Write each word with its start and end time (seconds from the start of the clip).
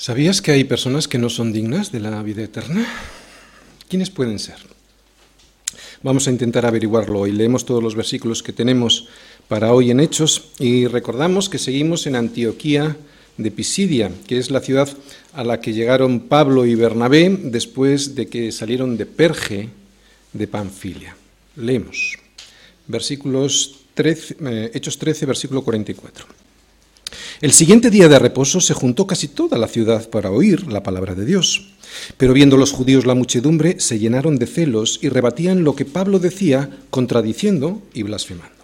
¿Sabías 0.00 0.40
que 0.40 0.52
hay 0.52 0.64
personas 0.64 1.08
que 1.08 1.18
no 1.18 1.28
son 1.28 1.52
dignas 1.52 1.92
de 1.92 2.00
la 2.00 2.22
vida 2.22 2.42
eterna? 2.42 2.86
¿Quiénes 3.86 4.08
pueden 4.08 4.38
ser? 4.38 4.56
Vamos 6.02 6.26
a 6.26 6.30
intentar 6.30 6.64
averiguarlo 6.64 7.26
y 7.26 7.32
leemos 7.32 7.66
todos 7.66 7.82
los 7.82 7.94
versículos 7.94 8.42
que 8.42 8.54
tenemos 8.54 9.08
para 9.46 9.74
hoy 9.74 9.90
en 9.90 10.00
Hechos 10.00 10.52
y 10.58 10.86
recordamos 10.86 11.50
que 11.50 11.58
seguimos 11.58 12.06
en 12.06 12.16
Antioquía 12.16 12.96
de 13.36 13.50
Pisidia, 13.50 14.10
que 14.26 14.38
es 14.38 14.50
la 14.50 14.60
ciudad 14.60 14.88
a 15.34 15.44
la 15.44 15.60
que 15.60 15.74
llegaron 15.74 16.20
Pablo 16.20 16.64
y 16.64 16.74
Bernabé 16.74 17.28
después 17.28 18.14
de 18.14 18.26
que 18.26 18.52
salieron 18.52 18.96
de 18.96 19.04
Perge 19.04 19.68
de 20.32 20.46
Panfilia. 20.46 21.14
Leemos 21.56 22.16
versículos 22.86 23.80
13, 23.92 24.36
eh, 24.46 24.70
Hechos 24.72 24.96
13, 24.96 25.26
versículo 25.26 25.60
44. 25.60 26.39
El 27.40 27.52
siguiente 27.52 27.90
día 27.90 28.08
de 28.08 28.18
reposo 28.18 28.60
se 28.60 28.74
juntó 28.74 29.06
casi 29.06 29.28
toda 29.28 29.58
la 29.58 29.68
ciudad 29.68 30.08
para 30.10 30.30
oír 30.30 30.66
la 30.70 30.82
palabra 30.82 31.14
de 31.14 31.24
Dios. 31.24 31.68
Pero 32.16 32.34
viendo 32.34 32.56
los 32.56 32.72
judíos 32.72 33.06
la 33.06 33.14
muchedumbre, 33.14 33.80
se 33.80 33.98
llenaron 33.98 34.36
de 34.36 34.46
celos 34.46 34.98
y 35.02 35.08
rebatían 35.08 35.64
lo 35.64 35.74
que 35.74 35.84
Pablo 35.84 36.18
decía, 36.18 36.70
contradiciendo 36.90 37.82
y 37.94 38.02
blasfemando. 38.02 38.60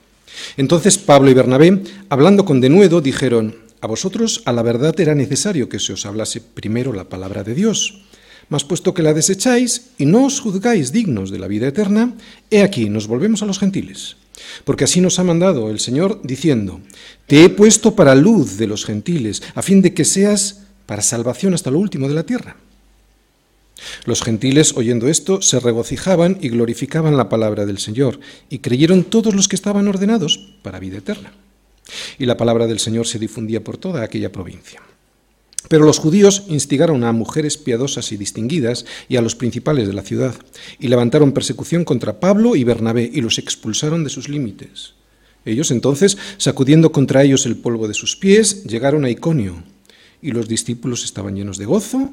Entonces 0.57 0.99
Pablo 0.99 1.31
y 1.31 1.35
Bernabé, 1.35 1.83
hablando 2.09 2.45
con 2.45 2.61
denuedo, 2.61 3.01
dijeron, 3.01 3.57
A 3.81 3.87
vosotros 3.87 4.43
a 4.45 4.53
la 4.53 4.63
verdad 4.63 4.99
era 5.01 5.15
necesario 5.15 5.69
que 5.69 5.81
se 5.81 5.93
os 5.93 6.07
hablase 6.07 6.41
primero 6.41 6.93
la 6.93 7.09
palabra 7.09 7.43
de 7.43 7.55
Dios. 7.55 8.03
Mas 8.49 8.65
puesto 8.65 8.95
que 8.95 9.03
la 9.03 9.15
desecháis 9.15 9.91
y 9.99 10.07
no 10.07 10.27
os 10.27 10.41
juzgáis 10.41 10.93
dignos 10.93 11.31
de 11.31 11.39
la 11.39 11.49
vida 11.49 11.67
eterna, 11.67 12.15
he 12.51 12.63
aquí 12.63 12.89
nos 12.89 13.09
volvemos 13.09 13.43
a 13.43 13.47
los 13.47 13.59
gentiles. 13.59 14.17
Porque 14.65 14.85
así 14.85 15.01
nos 15.01 15.19
ha 15.19 15.25
mandado 15.25 15.71
el 15.71 15.81
Señor 15.81 16.21
diciendo, 16.23 16.81
Te 17.27 17.45
he 17.45 17.49
puesto 17.49 17.95
para 17.95 18.15
luz 18.15 18.59
de 18.59 18.67
los 18.67 18.85
gentiles, 18.85 19.43
a 19.55 19.63
fin 19.63 19.83
de 19.83 19.95
que 19.95 20.05
seas 20.05 20.63
para 20.87 21.03
salvación 21.03 21.55
hasta 21.55 21.71
lo 21.71 21.79
último 21.79 22.09
de 22.09 22.15
la 22.15 22.25
tierra. 22.25 22.57
Los 24.05 24.23
gentiles, 24.23 24.75
oyendo 24.77 25.09
esto, 25.09 25.43
se 25.43 25.61
regocijaban 25.61 26.39
y 26.41 26.49
glorificaban 26.49 27.17
la 27.17 27.29
palabra 27.29 27.67
del 27.67 27.79
Señor, 27.79 28.21
y 28.49 28.61
creyeron 28.61 29.05
todos 29.05 29.35
los 29.35 29.49
que 29.49 29.57
estaban 29.57 29.89
ordenados 29.89 30.55
para 30.63 30.81
vida 30.81 30.99
eterna. 30.99 31.33
Y 32.19 32.27
la 32.27 32.37
palabra 32.37 32.67
del 32.67 32.79
Señor 32.79 33.07
se 33.07 33.19
difundía 33.19 33.63
por 33.63 33.77
toda 33.77 34.03
aquella 34.03 34.33
provincia. 34.33 34.81
Pero 35.69 35.85
los 35.85 35.99
judíos 35.99 36.45
instigaron 36.49 37.05
a 37.05 37.13
mujeres 37.13 37.57
piadosas 37.57 38.13
y 38.13 38.17
distinguidas 38.17 38.87
y 39.09 39.17
a 39.17 39.23
los 39.23 39.35
principales 39.35 39.87
de 39.87 39.95
la 39.95 40.03
ciudad, 40.03 40.35
y 40.79 40.89
levantaron 40.89 41.33
persecución 41.33 41.85
contra 41.85 42.21
Pablo 42.21 42.57
y 42.57 42.65
Bernabé, 42.65 43.11
y 43.13 43.21
los 43.21 43.39
expulsaron 43.39 44.05
de 44.05 44.11
sus 44.11 44.29
límites. 44.29 44.95
Ellos 45.45 45.71
entonces, 45.71 46.19
sacudiendo 46.39 46.93
contra 46.93 47.23
ellos 47.23 47.47
el 47.47 47.57
polvo 47.57 47.89
de 47.89 47.95
sus 47.95 48.17
pies, 48.17 48.65
llegaron 48.65 49.05
a 49.05 49.11
Iconio, 49.11 49.63
y 50.23 50.33
los 50.33 50.49
discípulos 50.49 51.05
estaban 51.05 51.37
llenos 51.37 51.59
de 51.59 51.67
gozo 51.67 52.11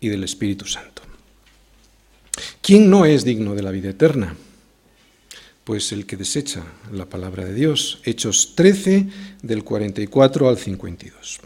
y 0.00 0.08
del 0.08 0.24
Espíritu 0.24 0.66
Santo. 0.66 1.02
¿Quién 2.60 2.90
no 2.90 3.06
es 3.06 3.24
digno 3.24 3.54
de 3.54 3.62
la 3.62 3.70
vida 3.70 3.90
eterna? 3.90 4.36
Pues 5.64 5.90
el 5.92 6.06
que 6.06 6.16
desecha 6.16 6.64
la 6.92 7.06
palabra 7.06 7.44
de 7.44 7.54
Dios. 7.54 8.00
Hechos 8.04 8.52
13, 8.54 9.08
del 9.42 9.64
44 9.64 10.48
al 10.48 10.58
52. 10.58 11.40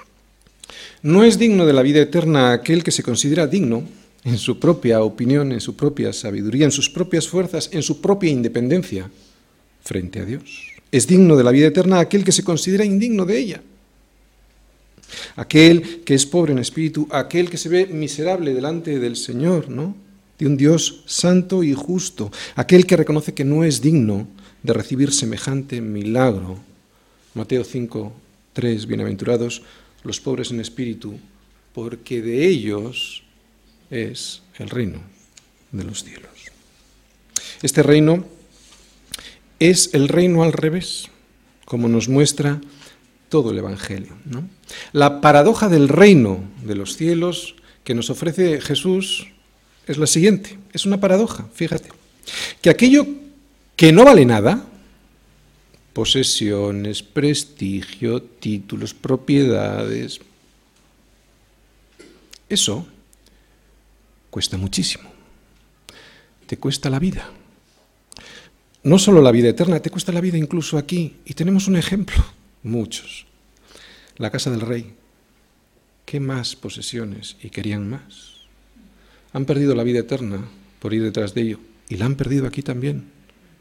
No 1.03 1.25
es 1.25 1.39
digno 1.39 1.67
de 1.67 1.73
la 1.73 1.83
vida 1.83 2.01
eterna 2.01 2.53
aquel 2.53 2.85
que 2.85 2.91
se 2.91 3.03
considera 3.03 3.47
digno 3.47 3.85
en 4.25 4.39
su 4.39 4.59
propia 4.59 5.03
opinión, 5.03 5.53
en 5.53 5.61
su 5.61 5.77
propia 5.77 6.13
sabiduría, 6.13 6.67
en 6.67 6.73
sus 6.73 6.91
propias 6.91 7.27
fuerzas, 7.29 7.71
en 7.73 7.83
su 7.83 8.01
propia 8.01 8.31
independencia 8.31 9.11
frente 9.83 10.21
a 10.21 10.25
Dios. 10.25 10.69
Es 10.93 11.07
digno 11.07 11.37
de 11.37 11.45
la 11.45 11.53
vida 11.53 11.69
eterna 11.69 12.01
aquel 12.01 12.25
que 12.25 12.33
se 12.33 12.45
considera 12.45 12.85
indigno 12.85 13.25
de 13.25 13.39
ella. 13.39 13.63
Aquel 15.37 16.03
que 16.05 16.15
es 16.15 16.27
pobre 16.27 16.53
en 16.53 16.59
espíritu, 16.59 17.09
aquel 17.11 17.51
que 17.51 17.57
se 17.57 17.69
ve 17.69 17.87
miserable 17.87 18.55
delante 18.55 18.99
del 18.99 19.17
Señor, 19.17 19.69
¿no? 19.69 19.97
De 20.39 20.47
un 20.47 20.57
Dios 20.57 21.03
santo 21.07 21.63
y 21.63 21.75
justo, 21.75 22.31
aquel 22.55 22.87
que 22.87 22.97
reconoce 22.97 23.35
que 23.35 23.45
no 23.45 23.65
es 23.65 23.81
digno 23.81 24.29
de 24.63 24.73
recibir 24.73 25.13
semejante 25.13 25.81
milagro. 25.81 26.59
Mateo 27.35 27.65
5, 27.65 28.13
3, 28.53 28.87
bienaventurados 28.87 29.63
los 30.03 30.21
pobres 30.21 30.51
en 30.51 30.61
espíritu, 30.61 31.19
porque 31.73 32.23
de 32.23 32.47
ellos 32.47 33.23
es 33.91 34.43
el 34.59 34.71
reino 34.71 35.01
de 35.73 35.85
los 35.85 36.05
cielos. 36.05 36.31
Este 37.63 37.83
reino 37.83 38.25
es 39.59 39.91
el 39.93 40.09
reino 40.09 40.43
al 40.43 40.53
revés, 40.53 41.11
como 41.65 41.89
nos 41.89 42.09
muestra 42.09 42.61
todo 43.29 43.51
el 43.51 43.59
Evangelio. 43.59 44.17
La 44.93 45.21
paradoja 45.21 45.69
del 45.69 45.89
reino 45.89 46.41
de 46.65 46.75
los 46.75 46.97
cielos 46.97 47.55
que 47.85 47.95
nos 47.95 48.11
ofrece 48.11 48.61
Jesús 48.61 49.29
es 49.87 49.99
la 49.99 50.07
siguiente, 50.07 50.59
es 50.73 50.87
una 50.87 51.01
paradoja, 51.01 51.49
fíjate, 51.53 51.91
que 52.61 52.71
aquello 52.71 53.07
que 53.77 53.93
no 53.93 54.05
vale 54.05 54.25
nada, 54.25 54.65
posesiones, 55.93 57.03
prestigio, 57.03 58.23
títulos, 58.23 58.95
propiedades. 58.95 60.21
Eso 62.49 62.87
cuesta 64.31 64.57
muchísimo. 64.57 65.11
Te 66.47 66.57
cuesta 66.57 66.91
la 66.91 66.99
vida. 66.99 67.31
No 68.83 68.99
solo 68.99 69.21
la 69.21 69.31
vida 69.31 69.51
eterna, 69.51 69.81
te 69.81 69.91
cuesta 69.91 70.13
la 70.13 70.21
vida 70.21 70.39
incluso 70.39 70.79
aquí. 70.79 71.17
Y 71.25 71.35
tenemos 71.35 71.69
un 71.69 71.77
ejemplo, 71.77 72.25
muchos. 72.63 73.27
La 74.17 74.31
casa 74.31 74.51
del 74.51 74.63
rey. 74.63 74.95
¿Qué 76.07 76.19
más 76.19 76.57
posesiones? 76.57 77.37
Y 77.43 77.51
querían 77.51 77.89
más. 77.89 78.47
Han 79.33 79.45
perdido 79.45 79.75
la 79.75 79.85
vida 79.85 80.01
eterna 80.01 80.49
por 80.81 80.95
ir 80.95 81.03
detrás 81.03 81.35
de 81.35 81.43
ello. 81.43 81.61
Y 81.89 81.97
la 81.97 82.07
han 82.07 82.17
perdido 82.17 82.47
aquí 82.47 82.63
también. 82.63 83.11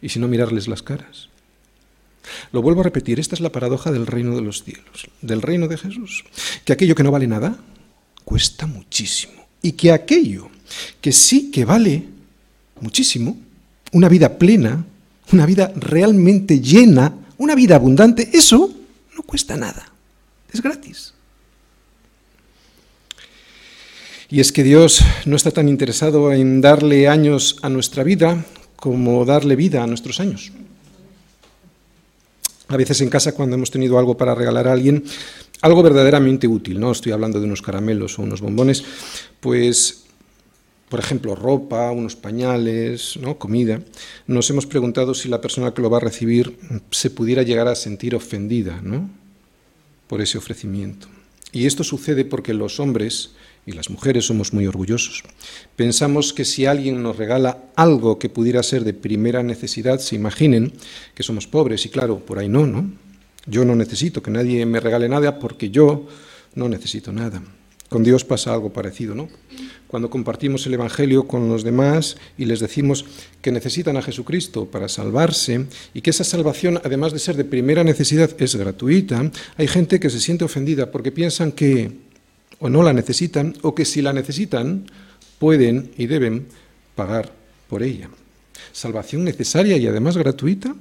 Y 0.02 0.10
si 0.10 0.20
no 0.20 0.28
mirarles 0.28 0.68
las 0.68 0.82
caras. 0.82 1.30
Lo 2.52 2.62
vuelvo 2.62 2.82
a 2.82 2.84
repetir, 2.84 3.20
esta 3.20 3.36
es 3.36 3.42
la 3.42 3.52
paradoja 3.52 3.92
del 3.92 4.08
reino 4.08 4.36
de 4.36 4.42
los 4.42 4.64
cielos, 4.64 5.08
del 5.22 5.42
reino 5.42 5.68
de 5.68 5.78
Jesús, 5.78 6.24
que 6.66 6.74
aquello 6.74 6.96
que 6.96 7.04
no 7.04 7.12
vale 7.12 7.28
nada 7.28 7.58
cuesta 8.24 8.68
muchísimo 8.68 9.48
y 9.62 9.74
que 9.74 9.92
aquello 9.92 10.50
que 11.02 11.12
sí 11.12 11.52
que 11.52 11.66
vale 11.66 12.06
muchísimo, 12.82 13.38
una 13.92 14.10
vida 14.10 14.38
plena, 14.38 14.86
una 15.32 15.46
vida 15.46 15.72
realmente 15.76 16.60
llena, 16.60 17.14
una 17.38 17.56
vida 17.56 17.76
abundante, 17.76 18.30
eso 18.34 18.74
no 19.16 19.24
cuesta 19.24 19.58
nada, 19.58 19.92
es 20.52 20.62
gratis. 20.62 21.14
Y 24.32 24.42
es 24.42 24.52
que 24.52 24.64
Dios 24.64 25.02
no 25.26 25.36
está 25.36 25.50
tan 25.50 25.68
interesado 25.68 26.32
en 26.32 26.62
darle 26.62 27.08
años 27.08 27.58
a 27.64 27.70
nuestra 27.70 28.04
vida 28.04 28.46
como 28.76 29.26
darle 29.26 29.56
vida 29.56 29.84
a 29.84 29.88
nuestros 29.88 30.20
años. 30.20 30.52
A 32.70 32.78
veces 32.78 33.02
en 33.02 33.10
casa 33.10 33.34
cuando 33.34 33.56
hemos 33.56 33.72
tenido 33.72 34.00
algo 34.00 34.16
para 34.16 34.36
regalar 34.36 34.68
a 34.68 34.74
alguien, 34.74 35.04
algo 35.62 35.84
verdaderamente 35.84 36.48
útil, 36.48 36.80
no 36.80 36.92
estoy 36.92 37.12
hablando 37.12 37.40
de 37.40 37.46
unos 37.46 37.62
caramelos 37.62 38.18
o 38.18 38.22
unos 38.22 38.42
bombones, 38.42 38.84
pues 39.40 40.06
por 40.90 41.00
ejemplo, 41.00 41.36
ropa, 41.36 41.92
unos 41.92 42.16
pañales, 42.16 43.18
¿no? 43.22 43.38
comida, 43.38 43.82
nos 44.26 44.50
hemos 44.50 44.66
preguntado 44.66 45.14
si 45.14 45.30
la 45.30 45.40
persona 45.40 45.74
que 45.74 45.84
lo 45.84 45.90
va 45.90 45.98
a 45.98 46.02
recibir 46.02 46.58
se 46.90 47.12
pudiera 47.12 47.44
llegar 47.44 47.68
a 47.68 47.76
sentir 47.76 48.16
ofendida 48.16 48.82
¿no? 48.82 49.10
por 50.08 50.22
ese 50.22 50.40
ofrecimiento. 50.40 51.08
Y 51.52 51.68
esto 51.68 51.84
sucede 51.84 52.26
porque 52.26 52.56
los 52.56 52.80
hombres 52.80 53.32
y 53.70 53.72
las 53.72 53.92
mujeres 53.92 54.26
somos 54.26 54.52
muy 54.52 54.66
orgullosos. 54.66 55.24
Pensamos 55.76 56.34
que 56.34 56.44
si 56.44 56.66
alguien 56.66 57.04
nos 57.04 57.18
regala 57.18 57.66
algo 57.76 58.18
que 58.18 58.28
pudiera 58.28 58.64
ser 58.64 58.84
de 58.84 58.94
primera 58.94 59.44
necesidad, 59.44 60.00
se 60.00 60.16
imaginen 60.16 60.74
que 61.14 61.22
somos 61.22 61.46
pobres. 61.46 61.86
Y 61.86 61.90
claro, 61.90 62.18
por 62.26 62.40
ahí 62.40 62.50
no, 62.50 62.66
¿no? 62.66 62.92
Yo 63.46 63.66
no 63.66 63.76
necesito 63.76 64.24
que 64.24 64.32
nadie 64.32 64.66
me 64.66 64.80
regale 64.80 65.08
nada 65.08 65.38
porque 65.38 65.70
yo 65.70 66.08
no 66.56 66.68
necesito 66.68 67.12
nada. 67.14 67.44
Con 67.90 68.04
Dios 68.04 68.26
pasa 68.26 68.54
algo 68.54 68.74
parecido, 68.74 69.14
¿no? 69.14 69.30
Cuando 69.88 70.10
compartimos 70.10 70.66
el 70.66 70.74
Evangelio 70.74 71.28
con 71.28 71.48
los 71.48 71.64
demás 71.64 72.18
y 72.40 72.46
les 72.46 72.60
decimos 72.60 73.06
que 73.42 73.52
necesitan 73.52 73.98
a 73.98 74.02
Jesucristo 74.02 74.66
para 74.66 74.88
salvarse 74.88 75.66
y 75.94 76.02
que 76.02 76.10
esa 76.10 76.24
salvación, 76.24 76.82
además 76.84 77.14
de 77.14 77.20
ser 77.20 77.36
de 77.36 77.46
primera 77.46 77.84
necesidad, 77.84 78.30
es 78.40 78.56
gratuita, 78.56 79.32
hay 79.58 79.68
gente 79.68 80.00
que 80.00 80.10
se 80.10 80.20
siente 80.20 80.46
ofendida 80.46 80.92
porque 80.92 81.12
piensan 81.12 81.52
que 81.52 82.09
o 82.60 82.70
no 82.70 82.84
la 82.84 82.94
necesitan 82.94 83.56
o 83.62 83.74
que 83.74 83.86
si 83.86 84.02
la 84.02 84.14
necesitan 84.14 84.86
pueden 85.40 85.92
y 85.98 86.08
deben 86.08 86.48
pagar 86.96 87.32
por 87.68 87.84
ella. 87.84 88.10
Salvación 88.72 89.24
necesaria 89.24 89.78
y 89.78 89.88
además 89.88 90.18
gratuita. 90.18 90.76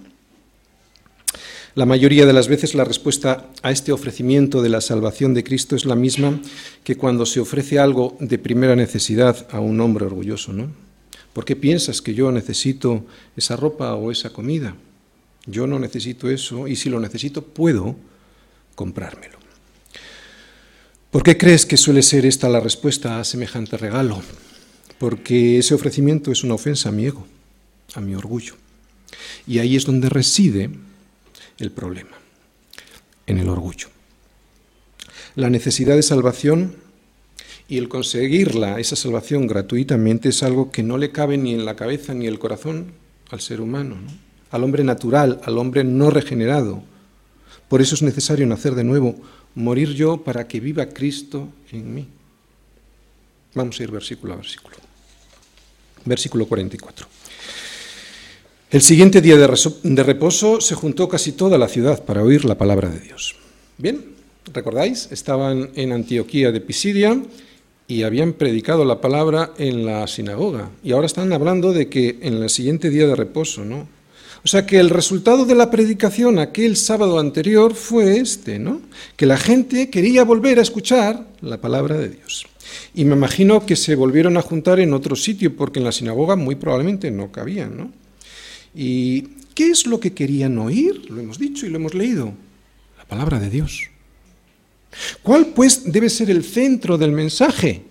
La 1.74 1.86
mayoría 1.86 2.26
de 2.26 2.32
las 2.32 2.48
veces 2.48 2.74
la 2.74 2.84
respuesta 2.84 3.46
a 3.62 3.70
este 3.70 3.92
ofrecimiento 3.92 4.62
de 4.62 4.68
la 4.68 4.80
salvación 4.80 5.32
de 5.32 5.44
Cristo 5.44 5.76
es 5.76 5.84
la 5.84 5.94
misma 5.94 6.40
que 6.82 6.96
cuando 6.96 7.24
se 7.24 7.38
ofrece 7.38 7.78
algo 7.78 8.16
de 8.18 8.38
primera 8.38 8.74
necesidad 8.74 9.46
a 9.52 9.60
un 9.60 9.80
hombre 9.80 10.06
orgulloso, 10.06 10.52
¿no? 10.52 10.72
¿Por 11.32 11.44
qué 11.44 11.54
piensas 11.54 12.02
que 12.02 12.14
yo 12.14 12.32
necesito 12.32 13.04
esa 13.36 13.54
ropa 13.54 13.94
o 13.94 14.10
esa 14.10 14.30
comida? 14.30 14.74
Yo 15.46 15.68
no 15.68 15.78
necesito 15.78 16.28
eso 16.28 16.66
y 16.66 16.74
si 16.74 16.90
lo 16.90 16.98
necesito 16.98 17.42
puedo 17.42 17.94
comprármelo. 18.74 19.37
¿Por 21.10 21.22
qué 21.22 21.38
crees 21.38 21.64
que 21.64 21.78
suele 21.78 22.02
ser 22.02 22.26
esta 22.26 22.50
la 22.50 22.60
respuesta 22.60 23.18
a 23.18 23.24
semejante 23.24 23.78
regalo? 23.78 24.20
Porque 24.98 25.58
ese 25.58 25.74
ofrecimiento 25.74 26.30
es 26.30 26.44
una 26.44 26.52
ofensa 26.52 26.90
a 26.90 26.92
mi 26.92 27.06
ego, 27.06 27.26
a 27.94 28.02
mi 28.02 28.14
orgullo. 28.14 28.56
Y 29.46 29.58
ahí 29.58 29.74
es 29.74 29.86
donde 29.86 30.10
reside 30.10 30.68
el 31.58 31.70
problema, 31.70 32.10
en 33.26 33.38
el 33.38 33.48
orgullo. 33.48 33.88
La 35.34 35.48
necesidad 35.48 35.96
de 35.96 36.02
salvación 36.02 36.76
y 37.68 37.78
el 37.78 37.88
conseguirla, 37.88 38.78
esa 38.78 38.94
salvación 38.94 39.46
gratuitamente, 39.46 40.28
es 40.28 40.42
algo 40.42 40.70
que 40.70 40.82
no 40.82 40.98
le 40.98 41.10
cabe 41.10 41.38
ni 41.38 41.54
en 41.54 41.64
la 41.64 41.74
cabeza 41.74 42.12
ni 42.12 42.26
el 42.26 42.38
corazón 42.38 42.92
al 43.30 43.40
ser 43.40 43.62
humano, 43.62 43.96
al 44.50 44.62
hombre 44.62 44.84
natural, 44.84 45.40
al 45.44 45.56
hombre 45.56 45.84
no 45.84 46.10
regenerado. 46.10 46.82
Por 47.68 47.80
eso 47.80 47.94
es 47.94 48.02
necesario 48.02 48.46
nacer 48.46 48.74
de 48.74 48.84
nuevo, 48.84 49.16
morir 49.58 49.92
yo 49.92 50.22
para 50.22 50.46
que 50.46 50.60
viva 50.60 50.86
Cristo 50.86 51.48
en 51.72 51.94
mí. 51.94 52.06
Vamos 53.54 53.78
a 53.80 53.82
ir 53.82 53.90
versículo 53.90 54.34
a 54.34 54.36
versículo. 54.36 54.76
Versículo 56.04 56.46
44. 56.46 57.06
El 58.70 58.82
siguiente 58.82 59.20
día 59.20 59.36
de 59.36 60.02
reposo 60.04 60.60
se 60.60 60.74
juntó 60.74 61.08
casi 61.08 61.32
toda 61.32 61.58
la 61.58 61.68
ciudad 61.68 62.04
para 62.04 62.22
oír 62.22 62.44
la 62.44 62.56
palabra 62.56 62.88
de 62.88 63.00
Dios. 63.00 63.34
Bien, 63.78 64.04
¿recordáis? 64.52 65.08
Estaban 65.10 65.70
en 65.74 65.92
Antioquía 65.92 66.52
de 66.52 66.60
Pisidia 66.60 67.20
y 67.88 68.04
habían 68.04 68.34
predicado 68.34 68.84
la 68.84 69.00
palabra 69.00 69.54
en 69.58 69.84
la 69.86 70.06
sinagoga. 70.06 70.70
Y 70.84 70.92
ahora 70.92 71.06
están 71.06 71.32
hablando 71.32 71.72
de 71.72 71.88
que 71.88 72.18
en 72.20 72.34
el 72.34 72.50
siguiente 72.50 72.90
día 72.90 73.06
de 73.06 73.16
reposo, 73.16 73.64
¿no? 73.64 73.88
O 74.48 74.50
sea 74.50 74.64
que 74.64 74.78
el 74.78 74.88
resultado 74.88 75.44
de 75.44 75.54
la 75.54 75.70
predicación 75.70 76.38
aquel 76.38 76.78
sábado 76.78 77.18
anterior 77.18 77.74
fue 77.74 78.16
este, 78.16 78.58
¿no? 78.58 78.80
Que 79.14 79.26
la 79.26 79.36
gente 79.36 79.90
quería 79.90 80.24
volver 80.24 80.58
a 80.58 80.62
escuchar 80.62 81.26
la 81.42 81.60
palabra 81.60 81.98
de 81.98 82.08
Dios. 82.08 82.46
Y 82.94 83.04
me 83.04 83.14
imagino 83.14 83.66
que 83.66 83.76
se 83.76 83.94
volvieron 83.94 84.38
a 84.38 84.40
juntar 84.40 84.80
en 84.80 84.94
otro 84.94 85.16
sitio, 85.16 85.54
porque 85.54 85.80
en 85.80 85.84
la 85.84 85.92
sinagoga 85.92 86.34
muy 86.34 86.54
probablemente 86.54 87.10
no 87.10 87.30
cabían, 87.30 87.76
¿no? 87.76 87.92
¿Y 88.74 89.20
qué 89.54 89.68
es 89.68 89.86
lo 89.86 90.00
que 90.00 90.14
querían 90.14 90.56
oír? 90.56 91.10
Lo 91.10 91.20
hemos 91.20 91.38
dicho 91.38 91.66
y 91.66 91.68
lo 91.68 91.76
hemos 91.76 91.92
leído. 91.92 92.32
La 92.96 93.04
palabra 93.04 93.38
de 93.38 93.50
Dios. 93.50 93.90
¿Cuál 95.22 95.48
pues 95.48 95.92
debe 95.92 96.08
ser 96.08 96.30
el 96.30 96.42
centro 96.42 96.96
del 96.96 97.12
mensaje? 97.12 97.82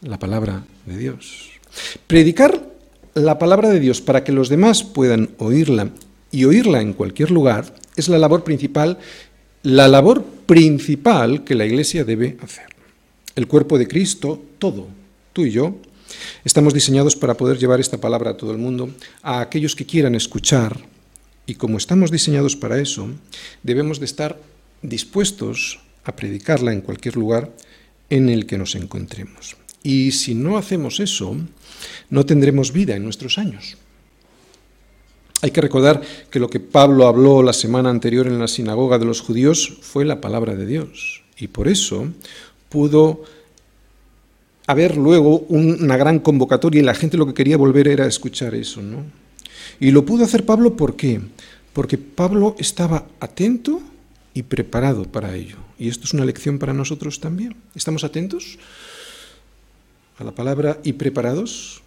La 0.00 0.18
palabra 0.18 0.64
de 0.86 0.98
Dios. 0.98 1.50
Predicar 2.08 2.65
la 3.16 3.38
palabra 3.38 3.70
de 3.70 3.80
Dios 3.80 4.02
para 4.02 4.24
que 4.24 4.30
los 4.30 4.50
demás 4.50 4.84
puedan 4.84 5.30
oírla 5.38 5.88
y 6.30 6.44
oírla 6.44 6.82
en 6.82 6.92
cualquier 6.92 7.30
lugar 7.30 7.74
es 7.96 8.10
la 8.10 8.18
labor 8.18 8.44
principal, 8.44 8.98
la 9.62 9.88
labor 9.88 10.22
principal 10.44 11.42
que 11.42 11.54
la 11.54 11.64
Iglesia 11.64 12.04
debe 12.04 12.36
hacer. 12.42 12.66
El 13.34 13.48
cuerpo 13.48 13.78
de 13.78 13.88
Cristo, 13.88 14.42
todo, 14.58 14.88
tú 15.32 15.46
y 15.46 15.50
yo, 15.50 15.76
estamos 16.44 16.74
diseñados 16.74 17.16
para 17.16 17.38
poder 17.38 17.56
llevar 17.56 17.80
esta 17.80 17.98
palabra 17.98 18.32
a 18.32 18.36
todo 18.36 18.52
el 18.52 18.58
mundo, 18.58 18.90
a 19.22 19.40
aquellos 19.40 19.74
que 19.74 19.86
quieran 19.86 20.14
escuchar, 20.14 20.78
y 21.46 21.54
como 21.54 21.78
estamos 21.78 22.10
diseñados 22.10 22.54
para 22.54 22.78
eso, 22.78 23.08
debemos 23.62 23.98
de 23.98 24.04
estar 24.04 24.38
dispuestos 24.82 25.80
a 26.04 26.14
predicarla 26.14 26.74
en 26.74 26.82
cualquier 26.82 27.16
lugar 27.16 27.50
en 28.10 28.28
el 28.28 28.44
que 28.44 28.58
nos 28.58 28.74
encontremos. 28.74 29.56
Y 29.82 30.12
si 30.12 30.34
no 30.34 30.58
hacemos 30.58 31.00
eso, 31.00 31.34
no 32.10 32.26
tendremos 32.26 32.72
vida 32.72 32.96
en 32.96 33.04
nuestros 33.04 33.38
años. 33.38 33.76
Hay 35.42 35.50
que 35.50 35.60
recordar 35.60 36.00
que 36.30 36.40
lo 36.40 36.48
que 36.48 36.60
Pablo 36.60 37.06
habló 37.06 37.42
la 37.42 37.52
semana 37.52 37.90
anterior 37.90 38.26
en 38.26 38.38
la 38.38 38.48
sinagoga 38.48 38.98
de 38.98 39.04
los 39.04 39.20
judíos 39.20 39.78
fue 39.82 40.04
la 40.04 40.20
palabra 40.20 40.54
de 40.54 40.66
Dios. 40.66 41.22
Y 41.38 41.48
por 41.48 41.68
eso 41.68 42.08
pudo 42.68 43.22
haber 44.66 44.96
luego 44.96 45.40
una 45.48 45.96
gran 45.96 46.18
convocatoria 46.18 46.80
y 46.80 46.84
la 46.84 46.94
gente 46.94 47.16
lo 47.16 47.26
que 47.26 47.34
quería 47.34 47.56
volver 47.56 47.88
era 47.88 48.06
escuchar 48.06 48.54
eso, 48.54 48.82
¿no? 48.82 49.04
Y 49.78 49.90
lo 49.90 50.04
pudo 50.04 50.24
hacer 50.24 50.44
Pablo 50.44 50.76
¿por 50.76 50.96
qué? 50.96 51.20
Porque 51.72 51.98
Pablo 51.98 52.56
estaba 52.58 53.06
atento 53.20 53.80
y 54.32 54.42
preparado 54.42 55.04
para 55.04 55.34
ello. 55.34 55.56
Y 55.78 55.88
esto 55.88 56.04
es 56.04 56.14
una 56.14 56.24
lección 56.24 56.58
para 56.58 56.72
nosotros 56.72 57.20
también. 57.20 57.54
¿Estamos 57.74 58.04
atentos? 58.04 58.58
A 60.18 60.24
la 60.24 60.32
palabra 60.32 60.78
y 60.82 60.94
preparados 60.94 61.82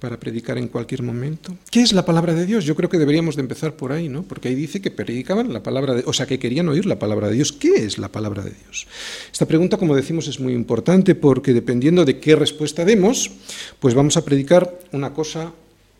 para 0.00 0.18
predicar 0.18 0.56
en 0.56 0.68
cualquier 0.68 1.02
momento. 1.02 1.54
¿Qué 1.70 1.82
es 1.82 1.92
la 1.92 2.06
palabra 2.06 2.32
de 2.32 2.46
Dios? 2.46 2.64
Yo 2.64 2.74
creo 2.74 2.88
que 2.88 2.98
deberíamos 2.98 3.36
de 3.36 3.42
empezar 3.42 3.76
por 3.76 3.92
ahí, 3.92 4.08
¿no? 4.08 4.22
Porque 4.22 4.48
ahí 4.48 4.54
dice 4.54 4.80
que 4.80 4.90
predicaban 4.90 5.52
la 5.52 5.62
palabra 5.62 5.94
de, 5.94 6.02
o 6.06 6.12
sea, 6.14 6.26
que 6.26 6.38
querían 6.38 6.68
oír 6.70 6.86
la 6.86 6.98
palabra 6.98 7.28
de 7.28 7.34
Dios. 7.34 7.52
¿Qué 7.52 7.74
es 7.84 7.98
la 7.98 8.08
palabra 8.08 8.42
de 8.42 8.50
Dios? 8.50 8.86
Esta 9.30 9.46
pregunta, 9.46 9.76
como 9.76 9.94
decimos, 9.94 10.26
es 10.26 10.40
muy 10.40 10.54
importante 10.54 11.14
porque 11.14 11.52
dependiendo 11.52 12.06
de 12.06 12.18
qué 12.18 12.34
respuesta 12.34 12.84
demos, 12.86 13.30
pues 13.78 13.94
vamos 13.94 14.16
a 14.16 14.24
predicar 14.24 14.78
una 14.92 15.12
cosa 15.12 15.52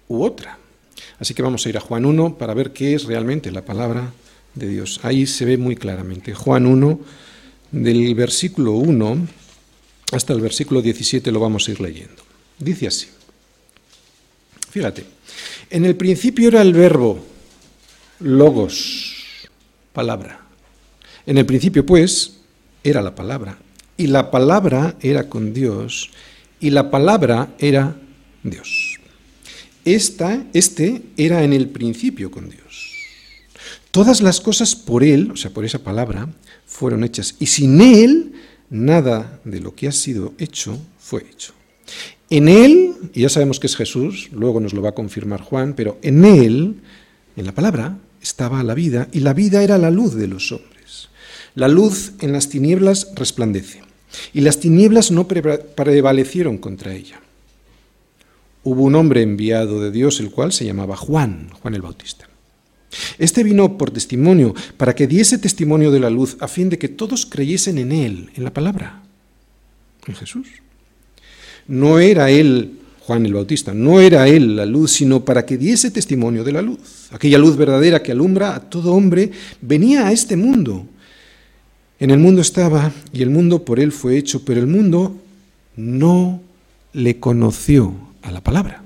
u 0.09 0.23
otra. 0.25 0.59
Así 1.19 1.35
que 1.35 1.43
vamos 1.43 1.67
a 1.67 1.69
ir 1.69 1.77
a 1.77 1.81
Juan 1.81 2.07
1 2.07 2.39
para 2.39 2.55
ver 2.55 2.73
qué 2.73 2.95
es 2.95 3.05
realmente 3.05 3.53
la 3.53 3.65
palabra 3.67 4.13
de 4.55 4.67
Dios. 4.67 5.01
Ahí 5.03 5.27
se 5.27 5.45
ve 5.45 5.59
muy 5.59 5.77
claramente. 5.77 6.33
Juan 6.33 6.65
1 6.65 7.01
del 7.73 8.15
versículo 8.15 8.73
1 8.73 9.29
hasta 10.13 10.33
el 10.33 10.41
versículo 10.41 10.83
17 10.83 11.31
lo 11.31 11.41
vamos 11.41 11.69
a 11.69 11.71
ir 11.71 11.81
leyendo. 11.81 12.23
Dice 12.59 12.87
así. 12.87 13.07
Fíjate, 14.71 15.05
en 15.71 15.85
el 15.85 15.97
principio 15.97 16.49
era 16.49 16.63
el 16.63 16.73
verbo, 16.73 17.25
logos, 18.21 19.15
palabra. 19.93 20.41
En 21.27 21.39
el 21.39 21.47
principio, 21.47 21.85
pues, 21.85 22.39
era 22.83 23.03
la 23.03 23.15
palabra. 23.15 23.59
Y 23.97 24.07
la 24.07 24.31
palabra 24.31 24.97
era 25.01 25.29
con 25.29 25.53
Dios. 25.53 26.11
Y 26.61 26.71
la 26.71 26.91
palabra 26.91 27.55
era 27.59 27.97
Dios. 28.43 28.99
Esta, 29.85 30.45
este 30.53 31.03
era 31.17 31.43
en 31.43 31.53
el 31.53 31.69
principio 31.69 32.31
con 32.31 32.49
Dios. 32.49 32.95
Todas 33.91 34.21
las 34.21 34.41
cosas 34.41 34.77
por 34.77 35.03
Él, 35.03 35.31
o 35.33 35.37
sea, 35.37 35.51
por 35.51 35.65
esa 35.65 35.81
palabra, 35.81 36.29
fueron 36.67 37.03
hechas. 37.03 37.35
Y 37.41 37.47
sin 37.47 37.81
Él 37.81 38.33
nada 38.71 39.41
de 39.45 39.61
lo 39.61 39.75
que 39.75 39.89
ha 39.89 39.93
sido 39.93 40.33
hecho 40.39 40.79
fue 40.99 41.25
hecho. 41.31 41.53
En 42.31 42.49
Él, 42.49 42.95
y 43.13 43.23
ya 43.23 43.29
sabemos 43.29 43.59
que 43.59 43.67
es 43.67 43.77
Jesús, 43.77 44.29
luego 44.33 44.61
nos 44.61 44.73
lo 44.73 44.83
va 44.83 44.91
a 44.91 44.95
confirmar 44.95 45.41
Juan, 45.41 45.75
pero 45.75 45.99
en 46.03 46.25
Él, 46.25 46.77
en 47.37 47.47
la 47.47 47.53
palabra, 47.53 47.99
estaba 48.23 48.63
la 48.63 48.75
vida, 48.75 49.09
y 49.13 49.21
la 49.21 49.35
vida 49.35 49.65
era 49.65 49.79
la 49.79 49.91
luz 49.91 50.15
de 50.15 50.29
los 50.29 50.53
hombres. 50.53 51.09
La 51.57 51.67
luz 51.67 52.13
en 52.21 52.33
las 52.33 52.49
tinieblas 52.49 53.09
resplandece, 53.17 53.83
y 54.33 54.43
las 54.43 54.61
tinieblas 54.61 55.11
no 55.11 55.27
prevalecieron 55.27 56.59
contra 56.59 56.95
ella. 56.95 57.21
Hubo 58.63 58.85
un 58.85 58.95
hombre 58.95 59.23
enviado 59.23 59.83
de 59.83 59.91
Dios, 59.91 60.21
el 60.21 60.31
cual 60.31 60.53
se 60.53 60.65
llamaba 60.65 60.97
Juan, 60.97 61.51
Juan 61.61 61.75
el 61.75 61.83
Bautista. 61.83 62.30
Este 63.19 63.45
vino 63.45 63.79
por 63.79 63.91
testimonio, 63.91 64.55
para 64.77 64.95
que 64.95 65.07
diese 65.07 65.39
testimonio 65.39 65.91
de 65.91 66.01
la 66.01 66.11
luz, 66.11 66.37
a 66.41 66.49
fin 66.49 66.69
de 66.69 66.79
que 66.79 66.89
todos 66.89 67.27
creyesen 67.27 67.79
en 67.79 67.93
Él, 67.93 68.31
en 68.35 68.45
la 68.45 68.53
palabra, 68.53 69.03
en 70.07 70.15
Jesús. 70.15 70.49
No 71.69 71.99
era 72.01 72.31
Él, 72.31 72.79
Juan 73.01 73.27
el 73.27 73.35
Bautista, 73.35 73.73
no 73.73 74.01
era 74.01 74.27
Él 74.29 74.57
la 74.57 74.67
luz, 74.67 74.93
sino 74.93 75.25
para 75.25 75.47
que 75.47 75.57
diese 75.57 75.91
testimonio 75.91 76.43
de 76.45 76.53
la 76.53 76.63
luz. 76.63 77.09
Aquella 77.11 77.39
luz 77.39 77.57
verdadera 77.57 78.03
que 78.03 78.13
alumbra 78.13 78.55
a 78.55 78.61
todo 78.61 78.93
hombre 78.93 79.31
venía 79.61 80.07
a 80.07 80.13
este 80.13 80.37
mundo. 80.37 80.87
En 82.01 82.11
el 82.11 82.19
mundo 82.19 82.41
estaba 82.41 82.93
y 83.13 83.23
el 83.23 83.31
mundo 83.31 83.65
por 83.65 83.79
Él 83.79 83.93
fue 83.93 84.17
hecho, 84.17 84.45
pero 84.45 84.61
el 84.61 84.67
mundo 84.67 85.17
no 85.77 86.41
le 86.93 87.21
conoció 87.21 87.95
a 88.23 88.31
la 88.31 88.41
palabra. 88.43 88.83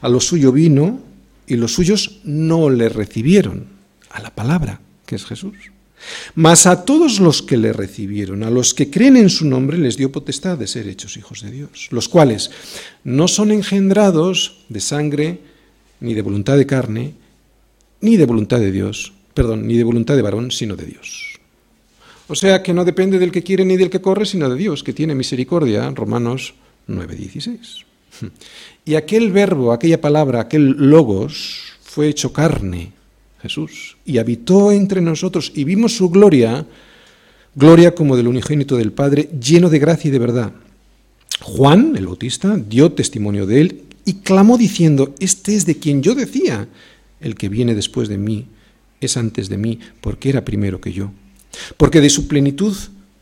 A 0.00 0.08
lo 0.08 0.20
suyo 0.20 0.52
vino 0.52 1.00
y 1.46 1.56
los 1.56 1.74
suyos 1.74 2.20
no 2.24 2.70
le 2.70 2.88
recibieron 2.88 3.66
a 4.10 4.20
la 4.20 4.34
palabra, 4.34 4.80
que 5.06 5.16
es 5.16 5.24
Jesús. 5.24 5.54
Mas 6.34 6.66
a 6.66 6.84
todos 6.84 7.20
los 7.20 7.42
que 7.42 7.56
le 7.56 7.72
recibieron, 7.72 8.42
a 8.42 8.50
los 8.50 8.74
que 8.74 8.90
creen 8.90 9.16
en 9.16 9.30
su 9.30 9.46
nombre, 9.46 9.78
les 9.78 9.96
dio 9.96 10.12
potestad 10.12 10.58
de 10.58 10.66
ser 10.66 10.88
hechos 10.88 11.16
hijos 11.16 11.42
de 11.42 11.50
Dios, 11.50 11.88
los 11.90 12.08
cuales 12.08 12.50
no 13.04 13.28
son 13.28 13.50
engendrados 13.50 14.64
de 14.68 14.80
sangre, 14.80 15.40
ni 16.00 16.14
de 16.14 16.22
voluntad 16.22 16.56
de 16.56 16.66
carne, 16.66 17.14
ni 18.00 18.16
de 18.16 18.26
voluntad 18.26 18.58
de 18.58 18.70
Dios, 18.70 19.12
perdón, 19.32 19.66
ni 19.66 19.76
de 19.76 19.84
voluntad 19.84 20.16
de 20.16 20.22
varón, 20.22 20.50
sino 20.50 20.76
de 20.76 20.86
Dios. 20.86 21.40
O 22.26 22.34
sea 22.34 22.62
que 22.62 22.72
no 22.72 22.84
depende 22.84 23.18
del 23.18 23.32
que 23.32 23.42
quiere 23.42 23.64
ni 23.64 23.76
del 23.76 23.90
que 23.90 24.00
corre, 24.00 24.26
sino 24.26 24.48
de 24.48 24.56
Dios, 24.56 24.82
que 24.82 24.92
tiene 24.92 25.14
misericordia, 25.14 25.90
Romanos 25.90 26.54
9:16. 26.88 27.84
Y 28.84 28.94
aquel 28.94 29.32
verbo, 29.32 29.72
aquella 29.72 30.00
palabra, 30.00 30.40
aquel 30.40 30.70
logos, 30.70 31.60
fue 31.82 32.08
hecho 32.08 32.32
carne, 32.32 32.92
Jesús, 33.40 33.96
y 34.04 34.18
habitó 34.18 34.72
entre 34.72 35.00
nosotros 35.00 35.52
y 35.54 35.64
vimos 35.64 35.96
su 35.96 36.10
gloria, 36.10 36.66
gloria 37.54 37.94
como 37.94 38.16
del 38.16 38.28
unigénito 38.28 38.76
del 38.76 38.92
Padre, 38.92 39.30
lleno 39.40 39.70
de 39.70 39.78
gracia 39.78 40.08
y 40.08 40.12
de 40.12 40.18
verdad. 40.18 40.52
Juan, 41.40 41.94
el 41.96 42.06
Bautista, 42.06 42.56
dio 42.56 42.92
testimonio 42.92 43.46
de 43.46 43.60
él 43.60 43.82
y 44.04 44.14
clamó 44.14 44.58
diciendo, 44.58 45.14
este 45.18 45.54
es 45.54 45.66
de 45.66 45.78
quien 45.78 46.02
yo 46.02 46.14
decía, 46.14 46.68
el 47.20 47.34
que 47.36 47.48
viene 47.48 47.74
después 47.74 48.08
de 48.08 48.18
mí 48.18 48.46
es 49.00 49.16
antes 49.16 49.48
de 49.48 49.58
mí, 49.58 49.78
porque 50.00 50.28
era 50.28 50.44
primero 50.44 50.80
que 50.80 50.92
yo. 50.92 51.10
Porque 51.76 52.00
de 52.00 52.10
su 52.10 52.28
plenitud 52.28 52.76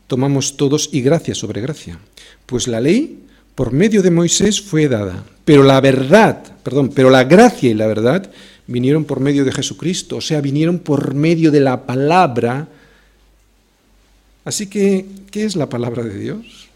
tomamos 0.07 0.57
todos 0.57 0.89
y 0.91 1.01
gracia 1.01 1.35
sobre 1.35 1.61
gracia. 1.61 1.99
Pues 2.45 2.67
la 2.67 2.81
ley 2.81 3.22
por 3.55 3.71
medio 3.71 4.01
de 4.01 4.11
Moisés 4.11 4.61
fue 4.61 4.87
dada, 4.87 5.23
pero 5.45 5.63
la 5.63 5.79
verdad, 5.81 6.43
perdón, 6.63 6.91
pero 6.93 7.09
la 7.09 7.23
gracia 7.23 7.69
y 7.69 7.73
la 7.73 7.87
verdad 7.87 8.31
vinieron 8.67 9.05
por 9.05 9.19
medio 9.19 9.45
de 9.45 9.51
Jesucristo, 9.51 10.17
o 10.17 10.21
sea, 10.21 10.41
vinieron 10.41 10.79
por 10.79 11.13
medio 11.13 11.51
de 11.51 11.59
la 11.59 11.85
palabra. 11.85 12.67
Así 14.45 14.67
que, 14.67 15.05
¿qué 15.31 15.45
es 15.45 15.55
la 15.55 15.69
palabra 15.69 16.03
de 16.03 16.17
Dios? 16.17 16.69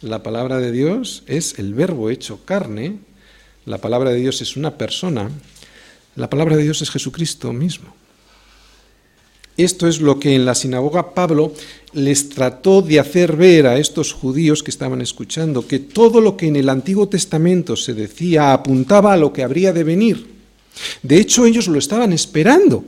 La 0.00 0.22
palabra 0.22 0.58
de 0.58 0.72
Dios 0.72 1.22
es 1.26 1.58
el 1.58 1.74
verbo 1.74 2.10
hecho 2.10 2.44
carne, 2.44 2.98
la 3.66 3.78
palabra 3.78 4.10
de 4.10 4.20
Dios 4.20 4.42
es 4.42 4.56
una 4.56 4.76
persona, 4.76 5.30
la 6.16 6.30
palabra 6.30 6.56
de 6.56 6.62
Dios 6.62 6.82
es 6.82 6.90
Jesucristo 6.90 7.52
mismo. 7.52 7.94
Esto 9.56 9.86
es 9.86 10.00
lo 10.00 10.18
que 10.18 10.34
en 10.34 10.44
la 10.44 10.54
sinagoga 10.54 11.14
Pablo 11.14 11.52
les 11.92 12.28
trató 12.28 12.82
de 12.82 12.98
hacer 12.98 13.36
ver 13.36 13.66
a 13.66 13.78
estos 13.78 14.12
judíos 14.12 14.62
que 14.62 14.70
estaban 14.70 15.00
escuchando, 15.00 15.66
que 15.66 15.78
todo 15.78 16.20
lo 16.20 16.36
que 16.36 16.48
en 16.48 16.56
el 16.56 16.68
Antiguo 16.68 17.08
Testamento 17.08 17.76
se 17.76 17.94
decía 17.94 18.52
apuntaba 18.52 19.12
a 19.12 19.16
lo 19.16 19.32
que 19.32 19.44
habría 19.44 19.72
de 19.72 19.84
venir. 19.84 20.34
De 21.02 21.18
hecho, 21.18 21.46
ellos 21.46 21.68
lo 21.68 21.78
estaban 21.78 22.12
esperando, 22.12 22.84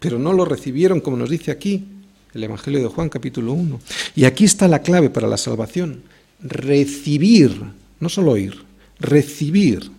pero 0.00 0.18
no 0.18 0.32
lo 0.32 0.44
recibieron, 0.44 1.00
como 1.00 1.16
nos 1.16 1.30
dice 1.30 1.52
aquí 1.52 1.84
el 2.34 2.44
Evangelio 2.44 2.80
de 2.80 2.88
Juan 2.88 3.08
capítulo 3.08 3.52
1. 3.52 3.80
Y 4.16 4.24
aquí 4.24 4.44
está 4.44 4.66
la 4.68 4.82
clave 4.82 5.08
para 5.08 5.28
la 5.28 5.36
salvación, 5.36 6.02
recibir, 6.40 7.62
no 8.00 8.08
solo 8.08 8.32
oír, 8.32 8.56
recibir 8.98 9.90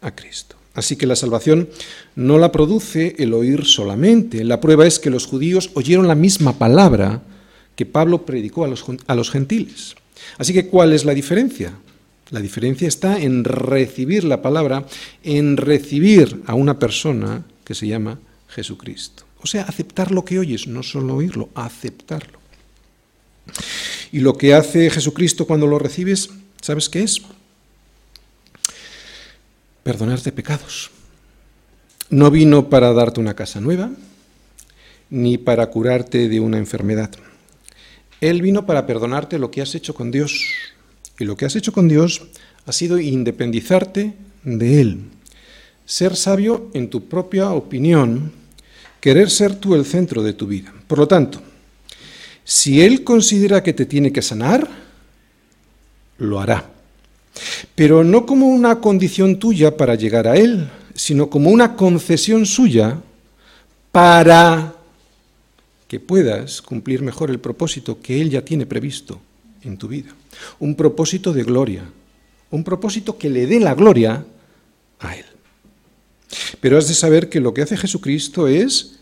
a 0.00 0.14
Cristo. 0.14 0.57
Así 0.78 0.94
que 0.94 1.08
la 1.08 1.16
salvación 1.16 1.68
no 2.14 2.38
la 2.38 2.52
produce 2.52 3.16
el 3.18 3.34
oír 3.34 3.64
solamente. 3.64 4.44
La 4.44 4.60
prueba 4.60 4.86
es 4.86 5.00
que 5.00 5.10
los 5.10 5.26
judíos 5.26 5.70
oyeron 5.74 6.06
la 6.06 6.14
misma 6.14 6.56
palabra 6.56 7.22
que 7.74 7.84
Pablo 7.84 8.24
predicó 8.24 8.64
a 8.64 8.68
los, 8.68 8.84
a 9.08 9.14
los 9.16 9.30
gentiles. 9.30 9.96
Así 10.38 10.52
que, 10.52 10.68
¿cuál 10.68 10.92
es 10.92 11.04
la 11.04 11.14
diferencia? 11.14 11.72
La 12.30 12.40
diferencia 12.40 12.86
está 12.86 13.18
en 13.18 13.42
recibir 13.42 14.22
la 14.22 14.40
palabra, 14.40 14.86
en 15.24 15.56
recibir 15.56 16.42
a 16.46 16.54
una 16.54 16.78
persona 16.78 17.44
que 17.64 17.74
se 17.74 17.88
llama 17.88 18.20
Jesucristo. 18.48 19.24
O 19.42 19.48
sea, 19.48 19.62
aceptar 19.62 20.12
lo 20.12 20.24
que 20.24 20.38
oyes, 20.38 20.68
no 20.68 20.84
solo 20.84 21.16
oírlo, 21.16 21.48
aceptarlo. 21.56 22.38
Y 24.12 24.20
lo 24.20 24.38
que 24.38 24.54
hace 24.54 24.90
Jesucristo 24.90 25.44
cuando 25.44 25.66
lo 25.66 25.80
recibes, 25.80 26.30
¿sabes 26.60 26.88
qué 26.88 27.02
es? 27.02 27.20
Perdonarte 29.88 30.32
pecados. 30.32 30.90
No 32.10 32.30
vino 32.30 32.68
para 32.68 32.92
darte 32.92 33.20
una 33.20 33.32
casa 33.32 33.58
nueva, 33.58 33.90
ni 35.08 35.38
para 35.38 35.70
curarte 35.70 36.28
de 36.28 36.40
una 36.40 36.58
enfermedad. 36.58 37.10
Él 38.20 38.42
vino 38.42 38.66
para 38.66 38.84
perdonarte 38.84 39.38
lo 39.38 39.50
que 39.50 39.62
has 39.62 39.74
hecho 39.74 39.94
con 39.94 40.10
Dios. 40.10 40.44
Y 41.18 41.24
lo 41.24 41.38
que 41.38 41.46
has 41.46 41.56
hecho 41.56 41.72
con 41.72 41.88
Dios 41.88 42.20
ha 42.66 42.72
sido 42.72 43.00
independizarte 43.00 44.12
de 44.44 44.80
Él. 44.82 45.04
Ser 45.86 46.16
sabio 46.16 46.68
en 46.74 46.90
tu 46.90 47.08
propia 47.08 47.52
opinión, 47.52 48.30
querer 49.00 49.30
ser 49.30 49.54
tú 49.54 49.74
el 49.74 49.86
centro 49.86 50.22
de 50.22 50.34
tu 50.34 50.46
vida. 50.46 50.70
Por 50.86 50.98
lo 50.98 51.08
tanto, 51.08 51.40
si 52.44 52.82
Él 52.82 53.04
considera 53.04 53.62
que 53.62 53.72
te 53.72 53.86
tiene 53.86 54.12
que 54.12 54.20
sanar, 54.20 54.68
lo 56.18 56.40
hará 56.40 56.77
pero 57.74 58.04
no 58.04 58.26
como 58.26 58.46
una 58.46 58.80
condición 58.80 59.38
tuya 59.38 59.76
para 59.76 59.94
llegar 59.94 60.26
a 60.26 60.36
Él, 60.36 60.68
sino 60.94 61.30
como 61.30 61.50
una 61.50 61.76
concesión 61.76 62.46
suya 62.46 63.00
para 63.92 64.74
que 65.86 66.00
puedas 66.00 66.60
cumplir 66.60 67.02
mejor 67.02 67.30
el 67.30 67.40
propósito 67.40 68.00
que 68.00 68.20
Él 68.20 68.30
ya 68.30 68.44
tiene 68.44 68.66
previsto 68.66 69.20
en 69.62 69.76
tu 69.76 69.88
vida. 69.88 70.14
Un 70.58 70.74
propósito 70.74 71.32
de 71.32 71.42
gloria, 71.42 71.82
un 72.50 72.62
propósito 72.62 73.16
que 73.16 73.30
le 73.30 73.46
dé 73.46 73.58
la 73.58 73.74
gloria 73.74 74.24
a 75.00 75.16
Él. 75.16 75.24
Pero 76.60 76.76
has 76.76 76.88
de 76.88 76.94
saber 76.94 77.28
que 77.28 77.40
lo 77.40 77.54
que 77.54 77.62
hace 77.62 77.76
Jesucristo 77.76 78.48
es 78.48 78.98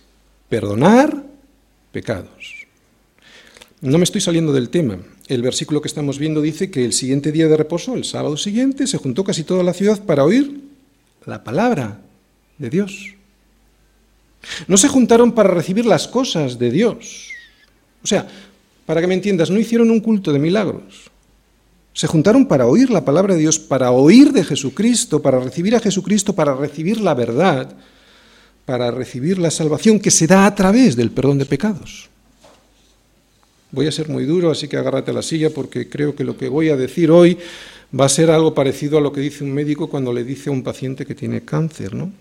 perdonar 0.48 1.24
pecados. 1.92 2.55
No 3.86 3.98
me 3.98 4.04
estoy 4.04 4.20
saliendo 4.20 4.52
del 4.52 4.68
tema, 4.68 4.98
el 5.28 5.42
versículo 5.42 5.80
que 5.80 5.86
estamos 5.86 6.18
viendo 6.18 6.42
dice 6.42 6.72
que 6.72 6.84
el 6.84 6.92
siguiente 6.92 7.30
día 7.30 7.46
de 7.46 7.56
reposo, 7.56 7.94
el 7.94 8.04
sábado 8.04 8.36
siguiente, 8.36 8.88
se 8.88 8.98
juntó 8.98 9.22
casi 9.22 9.44
toda 9.44 9.62
la 9.62 9.74
ciudad 9.74 10.02
para 10.02 10.24
oír 10.24 10.60
la 11.24 11.44
palabra 11.44 12.00
de 12.58 12.68
Dios. 12.68 13.14
No 14.66 14.76
se 14.76 14.88
juntaron 14.88 15.30
para 15.30 15.50
recibir 15.50 15.86
las 15.86 16.08
cosas 16.08 16.58
de 16.58 16.72
Dios. 16.72 17.28
O 18.02 18.08
sea, 18.08 18.26
para 18.86 19.00
que 19.00 19.06
me 19.06 19.14
entiendas, 19.14 19.50
no 19.50 19.60
hicieron 19.60 19.92
un 19.92 20.00
culto 20.00 20.32
de 20.32 20.40
milagros. 20.40 21.08
Se 21.92 22.08
juntaron 22.08 22.46
para 22.46 22.66
oír 22.66 22.90
la 22.90 23.04
palabra 23.04 23.34
de 23.34 23.40
Dios, 23.40 23.60
para 23.60 23.92
oír 23.92 24.32
de 24.32 24.42
Jesucristo, 24.42 25.22
para 25.22 25.38
recibir 25.38 25.76
a 25.76 25.80
Jesucristo, 25.80 26.34
para 26.34 26.56
recibir 26.56 27.00
la 27.00 27.14
verdad, 27.14 27.76
para 28.64 28.90
recibir 28.90 29.38
la 29.38 29.52
salvación 29.52 30.00
que 30.00 30.10
se 30.10 30.26
da 30.26 30.44
a 30.44 30.56
través 30.56 30.96
del 30.96 31.12
perdón 31.12 31.38
de 31.38 31.46
pecados. 31.46 32.10
Voy 33.72 33.86
a 33.86 33.92
ser 33.92 34.08
muy 34.08 34.24
duro, 34.24 34.50
así 34.50 34.68
que 34.68 34.76
agárrate 34.76 35.10
a 35.10 35.14
la 35.14 35.22
silla 35.22 35.50
porque 35.50 35.88
creo 35.88 36.14
que 36.14 36.24
lo 36.24 36.36
que 36.36 36.48
voy 36.48 36.68
a 36.68 36.76
decir 36.76 37.10
hoy 37.10 37.38
va 37.98 38.06
a 38.06 38.08
ser 38.08 38.30
algo 38.30 38.54
parecido 38.54 38.98
a 38.98 39.00
lo 39.00 39.12
que 39.12 39.20
dice 39.20 39.44
un 39.44 39.52
médico 39.52 39.88
cuando 39.88 40.12
le 40.12 40.24
dice 40.24 40.50
a 40.50 40.52
un 40.52 40.62
paciente 40.62 41.06
que 41.06 41.14
tiene 41.14 41.44
cáncer, 41.44 41.94
¿no? 41.94 42.12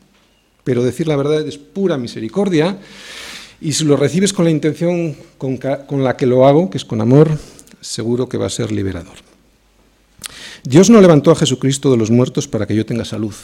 Pero 0.64 0.84
decir 0.84 1.08
la 1.08 1.16
verdad 1.16 1.48
es 1.48 1.58
pura 1.58 1.98
misericordia 1.98 2.80
y 3.62 3.74
si 3.74 3.86
lo 3.86 3.96
recibes 3.96 4.34
con 4.34 4.46
la 4.46 4.52
intención 4.52 5.16
con, 5.38 5.58
con 5.58 6.04
la 6.04 6.18
que 6.18 6.26
lo 6.26 6.48
hago, 6.48 6.70
que 6.70 6.78
es 6.78 6.86
con 6.86 7.02
amor, 7.02 7.38
seguro 7.82 8.28
que 8.28 8.38
va 8.38 8.48
a 8.48 8.50
ser 8.50 8.72
liberador. 8.72 9.16
Dios 10.64 10.90
no 10.90 11.00
levantó 11.00 11.32
a 11.32 11.36
Jesucristo 11.36 11.92
de 11.92 11.98
los 11.98 12.10
muertos 12.10 12.48
para 12.48 12.66
que 12.66 12.76
yo 12.76 12.86
tenga 12.86 13.06
salud 13.06 13.36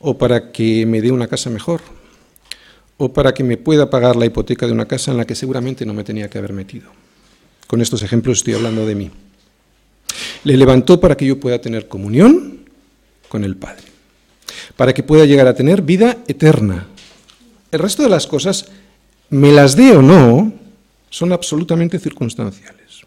o 0.00 0.18
para 0.18 0.52
que 0.52 0.84
me 0.84 1.00
dé 1.00 1.10
una 1.10 1.28
casa 1.28 1.48
mejor 1.48 1.80
o 2.98 3.12
para 3.12 3.34
que 3.34 3.44
me 3.44 3.56
pueda 3.56 3.90
pagar 3.90 4.16
la 4.16 4.26
hipoteca 4.26 4.66
de 4.66 4.72
una 4.72 4.86
casa 4.86 5.10
en 5.10 5.18
la 5.18 5.26
que 5.26 5.34
seguramente 5.34 5.84
no 5.84 5.94
me 5.94 6.04
tenía 6.04 6.30
que 6.30 6.38
haber 6.38 6.52
metido. 6.52 6.90
Con 7.66 7.80
estos 7.80 8.02
ejemplos 8.02 8.38
estoy 8.38 8.54
hablando 8.54 8.86
de 8.86 8.94
mí. 8.94 9.10
Le 10.44 10.56
levantó 10.56 11.00
para 11.00 11.16
que 11.16 11.26
yo 11.26 11.38
pueda 11.38 11.60
tener 11.60 11.88
comunión 11.88 12.60
con 13.28 13.44
el 13.44 13.56
Padre, 13.56 13.84
para 14.76 14.94
que 14.94 15.02
pueda 15.02 15.24
llegar 15.24 15.46
a 15.46 15.54
tener 15.54 15.82
vida 15.82 16.18
eterna. 16.28 16.86
El 17.72 17.80
resto 17.80 18.02
de 18.02 18.08
las 18.08 18.26
cosas, 18.26 18.66
me 19.28 19.52
las 19.52 19.76
dé 19.76 19.92
o 19.96 20.02
no, 20.02 20.52
son 21.10 21.32
absolutamente 21.32 21.98
circunstanciales. 21.98 23.02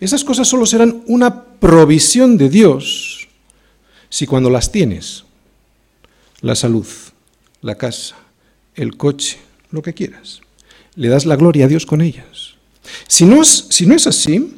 Esas 0.00 0.24
cosas 0.24 0.48
solo 0.48 0.64
serán 0.64 1.02
una 1.06 1.44
provisión 1.44 2.38
de 2.38 2.48
Dios 2.48 3.28
si 4.08 4.26
cuando 4.26 4.48
las 4.48 4.72
tienes, 4.72 5.24
la 6.40 6.54
salud, 6.54 6.86
la 7.60 7.74
casa, 7.74 8.16
el 8.74 8.96
coche, 8.96 9.38
lo 9.70 9.82
que 9.82 9.94
quieras. 9.94 10.40
Le 10.94 11.08
das 11.08 11.26
la 11.26 11.36
gloria 11.36 11.66
a 11.66 11.68
Dios 11.68 11.86
con 11.86 12.00
ellas. 12.00 12.54
Si 13.06 13.24
no, 13.24 13.42
es, 13.42 13.66
si 13.70 13.86
no 13.86 13.94
es 13.94 14.06
así, 14.06 14.54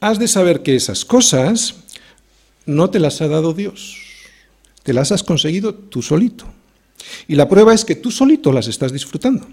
has 0.00 0.18
de 0.18 0.28
saber 0.28 0.62
que 0.62 0.76
esas 0.76 1.04
cosas 1.04 1.76
no 2.66 2.90
te 2.90 3.00
las 3.00 3.20
ha 3.20 3.28
dado 3.28 3.52
Dios, 3.52 3.96
te 4.82 4.92
las 4.92 5.12
has 5.12 5.22
conseguido 5.22 5.74
tú 5.74 6.02
solito. 6.02 6.46
Y 7.28 7.34
la 7.34 7.48
prueba 7.48 7.74
es 7.74 7.84
que 7.84 7.96
tú 7.96 8.10
solito 8.10 8.52
las 8.52 8.68
estás 8.68 8.92
disfrutando. 8.92 9.46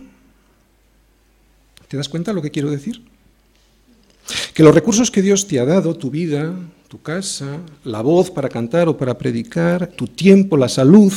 ¿Te 1.88 1.98
das 1.98 2.10
cuenta 2.10 2.34
lo 2.34 2.42
que 2.42 2.52
quiero 2.52 2.70
decir? 2.70 3.02
Que 4.54 4.64
los 4.64 4.76
recursos 4.76 5.10
que 5.10 5.22
Dios 5.22 5.48
te 5.48 5.60
ha 5.60 5.66
dado, 5.66 5.96
tu 5.96 6.10
vida, 6.10 6.54
tu 6.88 7.02
casa, 7.02 7.60
la 7.84 8.02
voz 8.02 8.30
para 8.30 8.50
cantar 8.50 8.90
o 8.90 8.98
para 8.98 9.18
predicar, 9.18 9.88
tu 9.88 10.08
tiempo, 10.08 10.58
la 10.58 10.68
salud, 10.68 11.14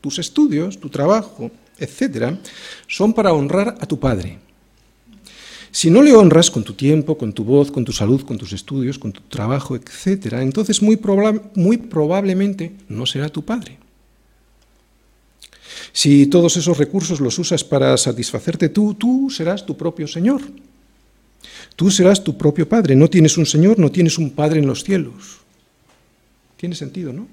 tus 0.00 0.18
estudios, 0.18 0.78
tu 0.80 0.88
trabajo, 0.88 1.50
etcétera, 1.78 2.38
son 2.86 3.12
para 3.12 3.32
honrar 3.32 3.76
a 3.80 3.86
tu 3.86 3.98
Padre. 3.98 4.38
Si 5.70 5.90
no 5.90 6.02
le 6.02 6.12
honras 6.12 6.50
con 6.50 6.64
tu 6.64 6.74
tiempo, 6.74 7.16
con 7.16 7.32
tu 7.32 7.44
voz, 7.44 7.70
con 7.70 7.84
tu 7.84 7.92
salud, 7.92 8.22
con 8.22 8.36
tus 8.36 8.52
estudios, 8.52 8.98
con 8.98 9.10
tu 9.10 9.22
trabajo, 9.22 9.74
etcétera, 9.74 10.42
entonces 10.42 10.82
muy, 10.82 11.00
muy 11.54 11.78
probablemente 11.78 12.72
no 12.88 13.06
será 13.06 13.30
tu 13.30 13.42
Padre. 13.42 13.78
Si 15.92 16.26
todos 16.26 16.56
esos 16.56 16.76
recursos 16.76 17.20
los 17.20 17.38
usas 17.38 17.64
para 17.64 17.96
satisfacerte 17.96 18.68
tú, 18.68 18.94
tú 18.94 19.30
serás 19.30 19.64
tu 19.64 19.76
propio 19.76 20.06
Señor. 20.06 20.42
Tú 21.74 21.90
serás 21.90 22.22
tu 22.22 22.36
propio 22.36 22.68
Padre. 22.68 22.94
No 22.94 23.08
tienes 23.08 23.38
un 23.38 23.46
Señor, 23.46 23.78
no 23.78 23.90
tienes 23.90 24.18
un 24.18 24.30
Padre 24.30 24.60
en 24.60 24.66
los 24.66 24.84
cielos. 24.84 25.38
Tiene 26.56 26.74
sentido, 26.74 27.12
¿no? 27.12 27.26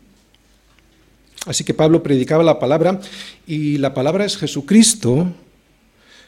Así 1.46 1.64
que 1.64 1.74
Pablo 1.74 2.04
predicaba 2.04 2.44
la 2.44 2.60
palabra 2.60 3.00
y 3.48 3.78
la 3.78 3.94
palabra 3.94 4.26
es 4.26 4.38
Jesucristo. 4.38 5.32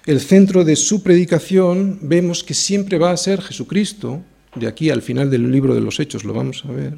El 0.06 0.20
centro 0.20 0.63
de 0.63 0.75
su 0.75 1.03
predicación 1.03 2.00
vemos 2.01 2.44
que 2.44 2.53
siempre 2.53 2.98
va 2.98 3.12
a 3.12 3.18
ser 3.18 3.41
Jesucristo. 3.41 4.22
De 4.56 4.68
aquí 4.68 4.89
al 4.89 5.01
final 5.01 5.30
del 5.30 5.51
libro 5.51 5.75
de 5.75 5.82
los 5.82 6.00
Hechos 6.00 6.24
lo 6.24 6.34
vamos 6.34 6.63
a 6.65 6.72
ver. 6.72 6.98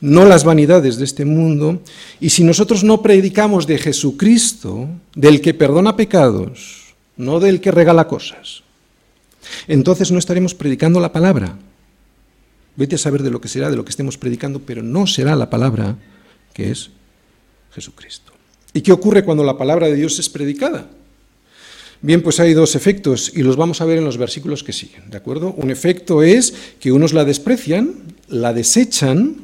No 0.00 0.24
las 0.24 0.44
vanidades 0.44 0.96
de 0.96 1.04
este 1.04 1.24
mundo. 1.24 1.82
Y 2.20 2.30
si 2.30 2.44
nosotros 2.44 2.84
no 2.84 3.02
predicamos 3.02 3.66
de 3.66 3.78
Jesucristo, 3.78 4.88
del 5.14 5.40
que 5.40 5.54
perdona 5.54 5.96
pecados, 5.96 6.94
no 7.16 7.40
del 7.40 7.60
que 7.60 7.70
regala 7.70 8.08
cosas, 8.08 8.62
entonces 9.66 10.10
no 10.10 10.18
estaremos 10.18 10.54
predicando 10.54 11.00
la 11.00 11.12
palabra. 11.12 11.56
Vete 12.76 12.96
a 12.96 12.98
saber 12.98 13.22
de 13.22 13.30
lo 13.30 13.40
que 13.40 13.48
será, 13.48 13.70
de 13.70 13.76
lo 13.76 13.84
que 13.84 13.90
estemos 13.90 14.18
predicando, 14.18 14.60
pero 14.60 14.82
no 14.82 15.06
será 15.06 15.34
la 15.34 15.50
palabra 15.50 15.96
que 16.52 16.70
es 16.70 16.90
Jesucristo. 17.78 18.32
¿Y 18.74 18.80
qué 18.80 18.92
ocurre 18.92 19.24
cuando 19.24 19.44
la 19.44 19.56
palabra 19.56 19.86
de 19.86 19.94
Dios 19.94 20.18
es 20.18 20.28
predicada? 20.28 20.88
Bien, 22.00 22.22
pues 22.22 22.38
hay 22.38 22.54
dos 22.54 22.74
efectos 22.76 23.32
y 23.34 23.42
los 23.42 23.56
vamos 23.56 23.80
a 23.80 23.84
ver 23.84 23.98
en 23.98 24.04
los 24.04 24.18
versículos 24.18 24.62
que 24.62 24.72
siguen, 24.72 25.10
¿de 25.10 25.16
acuerdo? 25.16 25.52
Un 25.56 25.70
efecto 25.70 26.22
es 26.22 26.54
que 26.78 26.92
unos 26.92 27.12
la 27.12 27.24
desprecian, 27.24 27.94
la 28.28 28.52
desechan, 28.52 29.36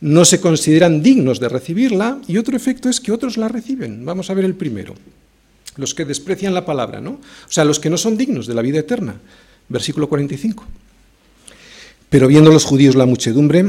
no 0.00 0.24
se 0.24 0.40
consideran 0.40 1.02
dignos 1.02 1.40
de 1.40 1.48
recibirla 1.48 2.18
y 2.26 2.38
otro 2.38 2.56
efecto 2.56 2.88
es 2.88 3.00
que 3.00 3.12
otros 3.12 3.36
la 3.36 3.48
reciben. 3.48 4.04
Vamos 4.04 4.30
a 4.30 4.34
ver 4.34 4.44
el 4.44 4.54
primero. 4.54 4.94
Los 5.76 5.94
que 5.94 6.04
desprecian 6.04 6.54
la 6.54 6.64
palabra, 6.64 7.00
¿no? 7.00 7.10
O 7.10 7.50
sea, 7.50 7.64
los 7.64 7.78
que 7.78 7.90
no 7.90 7.98
son 7.98 8.16
dignos 8.16 8.46
de 8.46 8.54
la 8.54 8.62
vida 8.62 8.78
eterna. 8.78 9.16
Versículo 9.68 10.08
45. 10.08 10.64
Pero 12.08 12.26
viendo 12.26 12.50
los 12.50 12.64
judíos 12.64 12.94
la 12.94 13.06
muchedumbre, 13.06 13.66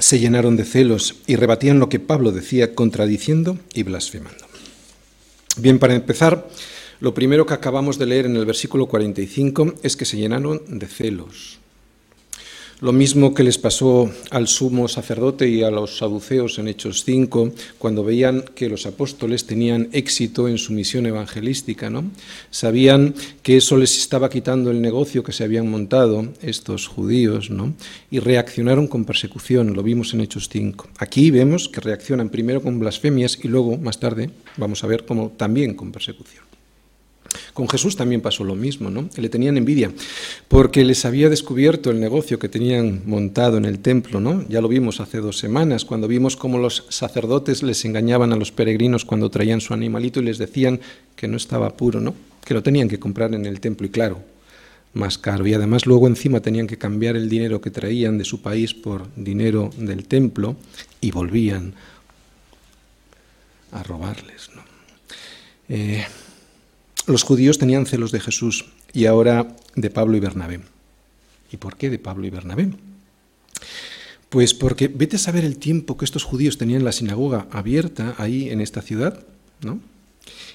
se 0.00 0.18
llenaron 0.18 0.56
de 0.56 0.64
celos 0.64 1.16
y 1.26 1.36
rebatían 1.36 1.78
lo 1.78 1.88
que 1.88 2.00
Pablo 2.00 2.32
decía, 2.32 2.74
contradiciendo 2.74 3.58
y 3.74 3.84
blasfemando. 3.84 4.44
Bien, 5.56 5.78
para 5.78 5.94
empezar, 5.94 6.48
lo 7.00 7.14
primero 7.14 7.46
que 7.46 7.54
acabamos 7.54 7.98
de 7.98 8.06
leer 8.06 8.26
en 8.26 8.36
el 8.36 8.46
versículo 8.46 8.86
45 8.86 9.74
es 9.82 9.96
que 9.96 10.04
se 10.04 10.16
llenaron 10.16 10.62
de 10.66 10.86
celos. 10.86 11.59
Lo 12.80 12.92
mismo 12.92 13.34
que 13.34 13.42
les 13.42 13.58
pasó 13.58 14.10
al 14.30 14.48
sumo 14.48 14.88
sacerdote 14.88 15.46
y 15.46 15.62
a 15.62 15.70
los 15.70 15.98
saduceos 15.98 16.58
en 16.58 16.66
Hechos 16.66 17.04
5, 17.04 17.52
cuando 17.76 18.02
veían 18.02 18.42
que 18.54 18.70
los 18.70 18.86
apóstoles 18.86 19.44
tenían 19.44 19.90
éxito 19.92 20.48
en 20.48 20.56
su 20.56 20.72
misión 20.72 21.04
evangelística, 21.04 21.90
¿no? 21.90 22.10
Sabían 22.50 23.14
que 23.42 23.58
eso 23.58 23.76
les 23.76 23.98
estaba 23.98 24.30
quitando 24.30 24.70
el 24.70 24.80
negocio 24.80 25.22
que 25.22 25.32
se 25.32 25.44
habían 25.44 25.70
montado 25.70 26.26
estos 26.40 26.86
judíos, 26.86 27.50
¿no? 27.50 27.74
Y 28.10 28.18
reaccionaron 28.18 28.88
con 28.88 29.04
persecución, 29.04 29.74
lo 29.74 29.82
vimos 29.82 30.14
en 30.14 30.22
Hechos 30.22 30.48
5. 30.50 30.88
Aquí 31.00 31.30
vemos 31.30 31.68
que 31.68 31.82
reaccionan 31.82 32.30
primero 32.30 32.62
con 32.62 32.78
blasfemias 32.78 33.38
y 33.42 33.48
luego, 33.48 33.76
más 33.76 34.00
tarde, 34.00 34.30
vamos 34.56 34.82
a 34.84 34.86
ver 34.86 35.04
cómo 35.04 35.32
también 35.36 35.74
con 35.74 35.92
persecución. 35.92 36.50
Con 37.54 37.68
Jesús 37.68 37.96
también 37.96 38.20
pasó 38.20 38.44
lo 38.44 38.54
mismo, 38.54 38.90
¿no? 38.90 39.08
Le 39.16 39.28
tenían 39.28 39.56
envidia 39.56 39.92
porque 40.48 40.84
les 40.84 41.04
había 41.04 41.28
descubierto 41.28 41.90
el 41.90 42.00
negocio 42.00 42.38
que 42.38 42.48
tenían 42.48 43.02
montado 43.06 43.56
en 43.56 43.64
el 43.64 43.80
templo, 43.80 44.20
¿no? 44.20 44.46
Ya 44.48 44.60
lo 44.60 44.68
vimos 44.68 45.00
hace 45.00 45.18
dos 45.18 45.38
semanas, 45.38 45.84
cuando 45.84 46.08
vimos 46.08 46.36
cómo 46.36 46.58
los 46.58 46.84
sacerdotes 46.88 47.62
les 47.62 47.84
engañaban 47.84 48.32
a 48.32 48.36
los 48.36 48.52
peregrinos 48.52 49.04
cuando 49.04 49.30
traían 49.30 49.60
su 49.60 49.74
animalito 49.74 50.20
y 50.20 50.24
les 50.24 50.38
decían 50.38 50.80
que 51.16 51.28
no 51.28 51.36
estaba 51.36 51.76
puro, 51.76 52.00
¿no? 52.00 52.14
Que 52.44 52.54
lo 52.54 52.62
tenían 52.62 52.88
que 52.88 53.00
comprar 53.00 53.34
en 53.34 53.46
el 53.46 53.60
templo 53.60 53.86
y 53.86 53.90
claro, 53.90 54.22
más 54.94 55.18
caro. 55.18 55.46
Y 55.46 55.54
además 55.54 55.86
luego 55.86 56.06
encima 56.06 56.40
tenían 56.40 56.66
que 56.66 56.78
cambiar 56.78 57.16
el 57.16 57.28
dinero 57.28 57.60
que 57.60 57.70
traían 57.70 58.18
de 58.18 58.24
su 58.24 58.42
país 58.42 58.74
por 58.74 59.08
dinero 59.16 59.70
del 59.76 60.06
templo 60.06 60.56
y 61.00 61.10
volvían 61.10 61.74
a 63.72 63.82
robarles, 63.82 64.50
¿no? 64.54 64.62
Eh, 65.68 66.04
los 67.06 67.22
judíos 67.22 67.58
tenían 67.58 67.86
celos 67.86 68.12
de 68.12 68.20
Jesús 68.20 68.66
y 68.92 69.06
ahora 69.06 69.56
de 69.74 69.90
Pablo 69.90 70.16
y 70.16 70.20
Bernabé. 70.20 70.60
¿Y 71.52 71.56
por 71.56 71.76
qué 71.76 71.90
de 71.90 71.98
Pablo 71.98 72.26
y 72.26 72.30
Bernabé? 72.30 72.70
Pues 74.28 74.54
porque 74.54 74.88
vete 74.88 75.16
a 75.16 75.18
saber 75.18 75.44
el 75.44 75.58
tiempo 75.58 75.96
que 75.96 76.04
estos 76.04 76.24
judíos 76.24 76.56
tenían 76.56 76.84
la 76.84 76.92
sinagoga 76.92 77.48
abierta 77.50 78.14
ahí 78.18 78.50
en 78.50 78.60
esta 78.60 78.80
ciudad, 78.80 79.24
¿no? 79.60 79.80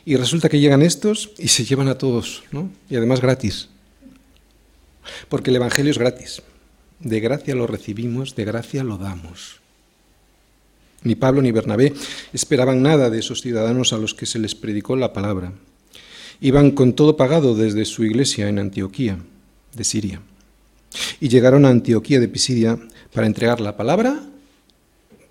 Y 0.06 0.16
resulta 0.16 0.50
que 0.50 0.60
llegan 0.60 0.82
estos 0.82 1.32
y 1.38 1.50
se 1.50 1.66
llevan 1.66 1.90
a 1.90 1.98
todos, 1.98 2.44
¿no? 2.52 2.70
Y 2.90 2.96
además 2.96 3.22
gratis. 3.22 3.70
Porque 5.28 5.50
el 5.50 5.58
Evangelio 5.58 5.92
es 5.92 5.98
gratis. 5.98 6.42
De 7.00 7.20
gracia 7.20 7.56
lo 7.56 7.68
recibimos, 7.68 8.36
de 8.36 8.46
gracia 8.46 8.84
lo 8.84 8.98
damos. 8.98 9.60
Ni 11.04 11.16
Pablo 11.16 11.42
ni 11.42 11.52
Bernabé 11.52 11.94
esperaban 12.34 12.82
nada 12.82 13.10
de 13.10 13.20
esos 13.20 13.42
ciudadanos 13.42 13.94
a 13.94 13.98
los 13.98 14.14
que 14.14 14.26
se 14.26 14.40
les 14.40 14.56
predicó 14.56 14.96
la 14.96 15.12
palabra. 15.12 15.54
Iban 16.42 16.72
con 16.72 16.94
todo 16.94 17.18
pagado 17.18 17.56
desde 17.56 17.86
su 17.86 18.04
iglesia 18.04 18.50
en 18.50 18.60
Antioquía, 18.60 19.20
de 19.74 19.84
Siria. 19.84 20.22
Y 21.20 21.30
llegaron 21.30 21.66
a 21.66 21.70
Antioquía 21.70 22.20
de 22.20 22.28
Pisidia 22.28 22.78
para 23.14 23.28
entregar 23.28 23.62
la 23.62 23.78
palabra 23.78 24.22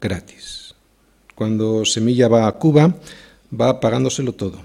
gratis. 0.01 0.75
Cuando 1.35 1.85
Semilla 1.85 2.29
va 2.29 2.47
a 2.47 2.53
Cuba, 2.53 2.97
va 3.59 3.81
pagándoselo 3.81 4.35
todo. 4.35 4.63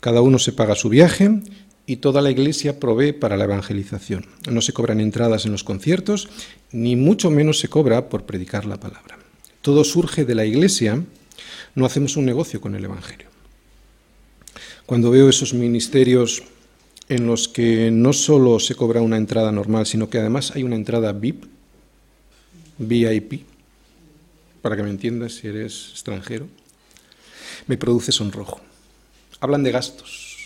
Cada 0.00 0.20
uno 0.20 0.38
se 0.38 0.52
paga 0.52 0.74
su 0.74 0.88
viaje 0.88 1.42
y 1.86 1.96
toda 1.96 2.22
la 2.22 2.30
iglesia 2.30 2.80
provee 2.80 3.12
para 3.12 3.36
la 3.36 3.44
evangelización. 3.44 4.26
No 4.50 4.60
se 4.60 4.72
cobran 4.72 5.00
entradas 5.00 5.46
en 5.46 5.52
los 5.52 5.64
conciertos, 5.64 6.28
ni 6.70 6.96
mucho 6.96 7.30
menos 7.30 7.58
se 7.58 7.68
cobra 7.68 8.08
por 8.08 8.24
predicar 8.24 8.64
la 8.64 8.78
palabra. 8.78 9.18
Todo 9.60 9.84
surge 9.84 10.24
de 10.24 10.34
la 10.34 10.44
iglesia, 10.44 11.04
no 11.74 11.86
hacemos 11.86 12.16
un 12.16 12.24
negocio 12.24 12.60
con 12.60 12.74
el 12.74 12.84
Evangelio. 12.84 13.31
Cuando 14.86 15.10
veo 15.10 15.28
esos 15.28 15.54
ministerios 15.54 16.42
en 17.08 17.26
los 17.26 17.48
que 17.48 17.90
no 17.90 18.12
solo 18.12 18.58
se 18.58 18.74
cobra 18.74 19.00
una 19.00 19.16
entrada 19.16 19.52
normal, 19.52 19.86
sino 19.86 20.10
que 20.10 20.18
además 20.18 20.52
hay 20.54 20.62
una 20.62 20.76
entrada 20.76 21.12
VIP, 21.12 21.44
VIP, 22.78 23.44
para 24.60 24.76
que 24.76 24.82
me 24.82 24.90
entiendas 24.90 25.34
si 25.34 25.48
eres 25.48 25.90
extranjero, 25.92 26.46
me 27.66 27.76
produce 27.76 28.12
sonrojo. 28.12 28.60
Hablan 29.40 29.62
de 29.62 29.72
gastos, 29.72 30.38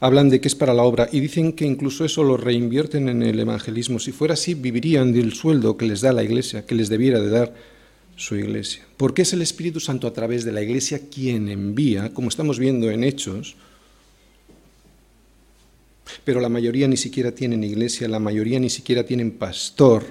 hablan 0.00 0.30
de 0.30 0.40
que 0.40 0.48
es 0.48 0.54
para 0.54 0.74
la 0.74 0.82
obra 0.82 1.08
y 1.10 1.20
dicen 1.20 1.52
que 1.52 1.64
incluso 1.64 2.04
eso 2.04 2.24
lo 2.24 2.36
reinvierten 2.36 3.08
en 3.08 3.22
el 3.22 3.38
evangelismo. 3.40 3.98
Si 3.98 4.12
fuera 4.12 4.34
así, 4.34 4.54
vivirían 4.54 5.12
del 5.12 5.32
sueldo 5.32 5.76
que 5.76 5.86
les 5.86 6.00
da 6.00 6.12
la 6.12 6.22
iglesia, 6.22 6.66
que 6.66 6.74
les 6.74 6.88
debiera 6.88 7.20
de 7.20 7.30
dar 7.30 7.54
su 8.16 8.36
iglesia. 8.36 8.84
Porque 8.96 9.22
es 9.22 9.32
el 9.32 9.42
Espíritu 9.42 9.80
Santo 9.80 10.06
a 10.06 10.12
través 10.12 10.44
de 10.44 10.52
la 10.52 10.62
iglesia 10.62 11.00
quien 11.10 11.48
envía, 11.48 12.12
como 12.12 12.28
estamos 12.28 12.58
viendo 12.58 12.90
en 12.90 13.04
Hechos, 13.04 13.56
pero 16.24 16.40
la 16.40 16.48
mayoría 16.48 16.88
ni 16.88 16.96
siquiera 16.96 17.32
tienen 17.32 17.64
iglesia, 17.64 18.08
la 18.08 18.18
mayoría 18.18 18.60
ni 18.60 18.70
siquiera 18.70 19.04
tienen 19.04 19.32
pastor 19.32 20.04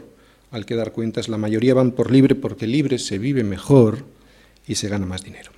al 0.51 0.65
que 0.65 0.75
dar 0.75 0.91
cuentas, 0.91 1.29
la 1.29 1.37
mayoría 1.37 1.73
van 1.73 1.91
por 1.91 2.11
libre 2.11 2.35
porque 2.35 2.67
libre 2.67 2.99
se 2.99 3.17
vive 3.17 3.43
mejor 3.43 4.05
y 4.67 4.75
se 4.75 4.87
gana 4.87 5.05
más 5.05 5.23
dinero. 5.23 5.51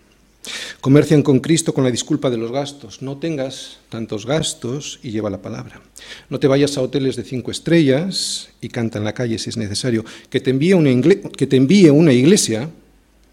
Comercian 0.86 1.24
con 1.24 1.40
Cristo 1.40 1.74
con 1.74 1.84
la 1.84 1.90
disculpa 1.90 2.30
de 2.30 2.38
los 2.38 2.52
gastos. 2.52 3.02
No 3.02 3.18
tengas 3.18 3.80
tantos 3.90 4.28
gastos 4.28 5.00
y 5.02 5.10
lleva 5.10 5.32
la 5.32 5.42
palabra. 5.42 5.82
No 6.30 6.40
te 6.40 6.46
vayas 6.46 6.78
a 6.78 6.82
hoteles 6.84 7.16
de 7.16 7.24
cinco 7.24 7.50
estrellas 7.50 8.50
y 8.62 8.70
canta 8.70 9.00
en 9.00 9.04
la 9.04 9.14
calle 9.16 9.40
si 9.40 9.50
es 9.50 9.58
necesario. 9.58 10.06
Que 10.30 10.42
te 10.42 10.52
envíe 10.52 10.74
una, 10.74 12.14
iglesia, 12.14 12.70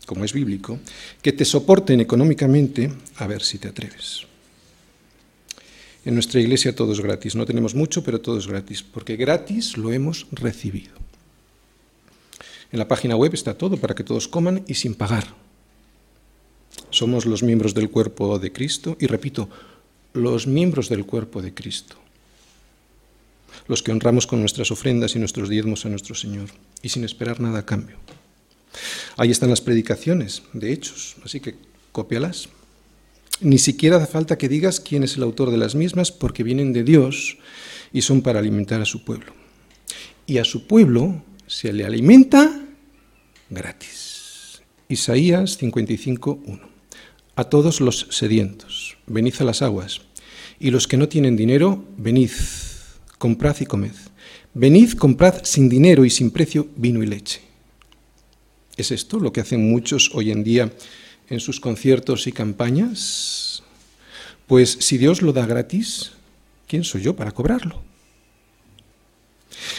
como 0.06 0.24
es 0.24 0.32
bíblico, 0.32 0.78
que 1.20 1.34
te 1.34 1.44
soporten 1.44 2.00
económicamente 2.00 2.90
a 3.16 3.26
ver 3.26 3.42
si 3.42 3.58
te 3.58 3.68
atreves. 3.68 4.22
En 6.06 6.14
nuestra 6.14 6.40
iglesia 6.40 6.74
todo 6.74 6.94
es 6.94 7.02
gratis. 7.02 7.36
No 7.36 7.44
tenemos 7.44 7.74
mucho, 7.74 8.02
pero 8.02 8.18
todo 8.18 8.38
es 8.38 8.46
gratis, 8.46 8.82
porque 8.82 9.16
gratis 9.16 9.76
lo 9.76 9.92
hemos 9.92 10.26
recibido. 10.32 10.94
En 12.72 12.78
la 12.78 12.88
página 12.88 13.14
web 13.14 13.34
está 13.34 13.52
todo 13.52 13.76
para 13.76 13.94
que 13.94 14.04
todos 14.04 14.26
coman 14.26 14.64
y 14.66 14.72
sin 14.72 14.94
pagar. 14.94 15.41
Somos 16.90 17.26
los 17.26 17.42
miembros 17.42 17.74
del 17.74 17.90
cuerpo 17.90 18.38
de 18.38 18.52
Cristo 18.52 18.96
y 19.00 19.06
repito, 19.06 19.48
los 20.12 20.46
miembros 20.46 20.88
del 20.88 21.06
cuerpo 21.06 21.42
de 21.42 21.54
Cristo. 21.54 21.96
Los 23.68 23.82
que 23.82 23.92
honramos 23.92 24.26
con 24.26 24.40
nuestras 24.40 24.70
ofrendas 24.70 25.14
y 25.14 25.18
nuestros 25.18 25.48
diezmos 25.48 25.86
a 25.86 25.88
nuestro 25.88 26.14
Señor 26.14 26.48
y 26.82 26.88
sin 26.88 27.04
esperar 27.04 27.40
nada 27.40 27.60
a 27.60 27.66
cambio. 27.66 27.96
Ahí 29.16 29.30
están 29.30 29.50
las 29.50 29.60
predicaciones 29.60 30.42
de 30.52 30.72
hechos, 30.72 31.16
así 31.24 31.40
que 31.40 31.54
cópialas. 31.92 32.48
Ni 33.40 33.58
siquiera 33.58 33.96
hace 33.96 34.06
falta 34.06 34.38
que 34.38 34.48
digas 34.48 34.80
quién 34.80 35.02
es 35.02 35.16
el 35.16 35.22
autor 35.22 35.50
de 35.50 35.56
las 35.56 35.74
mismas 35.74 36.12
porque 36.12 36.42
vienen 36.42 36.72
de 36.72 36.84
Dios 36.84 37.38
y 37.92 38.02
son 38.02 38.22
para 38.22 38.38
alimentar 38.38 38.80
a 38.80 38.86
su 38.86 39.04
pueblo. 39.04 39.32
Y 40.26 40.38
a 40.38 40.44
su 40.44 40.66
pueblo 40.66 41.22
se 41.46 41.72
le 41.72 41.84
alimenta 41.84 42.60
gratis. 43.50 44.11
Isaías 44.92 45.58
55.1. 45.58 46.60
A 47.34 47.44
todos 47.44 47.80
los 47.80 48.08
sedientos, 48.10 48.98
venid 49.06 49.32
a 49.38 49.44
las 49.44 49.62
aguas, 49.62 50.02
y 50.60 50.70
los 50.70 50.86
que 50.86 50.98
no 50.98 51.08
tienen 51.08 51.34
dinero, 51.34 51.82
venid, 51.96 52.30
comprad 53.16 53.56
y 53.60 53.64
comed. 53.64 53.94
Venid, 54.52 54.92
comprad 54.92 55.44
sin 55.44 55.70
dinero 55.70 56.04
y 56.04 56.10
sin 56.10 56.30
precio 56.30 56.68
vino 56.76 57.02
y 57.02 57.06
leche. 57.06 57.40
¿Es 58.76 58.90
esto 58.90 59.18
lo 59.18 59.32
que 59.32 59.40
hacen 59.40 59.70
muchos 59.70 60.10
hoy 60.12 60.30
en 60.30 60.44
día 60.44 60.70
en 61.30 61.40
sus 61.40 61.58
conciertos 61.58 62.26
y 62.26 62.32
campañas? 62.32 63.62
Pues 64.46 64.76
si 64.78 64.98
Dios 64.98 65.22
lo 65.22 65.32
da 65.32 65.46
gratis, 65.46 66.12
¿quién 66.68 66.84
soy 66.84 67.00
yo 67.00 67.16
para 67.16 67.32
cobrarlo? 67.32 67.82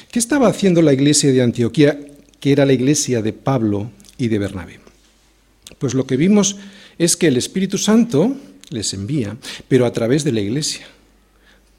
¿Qué 0.09 0.17
estaba 0.17 0.47
haciendo 0.47 0.81
la 0.81 0.93
iglesia 0.93 1.31
de 1.31 1.43
Antioquía, 1.43 1.99
que 2.39 2.51
era 2.51 2.65
la 2.65 2.73
iglesia 2.73 3.21
de 3.21 3.33
Pablo 3.33 3.91
y 4.17 4.29
de 4.29 4.39
Bernabé? 4.39 4.82
Pues 5.83 5.95
lo 5.95 6.07
que 6.07 6.15
vimos 6.15 6.55
es 6.97 7.17
que 7.17 7.27
el 7.27 7.35
Espíritu 7.35 7.77
Santo 7.77 8.37
les 8.69 8.93
envía, 8.93 9.35
pero 9.67 9.85
a 9.85 9.91
través 9.91 10.23
de 10.23 10.31
la 10.31 10.39
iglesia. 10.39 10.87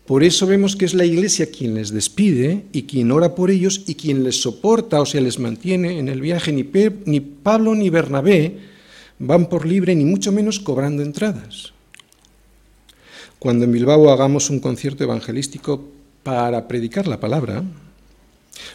Por 0.04 0.22
eso 0.22 0.46
vemos 0.46 0.76
que 0.76 0.84
es 0.84 0.92
la 0.92 1.06
iglesia 1.06 1.50
quien 1.50 1.72
les 1.72 1.88
despide 1.88 2.66
y 2.70 2.82
quien 2.82 3.10
ora 3.12 3.34
por 3.34 3.50
ellos 3.50 3.80
y 3.86 3.94
quien 3.94 4.22
les 4.22 4.42
soporta, 4.42 5.00
o 5.00 5.06
sea, 5.06 5.22
les 5.22 5.38
mantiene 5.38 5.98
en 5.98 6.10
el 6.10 6.20
viaje. 6.20 6.52
Ni, 6.52 6.68
ni 7.06 7.20
Pablo 7.20 7.74
ni 7.74 7.88
Bernabé 7.88 8.58
van 9.18 9.48
por 9.48 9.66
libre, 9.66 9.94
ni 9.94 10.04
mucho 10.04 10.32
menos 10.32 10.60
cobrando 10.60 11.02
entradas. 11.02 11.72
Cuando 13.38 13.64
en 13.64 13.72
Bilbao 13.72 14.10
hagamos 14.10 14.50
un 14.50 14.60
concierto 14.60 15.02
evangelístico 15.02 15.82
para 16.22 16.68
predicar 16.68 17.08
la 17.08 17.20
palabra, 17.20 17.64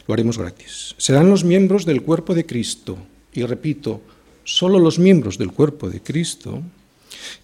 lo 0.07 0.13
haremos 0.15 0.39
gratis. 0.39 0.95
Serán 0.97 1.29
los 1.29 1.43
miembros 1.43 1.85
del 1.85 2.01
cuerpo 2.01 2.33
de 2.33 2.47
Cristo, 2.47 2.97
y 3.31 3.43
repito, 3.43 4.01
solo 4.49 4.79
los 4.79 4.97
miembros 4.97 5.37
del 5.37 5.51
cuerpo 5.51 5.89
de 5.89 6.01
Cristo, 6.01 6.63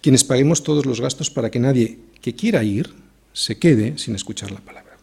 quienes 0.00 0.24
paguemos 0.24 0.62
todos 0.62 0.86
los 0.86 1.00
gastos 1.00 1.30
para 1.30 1.50
que 1.50 1.60
nadie 1.60 1.98
que 2.20 2.34
quiera 2.34 2.64
ir 2.64 2.92
se 3.32 3.58
quede 3.58 3.96
sin 3.96 4.16
escuchar 4.16 4.50
la 4.50 4.60
palabra. 4.60 4.96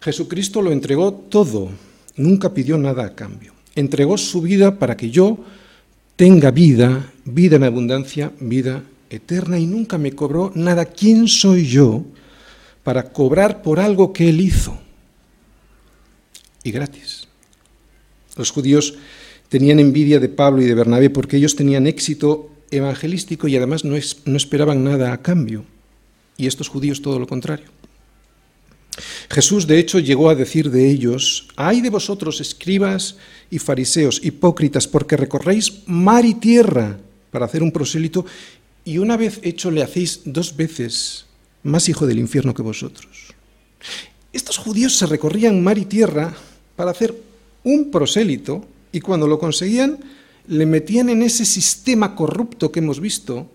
Jesucristo 0.00 0.62
lo 0.62 0.70
entregó 0.70 1.12
todo, 1.12 1.70
nunca 2.16 2.54
pidió 2.54 2.78
nada 2.78 3.04
a 3.04 3.14
cambio. 3.14 3.52
Entregó 3.74 4.16
su 4.16 4.42
vida 4.42 4.78
para 4.78 4.96
que 4.96 5.10
yo 5.10 5.38
tenga 6.14 6.52
vida, 6.52 7.12
vida 7.24 7.56
en 7.56 7.64
abundancia, 7.64 8.32
vida 8.38 8.84
eterna 9.10 9.58
y 9.58 9.66
nunca 9.66 9.98
me 9.98 10.12
cobró 10.12 10.52
nada. 10.54 10.84
¿Quién 10.84 11.26
soy 11.26 11.66
yo 11.66 12.04
para 12.84 13.12
cobrar 13.12 13.62
por 13.62 13.80
algo 13.80 14.12
que 14.12 14.28
Él 14.28 14.40
hizo? 14.40 14.78
Y 16.62 16.70
gratis. 16.70 17.26
Los 18.36 18.50
judíos 18.50 18.94
tenían 19.52 19.80
envidia 19.80 20.18
de 20.18 20.30
Pablo 20.30 20.62
y 20.62 20.64
de 20.64 20.74
Bernabé 20.74 21.10
porque 21.10 21.36
ellos 21.36 21.56
tenían 21.56 21.86
éxito 21.86 22.50
evangelístico 22.70 23.48
y 23.48 23.56
además 23.58 23.84
no, 23.84 23.98
no 24.24 24.36
esperaban 24.38 24.82
nada 24.82 25.12
a 25.12 25.20
cambio 25.20 25.66
y 26.38 26.46
estos 26.46 26.68
judíos 26.68 27.02
todo 27.02 27.18
lo 27.18 27.26
contrario. 27.26 27.66
Jesús, 29.28 29.66
de 29.66 29.78
hecho, 29.78 29.98
llegó 29.98 30.30
a 30.30 30.34
decir 30.34 30.70
de 30.70 30.90
ellos, 30.90 31.48
ay 31.54 31.82
de 31.82 31.90
vosotros, 31.90 32.40
escribas 32.40 33.16
y 33.50 33.58
fariseos, 33.58 34.24
hipócritas, 34.24 34.88
porque 34.88 35.18
recorréis 35.18 35.82
mar 35.84 36.24
y 36.24 36.32
tierra 36.32 36.98
para 37.30 37.44
hacer 37.44 37.62
un 37.62 37.72
prosélito, 37.72 38.24
y 38.86 38.96
una 38.96 39.18
vez 39.18 39.38
hecho 39.42 39.70
le 39.70 39.82
hacéis 39.82 40.22
dos 40.24 40.56
veces 40.56 41.26
más 41.62 41.90
hijo 41.90 42.06
del 42.06 42.18
infierno 42.18 42.54
que 42.54 42.62
vosotros. 42.62 43.34
Estos 44.32 44.56
judíos 44.56 44.96
se 44.96 45.04
recorrían 45.04 45.62
mar 45.62 45.76
y 45.76 45.84
tierra 45.84 46.34
para 46.74 46.90
hacer 46.90 47.14
un 47.64 47.90
prosélito, 47.90 48.66
y 48.92 49.00
cuando 49.00 49.26
lo 49.26 49.38
conseguían, 49.38 49.98
le 50.48 50.66
metían 50.66 51.08
en 51.08 51.22
ese 51.22 51.44
sistema 51.44 52.14
corrupto 52.14 52.70
que 52.70 52.80
hemos 52.80 53.00
visto 53.00 53.50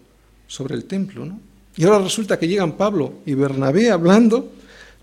sobre 0.47 0.75
el 0.75 0.85
templo, 0.85 1.25
¿no? 1.25 1.39
Y 1.75 1.83
ahora 1.83 1.99
resulta 1.99 2.39
que 2.39 2.47
llegan 2.47 2.71
Pablo 2.73 3.19
y 3.25 3.35
Bernabé 3.35 3.91
hablando, 3.91 4.51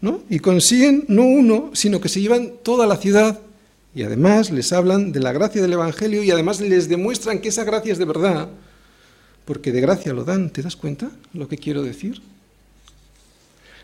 ¿no? 0.01 0.23
Y 0.29 0.41
consiguen 0.41 1.05
no 1.09 1.23
uno, 1.23 1.71
sino 1.73 2.01
que 2.01 2.09
se 2.09 2.21
llevan 2.21 2.55
toda 2.63 2.87
la 2.87 2.97
ciudad 2.97 3.41
y 3.95 4.03
además 4.03 4.51
les 4.51 4.73
hablan 4.73 5.13
de 5.13 5.21
la 5.21 5.33
gracia 5.33 5.63
del 5.63 5.75
Evangelio 5.75 6.25
y 6.25 6.31
además 6.33 6.61
les 6.61 6.89
demuestran 6.89 7.39
que 7.41 7.49
esa 7.49 7.63
gracia 7.63 7.93
es 7.93 7.99
de 7.99 8.05
verdad, 8.05 8.49
porque 9.45 9.71
de 9.71 9.81
gracia 9.81 10.13
lo 10.13 10.25
dan. 10.25 10.51
¿Te 10.51 10.63
das 10.63 10.75
cuenta 10.75 11.11
lo 11.33 11.47
que 11.47 11.59
quiero 11.59 11.83
decir? 11.83 12.21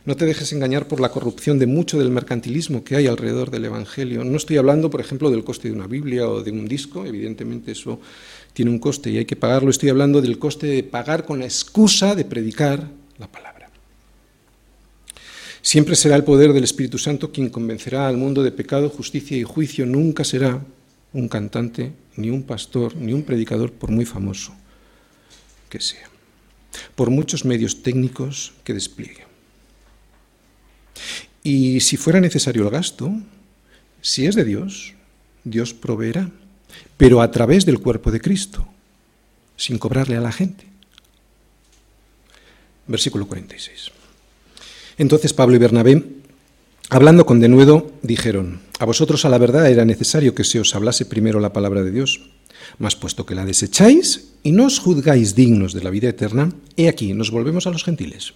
No 0.06 0.16
te 0.16 0.24
dejes 0.24 0.52
engañar 0.52 0.88
por 0.88 1.00
la 1.00 1.10
corrupción 1.10 1.58
de 1.58 1.66
mucho 1.66 1.98
del 1.98 2.10
mercantilismo 2.10 2.84
que 2.84 2.96
hay 2.96 3.06
alrededor 3.06 3.50
del 3.50 3.66
Evangelio. 3.66 4.24
No 4.24 4.36
estoy 4.38 4.56
hablando, 4.56 4.88
por 4.88 5.00
ejemplo, 5.00 5.30
del 5.30 5.44
coste 5.44 5.68
de 5.68 5.74
una 5.74 5.86
Biblia 5.86 6.26
o 6.26 6.42
de 6.42 6.50
un 6.50 6.66
disco, 6.66 7.04
evidentemente 7.04 7.72
eso 7.72 8.00
tiene 8.54 8.70
un 8.70 8.78
coste 8.78 9.10
y 9.10 9.18
hay 9.18 9.26
que 9.26 9.36
pagarlo. 9.36 9.70
Estoy 9.70 9.90
hablando 9.90 10.22
del 10.22 10.38
coste 10.38 10.66
de 10.66 10.82
pagar 10.82 11.26
con 11.26 11.38
la 11.40 11.44
excusa 11.44 12.14
de 12.14 12.24
predicar 12.24 12.88
la 13.18 13.30
palabra. 13.30 13.70
Siempre 15.62 15.94
será 15.94 16.16
el 16.16 16.24
poder 16.24 16.54
del 16.54 16.64
Espíritu 16.64 16.96
Santo 16.96 17.30
quien 17.30 17.50
convencerá 17.50 18.08
al 18.08 18.16
mundo 18.16 18.42
de 18.42 18.52
pecado, 18.52 18.88
justicia 18.88 19.36
y 19.36 19.42
juicio. 19.42 19.84
Nunca 19.84 20.24
será 20.24 20.64
un 21.12 21.28
cantante, 21.28 21.92
ni 22.16 22.30
un 22.30 22.44
pastor, 22.44 22.96
ni 22.96 23.12
un 23.12 23.22
predicador, 23.22 23.70
por 23.72 23.90
muy 23.90 24.06
famoso 24.06 24.54
que 25.68 25.80
sea, 25.80 26.08
por 26.94 27.10
muchos 27.10 27.44
medios 27.44 27.82
técnicos 27.82 28.54
que 28.64 28.74
despliegue. 28.74 29.29
Y 31.42 31.80
si 31.80 31.96
fuera 31.96 32.20
necesario 32.20 32.64
el 32.64 32.70
gasto, 32.70 33.12
si 34.00 34.26
es 34.26 34.34
de 34.34 34.44
Dios, 34.44 34.94
Dios 35.44 35.74
proveerá 35.74 36.30
pero 37.00 37.22
a 37.22 37.30
través 37.30 37.64
del 37.64 37.78
cuerpo 37.78 38.10
de 38.10 38.20
Cristo, 38.20 38.66
sin 39.56 39.78
cobrarle 39.78 40.16
a 40.16 40.20
la 40.20 40.32
gente. 40.32 40.64
Versículo 42.86 43.26
46. 43.26 43.90
Entonces 44.98 45.32
Pablo 45.32 45.56
y 45.56 45.58
Bernabé, 45.58 46.04
hablando 46.90 47.24
con 47.24 47.40
denuedo, 47.40 47.90
dijeron, 48.02 48.60
a 48.78 48.84
vosotros 48.84 49.24
a 49.24 49.30
la 49.30 49.38
verdad 49.38 49.70
era 49.70 49.86
necesario 49.86 50.34
que 50.34 50.44
se 50.44 50.60
os 50.60 50.74
hablase 50.74 51.06
primero 51.06 51.40
la 51.40 51.54
palabra 51.54 51.82
de 51.82 51.90
Dios, 51.90 52.20
mas 52.78 52.96
puesto 52.96 53.24
que 53.24 53.34
la 53.34 53.46
desecháis 53.46 54.32
y 54.42 54.52
no 54.52 54.66
os 54.66 54.78
juzgáis 54.78 55.34
dignos 55.34 55.72
de 55.72 55.82
la 55.82 55.90
vida 55.90 56.10
eterna, 56.10 56.52
he 56.76 56.88
aquí, 56.88 57.14
nos 57.14 57.30
volvemos 57.30 57.66
a 57.66 57.70
los 57.70 57.84
gentiles. 57.84 58.34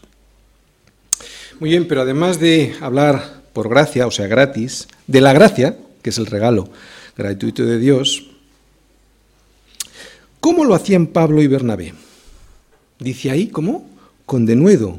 Muy 1.61 1.71
bien, 1.71 1.87
pero 1.87 2.03
además 2.03 2.41
de 2.41 2.75
hablar 2.81 3.43
por 3.53 3.69
gracia, 3.69 4.07
o 4.07 4.11
sea, 4.11 4.27
gratis, 4.27 4.89
de 5.07 5.21
la 5.21 5.33
gracia, 5.33 5.79
que 6.03 6.11
es 6.11 6.19
el 6.19 6.27
regalo 6.27 6.69
gratuito 7.17 7.65
de 7.65 7.79
Dios, 7.79 8.27
¿cómo 10.41 10.65
lo 10.65 10.75
hacían 10.75 11.07
Pablo 11.07 11.41
y 11.43 11.47
Bernabé? 11.47 11.95
Dice 12.99 13.31
ahí, 13.31 13.47
¿cómo? 13.47 13.89
Con 14.27 14.47
denuedo. 14.47 14.99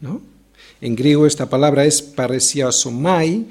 ¿No? 0.00 0.22
En 0.80 0.94
griego 0.94 1.26
esta 1.26 1.48
palabra 1.48 1.84
es 1.84 2.00
paresiasomai 2.00 3.46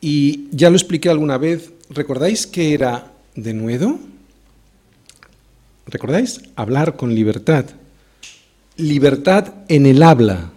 y 0.00 0.48
ya 0.52 0.70
lo 0.70 0.76
expliqué 0.76 1.10
alguna 1.10 1.38
vez. 1.38 1.70
¿Recordáis 1.90 2.46
que 2.46 2.72
era 2.72 3.12
denuedo? 3.34 3.98
¿Recordáis? 5.86 6.40
Hablar 6.54 6.96
con 6.96 7.14
libertad. 7.14 7.66
Libertad 8.76 9.54
en 9.68 9.86
el 9.86 10.02
habla. 10.02 10.50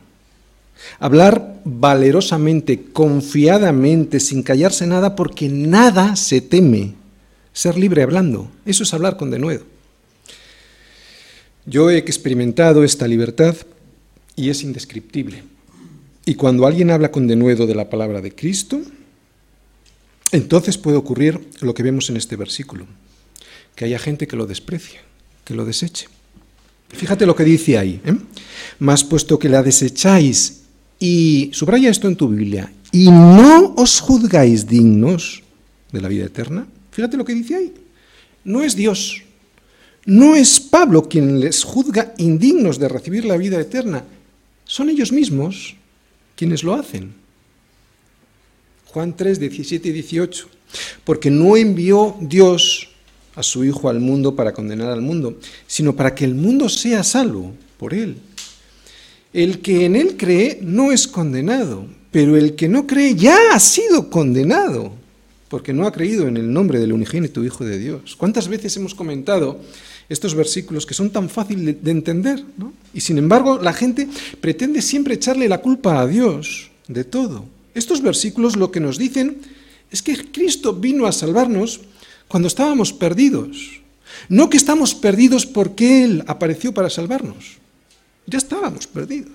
Hablar 1.00 1.62
valerosamente, 1.64 2.84
confiadamente, 2.92 4.20
sin 4.20 4.44
callarse 4.44 4.88
nada, 4.88 5.16
porque 5.16 5.50
nada 5.50 6.16
se 6.16 6.42
teme. 6.42 6.96
Ser 7.54 7.78
libre 7.78 8.04
hablando, 8.04 8.52
eso 8.66 8.84
es 8.84 8.94
hablar 8.94 9.18
con 9.18 9.32
denuedo. 9.32 9.64
Yo 11.66 11.90
he 11.90 11.98
experimentado 11.98 12.84
esta 12.84 13.08
libertad 13.08 13.56
y 14.36 14.50
es 14.50 14.64
indescriptible. 14.64 15.44
Y 16.26 16.36
cuando 16.36 16.66
alguien 16.66 16.92
habla 16.92 17.12
con 17.12 17.28
denuedo 17.28 17.68
de 17.68 17.76
la 17.76 17.90
palabra 17.90 18.22
de 18.22 18.34
Cristo, 18.34 18.82
entonces 20.32 20.78
puede 20.78 20.98
ocurrir 20.98 21.40
lo 21.62 21.74
que 21.74 21.84
vemos 21.84 22.10
en 22.10 22.18
este 22.18 22.36
versículo, 22.36 22.86
que 23.76 23.86
haya 23.86 24.00
gente 24.00 24.28
que 24.28 24.36
lo 24.36 24.46
desprecie, 24.46 25.00
que 25.44 25.56
lo 25.56 25.66
deseche. 25.66 26.08
Fíjate 26.90 27.26
lo 27.26 27.36
que 27.36 27.44
dice 27.44 27.78
ahí. 27.78 28.02
¿eh? 28.04 28.16
Mas 28.80 29.04
puesto 29.04 29.38
que 29.40 29.50
la 29.50 29.64
desecháis 29.64 30.62
y 31.00 31.50
subraya 31.54 31.90
esto 31.90 32.08
en 32.08 32.16
tu 32.16 32.28
Biblia, 32.28 32.72
y 32.92 33.10
no 33.10 33.74
os 33.78 34.02
juzgáis 34.02 34.68
dignos 34.68 35.44
de 35.92 36.02
la 36.02 36.08
vida 36.08 36.26
eterna. 36.26 36.68
Fíjate 36.92 37.16
lo 37.16 37.24
que 37.24 37.34
dice 37.34 37.56
ahí. 37.56 37.74
No 38.44 38.64
es 38.64 38.76
Dios, 38.76 39.22
no 40.06 40.36
es 40.36 40.60
Pablo 40.60 41.08
quien 41.08 41.40
les 41.40 41.64
juzga 41.64 42.14
indignos 42.18 42.80
de 42.80 42.90
recibir 42.90 43.26
la 43.26 43.38
vida 43.38 43.60
eterna, 43.60 44.04
son 44.66 44.90
ellos 44.90 45.12
mismos 45.12 45.76
quienes 46.36 46.64
lo 46.64 46.74
hacen. 46.74 47.14
Juan 48.86 49.16
3, 49.16 49.40
17 49.40 49.90
y 49.90 49.92
18. 49.92 50.48
Porque 51.04 51.30
no 51.32 51.58
envió 51.58 52.16
Dios 52.22 52.89
a 53.36 53.44
su 53.44 53.64
Hijo 53.64 53.90
al 53.90 54.00
mundo 54.00 54.36
para 54.36 54.54
condenar 54.54 54.92
al 54.92 55.02
mundo, 55.02 55.38
sino 55.68 55.96
para 55.96 56.14
que 56.16 56.26
el 56.26 56.36
mundo 56.36 56.70
sea 56.70 57.04
salvo 57.04 57.54
por 57.78 57.94
él. 57.94 58.18
El 59.34 59.60
que 59.60 59.86
en 59.86 59.96
él 59.96 60.18
cree 60.18 60.60
no 60.62 60.92
es 60.92 61.08
condenado, 61.08 61.86
pero 62.12 62.36
el 62.36 62.56
que 62.56 62.68
no 62.68 62.88
cree 62.88 63.16
ya 63.16 63.38
ha 63.54 63.60
sido 63.60 64.10
condenado, 64.10 64.92
porque 65.50 65.74
no 65.74 65.86
ha 65.86 65.92
creído 65.92 66.28
en 66.28 66.38
el 66.38 66.52
nombre 66.52 66.80
del 66.80 66.94
unigénito 66.94 67.44
Hijo 67.44 67.64
de 67.64 67.78
Dios. 67.78 68.16
¿Cuántas 68.16 68.48
veces 68.48 68.76
hemos 68.78 68.96
comentado 68.96 69.60
estos 70.10 70.34
versículos 70.34 70.86
que 70.86 70.96
son 70.96 71.12
tan 71.12 71.30
fáciles 71.30 71.84
de 71.84 71.92
entender? 71.92 72.44
Y 72.94 73.02
sin 73.02 73.18
embargo, 73.18 73.60
la 73.62 73.74
gente 73.74 74.08
pretende 74.42 74.82
siempre 74.82 75.16
echarle 75.16 75.48
la 75.48 75.60
culpa 75.60 76.00
a 76.00 76.08
Dios 76.08 76.72
de 76.88 77.04
todo. 77.04 77.46
Estos 77.76 78.02
versículos 78.02 78.56
lo 78.56 78.72
que 78.72 78.80
nos 78.80 78.98
dicen 78.98 79.38
es 79.92 80.02
que 80.02 80.16
Cristo 80.32 80.74
vino 80.74 81.06
a 81.06 81.12
salvarnos 81.12 81.82
cuando 82.30 82.48
estábamos 82.48 82.94
perdidos. 82.94 83.82
No 84.30 84.50
que 84.50 84.58
estamos 84.58 84.96
perdidos 84.96 85.46
porque 85.46 86.06
Él 86.06 86.24
apareció 86.28 86.74
para 86.74 86.90
salvarnos. 86.90 87.58
Ya 88.26 88.38
estábamos 88.38 88.88
perdidos. 88.88 89.34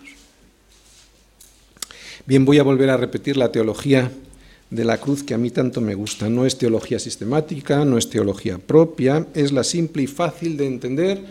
Bien, 2.26 2.44
voy 2.46 2.58
a 2.58 2.62
volver 2.62 2.88
a 2.88 2.96
repetir 2.96 3.36
la 3.36 3.52
teología 3.52 4.10
de 4.70 4.84
la 4.84 4.98
cruz 4.98 5.22
que 5.22 5.34
a 5.34 5.38
mí 5.38 5.50
tanto 5.50 5.80
me 5.80 5.94
gusta. 5.94 6.30
No 6.30 6.46
es 6.46 6.56
teología 6.56 6.98
sistemática, 6.98 7.84
no 7.84 7.98
es 7.98 8.08
teología 8.08 8.58
propia, 8.58 9.26
es 9.34 9.52
la 9.52 9.64
simple 9.64 10.04
y 10.04 10.06
fácil 10.06 10.56
de 10.56 10.66
entender 10.66 11.22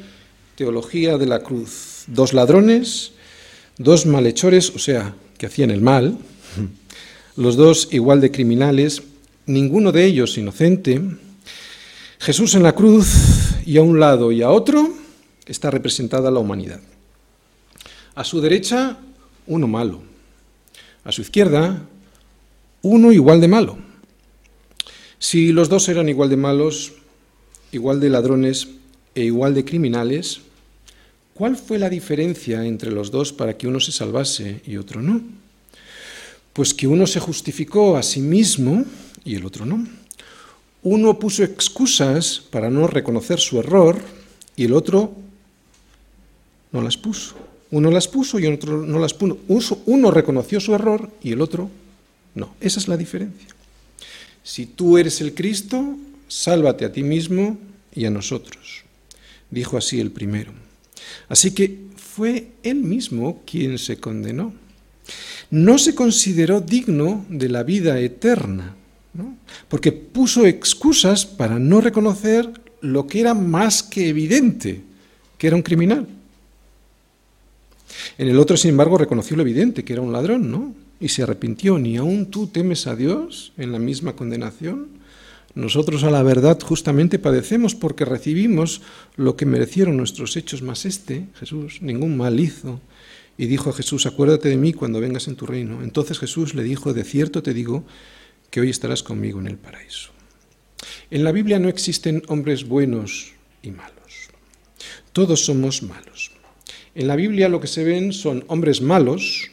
teología 0.55 1.17
de 1.17 1.25
la 1.25 1.39
cruz. 1.39 2.03
Dos 2.07 2.33
ladrones, 2.33 3.13
dos 3.77 4.05
malhechores, 4.05 4.69
o 4.75 4.79
sea, 4.79 5.15
que 5.37 5.47
hacían 5.47 5.71
el 5.71 5.81
mal, 5.81 6.17
los 7.35 7.55
dos 7.55 7.87
igual 7.91 8.21
de 8.21 8.31
criminales, 8.31 9.01
ninguno 9.45 9.91
de 9.91 10.05
ellos 10.05 10.37
inocente, 10.37 11.01
Jesús 12.23 12.55
en 12.55 12.63
la 12.63 12.73
cruz 12.73 13.09
y 13.65 13.75
a 13.75 13.81
un 13.81 13.99
lado 13.99 14.31
y 14.31 14.41
a 14.41 14.49
otro 14.49 14.93
está 15.45 15.69
representada 15.69 16.31
la 16.31 16.39
humanidad. 16.39 16.79
A 18.15 18.23
su 18.23 18.39
derecha, 18.39 18.97
uno 19.45 19.67
malo. 19.67 20.01
A 21.03 21.11
su 21.11 21.21
izquierda, 21.21 21.85
uno 22.81 23.11
igual 23.11 23.41
de 23.41 23.49
malo. 23.49 23.77
Si 25.19 25.51
los 25.51 25.67
dos 25.67 25.89
eran 25.89 26.07
igual 26.07 26.29
de 26.29 26.37
malos, 26.37 26.93
igual 27.73 27.99
de 27.99 28.09
ladrones 28.09 28.69
e 29.15 29.25
igual 29.25 29.53
de 29.53 29.65
criminales, 29.65 30.39
¿cuál 31.33 31.57
fue 31.57 31.77
la 31.77 31.89
diferencia 31.89 32.65
entre 32.65 32.91
los 32.91 33.11
dos 33.11 33.33
para 33.33 33.57
que 33.57 33.67
uno 33.67 33.81
se 33.81 33.91
salvase 33.91 34.61
y 34.65 34.77
otro 34.77 35.01
no? 35.01 35.21
Pues 36.53 36.73
que 36.73 36.87
uno 36.87 37.05
se 37.05 37.19
justificó 37.19 37.97
a 37.97 38.03
sí 38.03 38.21
mismo 38.21 38.85
y 39.25 39.35
el 39.35 39.45
otro 39.45 39.65
no. 39.65 40.02
Uno 40.83 41.17
puso 41.17 41.43
excusas 41.43 42.41
para 42.49 42.69
no 42.69 42.87
reconocer 42.87 43.39
su 43.39 43.59
error 43.59 44.01
y 44.55 44.65
el 44.65 44.73
otro 44.73 45.13
no 46.71 46.81
las 46.81 46.97
puso. 46.97 47.35
Uno 47.71 47.89
las 47.89 48.07
puso 48.07 48.37
y 48.37 48.45
el 48.45 48.55
otro 48.55 48.85
no 48.85 48.99
las 48.99 49.13
puso. 49.13 49.81
Uno 49.85 50.11
reconoció 50.11 50.59
su 50.59 50.75
error 50.75 51.09
y 51.23 51.31
el 51.31 51.41
otro 51.41 51.69
no. 52.35 52.55
Esa 52.59 52.79
es 52.79 52.87
la 52.87 52.97
diferencia. 52.97 53.47
Si 54.43 54.65
tú 54.65 54.97
eres 54.97 55.21
el 55.21 55.33
Cristo, 55.33 55.95
sálvate 56.27 56.83
a 56.83 56.91
ti 56.91 57.01
mismo 57.01 57.57
y 57.95 58.05
a 58.05 58.09
nosotros. 58.09 58.83
Dijo 59.49 59.77
así 59.77 60.01
el 60.01 60.11
primero. 60.11 60.51
Así 61.29 61.51
que 61.51 61.79
fue 61.95 62.49
él 62.61 62.75
mismo 62.75 63.41
quien 63.45 63.77
se 63.77 63.97
condenó. 63.97 64.53
No 65.49 65.77
se 65.77 65.95
consideró 65.95 66.59
digno 66.59 67.25
de 67.29 67.49
la 67.49 67.63
vida 67.63 67.99
eterna 67.99 68.75
porque 69.67 69.91
puso 69.91 70.45
excusas 70.45 71.25
para 71.25 71.59
no 71.59 71.81
reconocer 71.81 72.49
lo 72.81 73.07
que 73.07 73.21
era 73.21 73.33
más 73.33 73.83
que 73.83 74.09
evidente, 74.09 74.81
que 75.37 75.47
era 75.47 75.55
un 75.55 75.61
criminal. 75.61 76.07
En 78.17 78.27
el 78.27 78.39
otro, 78.39 78.57
sin 78.57 78.71
embargo, 78.71 78.97
reconoció 78.97 79.35
lo 79.37 79.43
evidente, 79.43 79.83
que 79.83 79.93
era 79.93 80.01
un 80.01 80.11
ladrón, 80.11 80.51
¿no? 80.51 80.73
Y 80.99 81.09
se 81.09 81.23
arrepintió. 81.23 81.77
¿Ni 81.77 81.97
aún 81.97 82.27
tú 82.27 82.47
temes 82.47 82.87
a 82.87 82.95
Dios 82.95 83.53
en 83.57 83.71
la 83.71 83.79
misma 83.79 84.13
condenación? 84.13 84.87
Nosotros 85.55 86.03
a 86.03 86.09
la 86.09 86.23
verdad 86.23 86.59
justamente 86.61 87.19
padecemos 87.19 87.75
porque 87.75 88.05
recibimos 88.05 88.81
lo 89.15 89.35
que 89.35 89.45
merecieron 89.45 89.97
nuestros 89.97 90.35
hechos, 90.35 90.63
más 90.63 90.85
este, 90.85 91.27
Jesús, 91.35 91.79
ningún 91.81 92.17
mal 92.17 92.39
hizo. 92.39 92.81
Y 93.37 93.45
dijo 93.45 93.69
a 93.69 93.73
Jesús, 93.73 94.05
acuérdate 94.05 94.49
de 94.49 94.57
mí 94.57 94.73
cuando 94.73 94.99
vengas 94.99 95.27
en 95.27 95.35
tu 95.35 95.45
reino. 95.45 95.83
Entonces 95.83 96.19
Jesús 96.19 96.55
le 96.55 96.63
dijo, 96.63 96.93
de 96.93 97.03
cierto 97.03 97.43
te 97.43 97.53
digo, 97.53 97.83
que 98.53 98.61
hoy 98.61 98.69
estarás 98.69 99.01
conmigo 99.01 99.39
en 99.39 99.47
el 99.47 99.57
paraíso. 99.57 100.11
En 101.09 101.23
la 101.23 101.31
Biblia 101.31 101.57
no 101.57 101.69
existen 101.69 102.21
hombres 102.27 102.67
buenos 102.67 103.31
y 103.63 103.71
malos. 103.71 104.29
Todos 105.11 105.43
somos 105.43 105.81
malos. 105.81 106.29
En 106.93 107.07
la 107.07 107.15
Biblia 107.15 107.49
lo 107.49 107.59
que 107.59 107.65
se 107.65 107.83
ven 107.83 108.13
son 108.13 108.45
hombres 108.49 108.79
malos 108.79 109.49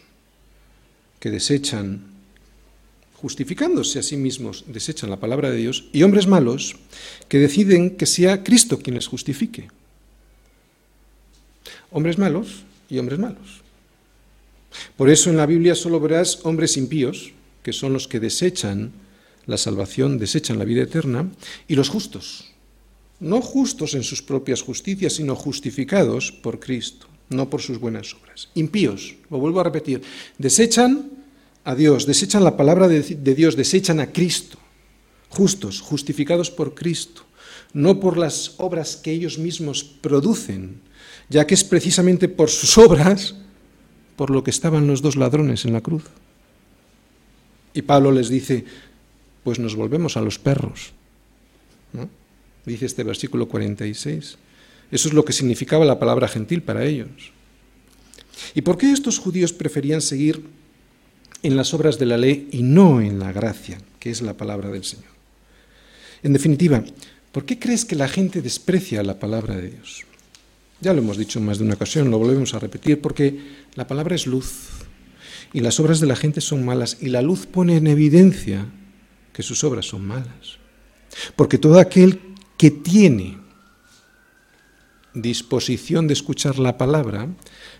que 1.18 1.30
desechan, 1.30 2.12
justificándose 3.14 4.00
a 4.00 4.02
sí 4.02 4.18
mismos, 4.18 4.64
desechan 4.66 5.08
la 5.08 5.18
palabra 5.18 5.50
de 5.50 5.56
Dios, 5.56 5.88
y 5.94 6.02
hombres 6.02 6.26
malos 6.26 6.76
que 7.28 7.38
deciden 7.38 7.96
que 7.96 8.04
sea 8.04 8.44
Cristo 8.44 8.80
quien 8.80 8.96
les 8.96 9.06
justifique. 9.06 9.70
Hombres 11.90 12.18
malos 12.18 12.64
y 12.90 12.98
hombres 12.98 13.18
malos. 13.18 13.62
Por 14.98 15.08
eso 15.08 15.30
en 15.30 15.38
la 15.38 15.46
Biblia 15.46 15.74
solo 15.74 16.00
verás 16.00 16.40
hombres 16.44 16.76
impíos, 16.76 17.32
que 17.62 17.72
son 17.72 17.92
los 17.92 18.08
que 18.08 18.20
desechan 18.20 18.92
la 19.46 19.56
salvación, 19.56 20.18
desechan 20.18 20.58
la 20.58 20.64
vida 20.64 20.82
eterna, 20.82 21.30
y 21.68 21.74
los 21.74 21.88
justos, 21.88 22.52
no 23.20 23.42
justos 23.42 23.94
en 23.94 24.02
sus 24.02 24.22
propias 24.22 24.62
justicias, 24.62 25.14
sino 25.14 25.36
justificados 25.36 26.32
por 26.32 26.58
Cristo, 26.58 27.06
no 27.28 27.50
por 27.50 27.60
sus 27.60 27.78
buenas 27.78 28.14
obras. 28.14 28.48
Impíos, 28.54 29.16
lo 29.30 29.38
vuelvo 29.38 29.60
a 29.60 29.64
repetir, 29.64 30.02
desechan 30.38 31.10
a 31.64 31.74
Dios, 31.74 32.06
desechan 32.06 32.44
la 32.44 32.56
palabra 32.56 32.88
de, 32.88 33.02
Dios, 33.34 33.56
desechan 33.56 34.00
a 34.00 34.12
Cristo, 34.12 34.58
justos, 35.28 35.80
justificados 35.80 36.50
por 36.50 36.74
Cristo, 36.74 37.22
no 37.72 38.00
por 38.00 38.16
las 38.16 38.54
obras 38.58 38.96
que 38.96 39.12
ellos 39.12 39.38
mismos 39.38 39.84
producen, 39.84 40.80
ya 41.28 41.46
que 41.46 41.54
es 41.54 41.62
precisamente 41.62 42.28
por 42.28 42.50
sus 42.50 42.78
obras 42.78 43.36
por 44.16 44.30
lo 44.30 44.42
que 44.42 44.50
estaban 44.50 44.86
los 44.86 45.02
dos 45.02 45.16
ladrones 45.16 45.64
en 45.64 45.72
la 45.72 45.80
cruz. 45.80 46.02
Y 47.74 47.82
Pablo 47.82 48.10
les 48.10 48.28
dice, 48.28 48.64
pues 49.44 49.58
nos 49.58 49.76
volvemos 49.76 50.16
a 50.16 50.20
los 50.20 50.38
perros. 50.38 50.92
Dice 52.66 52.86
este 52.86 53.04
versículo 53.04 53.48
46. 53.48 54.38
Eso 54.90 55.08
es 55.08 55.14
lo 55.14 55.24
que 55.24 55.32
significaba 55.32 55.84
la 55.84 55.98
palabra 55.98 56.28
gentil 56.28 56.62
para 56.62 56.84
ellos. 56.84 57.32
¿Y 58.54 58.62
por 58.62 58.76
qué 58.76 58.90
estos 58.90 59.18
judíos 59.18 59.52
preferían 59.52 60.00
seguir 60.00 60.42
en 61.42 61.56
las 61.56 61.72
obras 61.74 61.98
de 61.98 62.06
la 62.06 62.16
ley 62.16 62.48
y 62.52 62.62
no 62.62 63.00
en 63.00 63.18
la 63.18 63.32
gracia, 63.32 63.78
que 63.98 64.10
es 64.10 64.22
la 64.22 64.36
palabra 64.36 64.70
del 64.70 64.84
Señor? 64.84 65.10
En 66.22 66.32
definitiva, 66.32 66.82
¿por 67.32 67.44
qué 67.44 67.58
crees 67.58 67.84
que 67.84 67.96
la 67.96 68.08
gente 68.08 68.42
desprecia 68.42 69.02
la 69.02 69.18
palabra 69.18 69.56
de 69.56 69.70
Dios? 69.70 70.04
Ya 70.80 70.92
lo 70.92 71.00
hemos 71.00 71.16
dicho 71.16 71.38
en 71.38 71.46
más 71.46 71.58
de 71.58 71.64
una 71.64 71.74
ocasión, 71.74 72.10
lo 72.10 72.18
volvemos 72.18 72.54
a 72.54 72.58
repetir, 72.58 73.00
porque 73.00 73.38
la 73.74 73.86
palabra 73.86 74.14
es 74.14 74.26
luz, 74.26 74.68
y 75.52 75.60
las 75.60 75.80
obras 75.80 76.00
de 76.00 76.06
la 76.06 76.16
gente 76.16 76.40
son 76.40 76.64
malas 76.64 76.98
y 77.00 77.08
la 77.08 77.22
luz 77.22 77.46
pone 77.46 77.76
en 77.76 77.86
evidencia 77.86 78.66
que 79.32 79.42
sus 79.42 79.64
obras 79.64 79.86
son 79.86 80.06
malas. 80.06 80.58
Porque 81.36 81.58
todo 81.58 81.80
aquel 81.80 82.20
que 82.56 82.70
tiene 82.70 83.38
disposición 85.14 86.06
de 86.06 86.14
escuchar 86.14 86.58
la 86.58 86.78
palabra, 86.78 87.28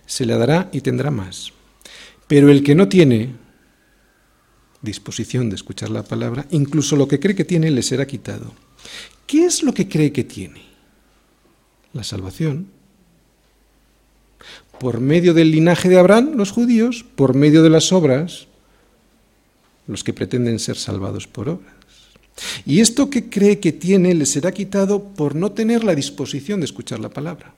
se 0.06 0.26
le 0.26 0.36
dará 0.36 0.68
y 0.72 0.80
tendrá 0.80 1.10
más. 1.10 1.52
Pero 2.26 2.50
el 2.50 2.62
que 2.62 2.74
no 2.74 2.88
tiene 2.88 3.34
disposición 4.82 5.50
de 5.50 5.56
escuchar 5.56 5.90
la 5.90 6.02
palabra, 6.02 6.46
incluso 6.50 6.96
lo 6.96 7.06
que 7.06 7.20
cree 7.20 7.34
que 7.34 7.44
tiene 7.44 7.70
le 7.70 7.82
será 7.82 8.06
quitado. 8.06 8.52
¿Qué 9.26 9.44
es 9.44 9.62
lo 9.62 9.72
que 9.72 9.88
cree 9.88 10.12
que 10.12 10.24
tiene? 10.24 10.62
La 11.92 12.02
salvación 12.02 12.68
por 14.80 14.98
medio 14.98 15.34
del 15.34 15.50
linaje 15.50 15.90
de 15.90 15.98
Abraham, 15.98 16.32
los 16.36 16.52
judíos, 16.52 17.04
por 17.14 17.34
medio 17.34 17.62
de 17.62 17.68
las 17.68 17.92
obras, 17.92 18.46
los 19.86 20.02
que 20.02 20.14
pretenden 20.14 20.58
ser 20.58 20.78
salvados 20.78 21.26
por 21.26 21.50
obras. 21.50 21.74
Y 22.64 22.80
esto 22.80 23.10
que 23.10 23.28
cree 23.28 23.60
que 23.60 23.72
tiene 23.72 24.14
le 24.14 24.24
será 24.24 24.52
quitado 24.52 25.04
por 25.04 25.34
no 25.34 25.52
tener 25.52 25.84
la 25.84 25.94
disposición 25.94 26.60
de 26.60 26.64
escuchar 26.64 26.98
la 26.98 27.10
palabra. 27.10 27.52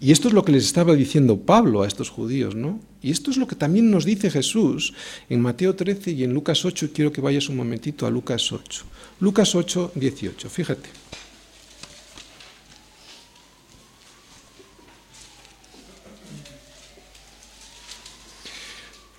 Y 0.00 0.12
esto 0.12 0.28
es 0.28 0.34
lo 0.34 0.46
que 0.46 0.52
les 0.52 0.64
estaba 0.64 0.94
diciendo 0.94 1.36
Pablo 1.36 1.82
a 1.82 1.88
estos 1.88 2.08
judíos, 2.08 2.54
¿no? 2.54 2.80
Y 3.02 3.10
esto 3.10 3.30
es 3.30 3.36
lo 3.36 3.46
que 3.46 3.54
también 3.54 3.90
nos 3.90 4.06
dice 4.06 4.30
Jesús 4.30 4.94
en 5.28 5.42
Mateo 5.42 5.76
13 5.76 6.12
y 6.12 6.24
en 6.24 6.32
Lucas 6.32 6.64
8. 6.64 6.88
Quiero 6.94 7.12
que 7.12 7.20
vayas 7.20 7.50
un 7.50 7.56
momentito 7.56 8.06
a 8.06 8.10
Lucas 8.10 8.50
8. 8.50 8.84
Lucas 9.20 9.54
8, 9.54 9.92
18, 9.94 10.48
fíjate. 10.48 10.88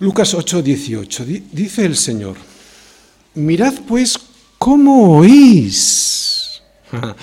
Lucas 0.00 0.34
8, 0.34 0.62
18. 0.62 1.24
Dice 1.52 1.84
el 1.84 1.96
Señor, 1.96 2.36
mirad 3.34 3.74
pues 3.86 4.18
cómo 4.58 5.18
oís. 5.18 6.62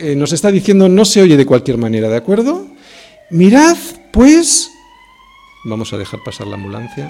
Eh, 0.00 0.14
nos 0.14 0.32
está 0.32 0.52
diciendo, 0.52 0.88
no 0.88 1.04
se 1.04 1.20
oye 1.20 1.36
de 1.36 1.44
cualquier 1.44 1.76
manera, 1.76 2.08
¿de 2.08 2.16
acuerdo? 2.16 2.68
Mirad 3.30 3.76
pues, 4.12 4.70
vamos 5.64 5.92
a 5.92 5.96
dejar 5.96 6.22
pasar 6.22 6.46
la 6.46 6.54
ambulancia. 6.54 7.08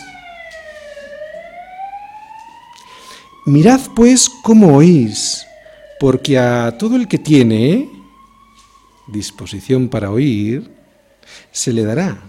Mirad 3.45 3.81
pues 3.95 4.31
cómo 4.43 4.75
oís, 4.75 5.47
porque 6.01 6.39
a 6.39 6.79
todo 6.79 6.97
el 6.97 7.09
que 7.09 7.19
tiene 7.19 7.91
disposición 9.07 9.89
para 9.91 10.11
oír, 10.11 10.71
se 11.53 11.75
le 11.75 11.85
dará. 11.85 12.23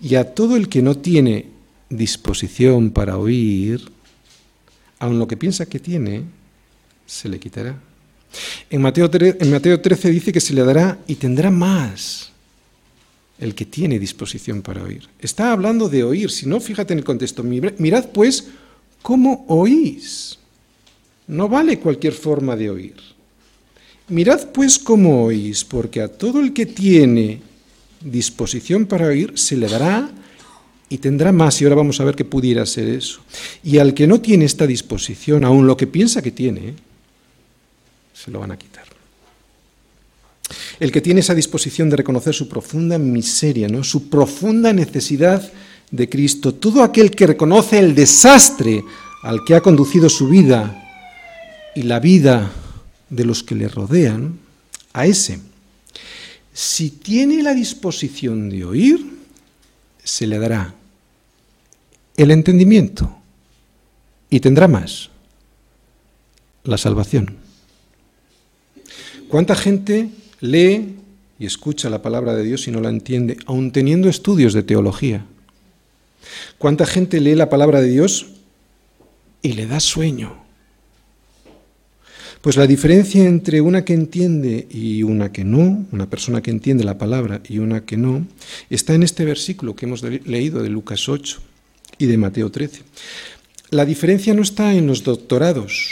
Y 0.00 0.16
a 0.16 0.34
todo 0.34 0.56
el 0.56 0.68
que 0.68 0.82
no 0.82 0.96
tiene 0.96 1.55
disposición 1.88 2.90
para 2.90 3.18
oír, 3.18 3.80
aun 4.98 5.18
lo 5.18 5.28
que 5.28 5.36
piensa 5.36 5.66
que 5.66 5.78
tiene, 5.78 6.24
se 7.06 7.28
le 7.28 7.38
quitará. 7.38 7.78
En 8.70 8.82
Mateo, 8.82 9.08
en 9.12 9.50
Mateo 9.50 9.80
13 9.80 10.10
dice 10.10 10.32
que 10.32 10.40
se 10.40 10.54
le 10.54 10.64
dará 10.64 10.98
y 11.06 11.14
tendrá 11.14 11.50
más 11.50 12.32
el 13.38 13.54
que 13.54 13.66
tiene 13.66 13.98
disposición 13.98 14.62
para 14.62 14.82
oír. 14.82 15.08
Está 15.18 15.52
hablando 15.52 15.88
de 15.88 16.04
oír, 16.04 16.30
si 16.30 16.46
no, 16.46 16.60
fíjate 16.60 16.92
en 16.92 17.00
el 17.00 17.04
contexto. 17.04 17.42
Mirad 17.42 18.08
pues 18.10 18.48
cómo 19.02 19.44
oís. 19.48 20.38
No 21.26 21.48
vale 21.48 21.78
cualquier 21.78 22.12
forma 22.12 22.56
de 22.56 22.70
oír. 22.70 22.96
Mirad 24.08 24.48
pues 24.52 24.78
cómo 24.78 25.24
oís, 25.24 25.64
porque 25.64 26.00
a 26.00 26.08
todo 26.08 26.40
el 26.40 26.52
que 26.52 26.66
tiene 26.66 27.42
disposición 28.00 28.86
para 28.86 29.06
oír, 29.06 29.32
se 29.36 29.56
le 29.56 29.68
dará 29.68 30.10
y 30.88 30.98
tendrá 30.98 31.32
más, 31.32 31.60
y 31.60 31.64
ahora 31.64 31.76
vamos 31.76 32.00
a 32.00 32.04
ver 32.04 32.14
qué 32.14 32.24
pudiera 32.24 32.64
ser 32.64 32.88
eso. 32.88 33.20
Y 33.64 33.78
al 33.78 33.94
que 33.94 34.06
no 34.06 34.20
tiene 34.20 34.44
esta 34.44 34.66
disposición, 34.66 35.44
aun 35.44 35.66
lo 35.66 35.76
que 35.76 35.86
piensa 35.86 36.22
que 36.22 36.30
tiene, 36.30 36.74
se 38.14 38.30
lo 38.30 38.40
van 38.40 38.52
a 38.52 38.58
quitar. 38.58 38.84
El 40.78 40.92
que 40.92 41.00
tiene 41.00 41.20
esa 41.20 41.34
disposición 41.34 41.90
de 41.90 41.96
reconocer 41.96 42.34
su 42.34 42.48
profunda 42.48 42.98
miseria, 42.98 43.68
¿no? 43.68 43.82
su 43.82 44.08
profunda 44.08 44.72
necesidad 44.72 45.50
de 45.90 46.08
Cristo, 46.08 46.54
todo 46.54 46.82
aquel 46.82 47.10
que 47.10 47.26
reconoce 47.26 47.78
el 47.78 47.94
desastre 47.94 48.84
al 49.22 49.44
que 49.44 49.54
ha 49.54 49.60
conducido 49.60 50.08
su 50.08 50.28
vida 50.28 50.82
y 51.74 51.82
la 51.82 51.98
vida 51.98 52.52
de 53.10 53.24
los 53.24 53.42
que 53.42 53.54
le 53.54 53.68
rodean, 53.68 54.38
a 54.92 55.06
ese, 55.06 55.40
si 56.52 56.90
tiene 56.90 57.42
la 57.42 57.52
disposición 57.52 58.48
de 58.48 58.64
oír, 58.64 59.06
se 60.02 60.26
le 60.26 60.38
dará 60.38 60.74
el 62.16 62.30
entendimiento 62.30 63.14
y 64.30 64.40
tendrá 64.40 64.68
más, 64.68 65.10
la 66.64 66.78
salvación. 66.78 67.36
¿Cuánta 69.28 69.54
gente 69.54 70.10
lee 70.40 70.96
y 71.38 71.46
escucha 71.46 71.90
la 71.90 72.02
palabra 72.02 72.34
de 72.34 72.42
Dios 72.42 72.66
y 72.68 72.70
no 72.70 72.80
la 72.80 72.88
entiende, 72.88 73.36
aun 73.46 73.70
teniendo 73.70 74.08
estudios 74.08 74.54
de 74.54 74.62
teología? 74.62 75.26
¿Cuánta 76.58 76.86
gente 76.86 77.20
lee 77.20 77.34
la 77.34 77.50
palabra 77.50 77.80
de 77.80 77.90
Dios 77.90 78.26
y 79.42 79.52
le 79.52 79.66
da 79.66 79.80
sueño? 79.80 80.44
Pues 82.40 82.56
la 82.56 82.66
diferencia 82.66 83.24
entre 83.24 83.60
una 83.60 83.84
que 83.84 83.92
entiende 83.92 84.68
y 84.70 85.02
una 85.02 85.32
que 85.32 85.44
no, 85.44 85.84
una 85.90 86.08
persona 86.08 86.42
que 86.42 86.50
entiende 86.50 86.84
la 86.84 86.98
palabra 86.98 87.40
y 87.48 87.58
una 87.58 87.84
que 87.84 87.96
no, 87.96 88.26
está 88.70 88.94
en 88.94 89.02
este 89.02 89.24
versículo 89.24 89.74
que 89.74 89.86
hemos 89.86 90.02
leído 90.02 90.62
de 90.62 90.68
Lucas 90.68 91.08
8 91.08 91.40
y 91.98 92.06
de 92.06 92.18
Mateo 92.18 92.50
13. 92.50 92.82
La 93.70 93.84
diferencia 93.84 94.34
no 94.34 94.42
está 94.42 94.74
en 94.74 94.86
los 94.86 95.02
doctorados, 95.02 95.90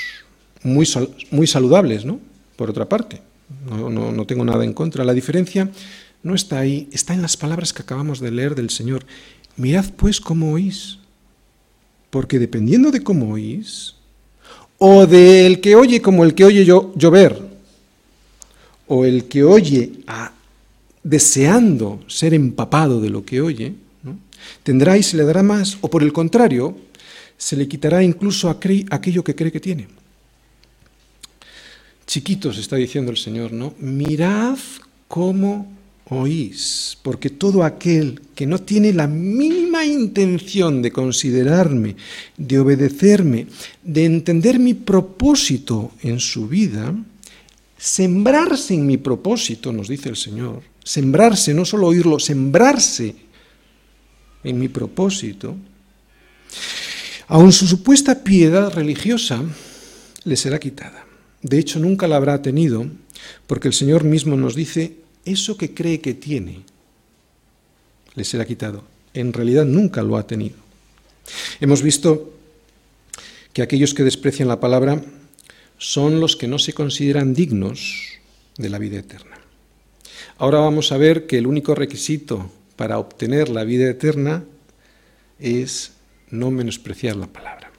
muy, 0.62 0.88
muy 1.30 1.46
saludables, 1.46 2.04
¿no? 2.04 2.20
Por 2.56 2.70
otra 2.70 2.88
parte, 2.88 3.20
no, 3.68 3.90
no 3.90 4.26
tengo 4.26 4.44
nada 4.44 4.64
en 4.64 4.72
contra. 4.72 5.04
La 5.04 5.12
diferencia 5.12 5.70
no 6.22 6.34
está 6.34 6.58
ahí, 6.58 6.88
está 6.92 7.14
en 7.14 7.22
las 7.22 7.36
palabras 7.36 7.72
que 7.72 7.82
acabamos 7.82 8.20
de 8.20 8.30
leer 8.30 8.54
del 8.54 8.70
Señor. 8.70 9.04
Mirad 9.56 9.86
pues 9.96 10.20
cómo 10.20 10.52
oís, 10.52 10.98
porque 12.10 12.38
dependiendo 12.38 12.90
de 12.90 13.02
cómo 13.02 13.32
oís, 13.32 13.94
o 14.78 15.06
del 15.06 15.60
que 15.60 15.76
oye 15.76 16.00
como 16.00 16.24
el 16.24 16.34
que 16.34 16.44
oye 16.44 16.64
llover, 16.64 17.40
o 18.86 19.04
el 19.04 19.24
que 19.24 19.44
oye 19.44 19.92
deseando 21.02 22.00
ser 22.06 22.34
empapado 22.34 23.00
de 23.00 23.10
lo 23.10 23.24
que 23.24 23.40
oye, 23.40 23.74
tendrá 24.62 24.96
y 24.96 25.02
se 25.02 25.16
le 25.16 25.24
dará 25.24 25.42
más, 25.42 25.78
o 25.80 25.90
por 25.90 26.02
el 26.02 26.12
contrario, 26.12 26.76
se 27.37 27.57
le 27.57 27.68
quitará 27.68 28.02
incluso 28.02 28.48
aquello 28.48 29.24
que 29.24 29.35
cree 29.35 29.52
que 29.52 29.61
tiene. 29.61 29.88
Chiquitos, 32.07 32.59
está 32.59 32.76
diciendo 32.76 33.11
el 33.11 33.16
Señor, 33.16 33.52
¿no? 33.52 33.74
Mirad 33.78 34.59
cómo 35.09 35.72
oís, 36.11 36.98
porque 37.02 37.30
todo 37.30 37.64
aquel 37.64 38.20
que 38.35 38.46
no 38.46 38.61
tiene 38.61 38.92
la 38.92 39.07
mínima 39.07 39.87
intención 39.87 40.83
de 40.83 40.92
considerarme, 40.92 41.96
de 42.37 42.59
obedecerme, 42.59 43.46
de 43.83 44.04
entender 44.04 44.59
mi 44.59 44.74
propósito 44.74 45.92
en 46.02 46.20
su 46.20 46.46
vida, 46.46 46.94
sembrarse 47.78 48.74
en 48.74 48.87
mi 48.87 48.98
propósito, 48.98 49.72
nos 49.72 49.88
dice 49.88 50.11
el 50.11 50.16
Señor, 50.16 50.62
sembrarse, 50.85 51.54
no 51.54 51.64
solo 51.64 51.87
oírlo, 51.87 52.18
sembrarse 52.18 53.16
en 54.44 54.59
mi 54.59 54.68
propósito, 54.68 55.57
aun 57.26 57.52
su 57.52 57.66
supuesta 57.66 58.22
piedad 58.22 58.72
religiosa 58.72 59.42
le 60.24 60.37
será 60.37 60.61
quitada. 60.61 61.07
De 61.42 61.59
hecho, 61.59 61.78
nunca 61.78 62.07
la 62.07 62.16
habrá 62.16 62.40
tenido, 62.40 62.87
porque 63.46 63.68
el 63.68 63.74
Señor 63.74 64.04
mismo 64.04 64.37
nos 64.37 64.54
dice, 64.54 64.96
eso 65.24 65.57
que 65.57 65.74
cree 65.74 66.00
que 66.00 66.14
tiene 66.14 66.62
le 68.14 68.24
será 68.24 68.44
quitado. 68.44 68.85
En 69.12 69.33
realidad 69.33 69.64
nunca 69.64 70.02
lo 70.02 70.16
ha 70.16 70.26
tenido. 70.26 70.57
Hemos 71.61 71.83
visto 71.83 72.33
que 73.52 73.62
aquellos 73.62 73.94
que 73.94 74.04
desprecian 74.04 74.48
la 74.48 74.61
palabra 74.61 75.02
son 75.78 76.20
los 76.20 76.37
que 76.37 76.48
no 76.48 76.59
se 76.59 76.72
consideran 76.72 77.35
dignos 77.35 78.18
de 78.57 78.68
la 78.68 78.78
vida 78.78 78.98
eterna. 78.98 79.38
Ahora 80.38 80.59
vamos 80.59 80.92
a 80.92 80.96
ver 80.96 81.26
que 81.26 81.38
el 81.38 81.46
único 81.46 81.74
requisito 81.74 82.50
para 82.76 82.98
obtener 82.98 83.48
la 83.48 83.64
vida 83.64 83.88
eterna 83.88 84.44
es 85.38 85.92
no 86.30 86.50
menospreciar 86.50 87.16
la 87.16 87.26
palabra. 87.26 87.70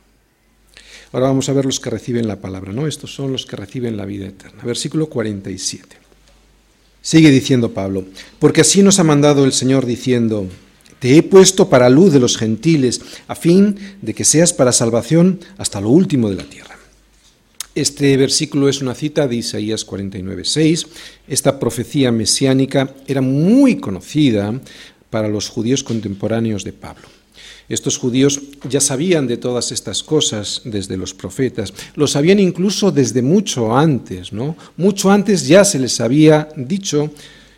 Ahora 1.12 1.28
vamos 1.28 1.48
a 1.48 1.54
ver 1.54 1.66
los 1.66 1.80
que 1.80 1.90
reciben 1.90 2.28
la 2.28 2.42
palabra, 2.42 2.74
¿no? 2.74 2.88
Estos 2.88 3.14
son 3.14 3.32
los 3.32 3.46
que 3.46 3.56
reciben 3.56 3.96
la 3.96 4.06
vida 4.06 4.28
eterna. 4.28 4.64
Versículo 4.64 5.08
47. 5.08 5.98
Sigue 7.02 7.30
diciendo 7.30 7.72
Pablo, 7.72 8.04
porque 8.40 8.62
así 8.62 8.82
nos 8.82 9.00
ha 9.00 9.04
mandado 9.04 9.46
el 9.46 9.54
Señor 9.54 9.86
diciendo, 9.86 10.48
te 11.00 11.16
he 11.16 11.24
puesto 11.24 11.70
para 11.70 11.90
luz 11.90 12.12
de 12.12 12.20
los 12.20 12.38
gentiles, 12.38 13.00
a 13.28 13.36
fin 13.36 13.78
de 14.02 14.14
que 14.14 14.26
seas 14.26 14.54
para 14.54 14.72
salvación 14.72 15.40
hasta 15.58 15.80
lo 15.80 15.90
último 15.90 16.30
de 16.30 16.36
la 16.36 16.44
tierra. 16.44 16.75
Este 17.76 18.16
versículo 18.16 18.70
es 18.70 18.82
una 18.82 18.96
cita 18.96 19.28
de 19.28 19.36
Isaías 19.36 19.86
49:6. 19.86 20.88
Esta 21.28 21.60
profecía 21.60 22.10
mesiánica 22.10 22.96
era 23.06 23.20
muy 23.20 23.76
conocida 23.76 24.62
para 25.10 25.28
los 25.28 25.50
judíos 25.50 25.84
contemporáneos 25.84 26.64
de 26.64 26.72
Pablo. 26.72 27.04
Estos 27.68 27.98
judíos 27.98 28.40
ya 28.70 28.80
sabían 28.80 29.28
de 29.28 29.36
todas 29.36 29.74
estas 29.74 30.04
cosas 30.04 30.62
desde 30.64 30.96
los 30.96 31.14
profetas, 31.14 31.74
lo 31.96 32.08
sabían 32.08 32.40
incluso 32.40 32.92
desde 32.92 33.22
mucho 33.22 33.76
antes, 33.76 34.32
¿no? 34.32 34.56
Mucho 34.78 35.12
antes 35.12 35.46
ya 35.46 35.66
se 35.66 35.80
les 35.80 36.00
había 36.00 36.48
dicho, 36.56 37.12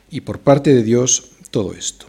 y 0.09 0.21
por 0.21 0.39
parte 0.39 0.73
de 0.73 0.81
Dios, 0.81 1.31
todo 1.51 1.73
esto, 1.75 2.07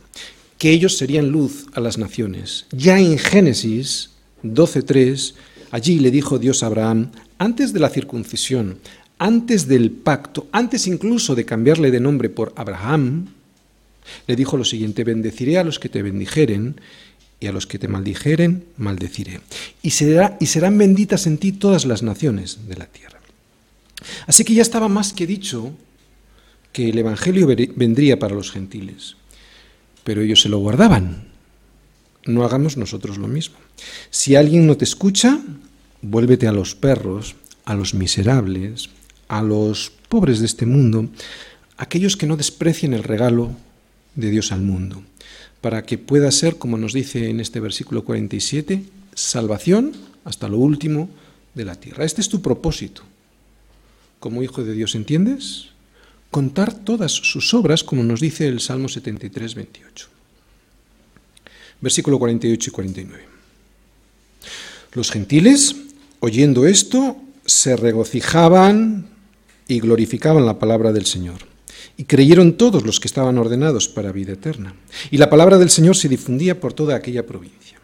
que 0.57 0.71
ellos 0.71 0.97
serían 0.97 1.29
luz 1.29 1.67
a 1.75 1.81
las 1.81 1.99
naciones. 1.99 2.67
Ya 2.71 2.99
en 2.99 3.19
Génesis 3.19 4.11
12.3, 4.45 5.35
allí 5.73 5.99
le 5.99 6.11
dijo 6.11 6.39
Dios 6.39 6.63
a 6.63 6.67
Abraham, 6.67 7.11
antes 7.39 7.73
de 7.73 7.81
la 7.81 7.89
circuncisión, 7.89 8.79
antes 9.19 9.67
del 9.67 9.91
pacto, 9.91 10.49
antes 10.53 10.87
incluso 10.87 11.35
de 11.35 11.45
cambiarle 11.45 11.91
de 11.91 12.01
nombre 12.01 12.29
por 12.29 12.53
Abraham, 12.57 13.27
le 14.27 14.37
dijo 14.37 14.57
lo 14.57 14.65
siguiente, 14.65 15.05
bendeciré 15.05 15.59
a 15.59 15.65
los 15.65 15.79
que 15.79 15.89
te 15.89 16.03
bendijeren 16.03 16.81
y 17.41 17.47
a 17.47 17.53
los 17.53 17.67
que 17.67 17.79
te 17.79 17.89
maldijeren, 17.89 18.65
maldeciré. 18.77 19.41
Y, 19.83 19.91
será, 19.91 20.37
y 20.41 20.47
serán 20.47 20.79
benditas 20.79 21.27
en 21.27 21.39
ti 21.39 21.53
todas 21.53 21.85
las 21.85 22.03
naciones 22.03 22.69
de 22.69 22.77
la 22.77 22.87
tierra. 22.87 23.21
Así 24.27 24.45
que 24.45 24.55
ya 24.55 24.63
estaba 24.63 24.89
más 24.89 25.13
que 25.13 25.27
dicho 25.27 25.73
que 26.73 26.91
el 26.91 26.99
Evangelio 26.99 27.47
vendría 27.47 28.19
para 28.19 28.35
los 28.35 28.51
gentiles, 28.51 29.17
pero 30.05 30.23
ellos 30.23 30.41
se 30.41 30.49
lo 30.49 30.59
guardaban. 30.59 31.29
No 32.25 32.45
hagamos 32.45 32.77
nosotros 32.77 33.19
lo 33.19 33.29
mismo. 33.29 33.57
Si 34.11 34.37
alguien 34.37 34.67
no 34.67 34.77
te 34.77 34.85
escucha, 34.85 35.41
vuélvete 36.03 36.47
a 36.47 36.53
los 36.53 36.75
perros, 36.75 37.37
a 37.65 37.75
los 37.75 37.95
miserables, 37.95 38.91
a 39.29 39.43
los 39.43 39.93
pobres 40.09 40.41
de 40.41 40.47
este 40.47 40.67
mundo, 40.67 41.09
aquellos 41.77 42.17
que 42.17 42.27
no 42.27 42.37
desprecien 42.37 42.95
el 42.95 43.05
regalo 43.05 43.51
de 44.15 44.31
Dios 44.31 44.53
al 44.53 44.63
mundo 44.63 45.03
para 45.61 45.85
que 45.85 45.99
pueda 45.99 46.31
ser, 46.31 46.57
como 46.57 46.79
nos 46.79 46.93
dice 46.93 47.31
en 47.31 47.41
este 47.41 47.61
versículo 47.61 48.05
47, 48.05 48.85
salvación 49.15 49.93
hasta 50.25 50.49
lo 50.49 50.59
último 50.59 51.09
de 51.55 51.65
la 51.65 51.75
tierra. 51.75 52.05
Este 52.05 52.21
es 52.21 52.29
tu 52.29 52.41
propósito. 52.41 53.03
Como 54.21 54.43
hijo 54.43 54.63
de 54.63 54.73
Dios, 54.73 54.95
¿entiendes? 54.95 55.71
Contar 56.31 56.75
todas 56.75 57.13
sus 57.13 57.55
obras, 57.55 57.83
como 57.83 58.03
nos 58.03 58.21
dice 58.21 58.47
el 58.47 58.61
Salmo 58.61 58.89
73, 58.89 59.55
28. 59.55 60.09
Versículo 61.81 62.19
48 62.19 62.71
y 62.71 62.73
49. 62.73 63.25
Los 64.93 65.11
gentiles, 65.11 65.77
oyendo 66.21 66.67
esto, 66.67 67.17
se 67.45 67.77
regocijaban 67.77 69.09
y 69.67 69.81
glorificaban 69.81 70.47
la 70.47 70.59
palabra 70.59 70.93
del 70.93 71.07
Señor 71.07 71.39
y 71.97 72.05
creyeron 72.05 72.57
todos 72.57 72.85
los 72.85 73.01
que 73.01 73.09
estaban 73.09 73.39
ordenados 73.39 73.89
para 73.89 74.13
vida 74.13 74.33
eterna. 74.33 74.75
Y 75.11 75.17
la 75.19 75.29
palabra 75.29 75.59
del 75.59 75.69
Señor 75.69 75.97
se 75.97 76.09
difundía 76.09 76.61
por 76.61 76.73
toda 76.73 76.95
aquella 76.95 77.27
provincia. 77.27 77.79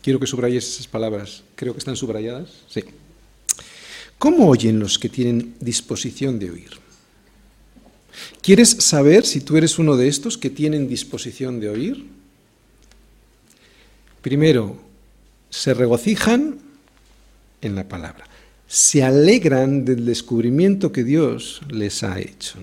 Quiero 0.00 0.20
que 0.20 0.28
subrayes 0.28 0.68
esas 0.68 0.86
palabras. 0.86 1.42
Creo 1.56 1.72
que 1.72 1.80
están 1.80 1.96
subrayadas. 1.96 2.50
Sí. 2.68 2.84
¿Cómo 4.16 4.48
oyen 4.48 4.78
los 4.78 4.98
que 4.98 5.08
tienen 5.08 5.54
disposición 5.60 6.38
de 6.38 6.50
oír? 6.50 6.70
¿Quieres 8.40 8.70
saber 8.78 9.26
si 9.26 9.40
tú 9.40 9.56
eres 9.56 9.80
uno 9.80 9.96
de 9.96 10.06
estos 10.06 10.38
que 10.38 10.50
tienen 10.50 10.88
disposición 10.88 11.58
de 11.58 11.68
oír? 11.68 12.06
Primero, 14.20 14.76
se 15.50 15.74
regocijan 15.74 16.58
en 17.62 17.74
la 17.74 17.88
palabra 17.88 18.26
se 18.72 19.02
alegran 19.02 19.84
del 19.84 20.06
descubrimiento 20.06 20.92
que 20.92 21.04
Dios 21.04 21.60
les 21.68 22.02
ha 22.02 22.18
hecho. 22.18 22.58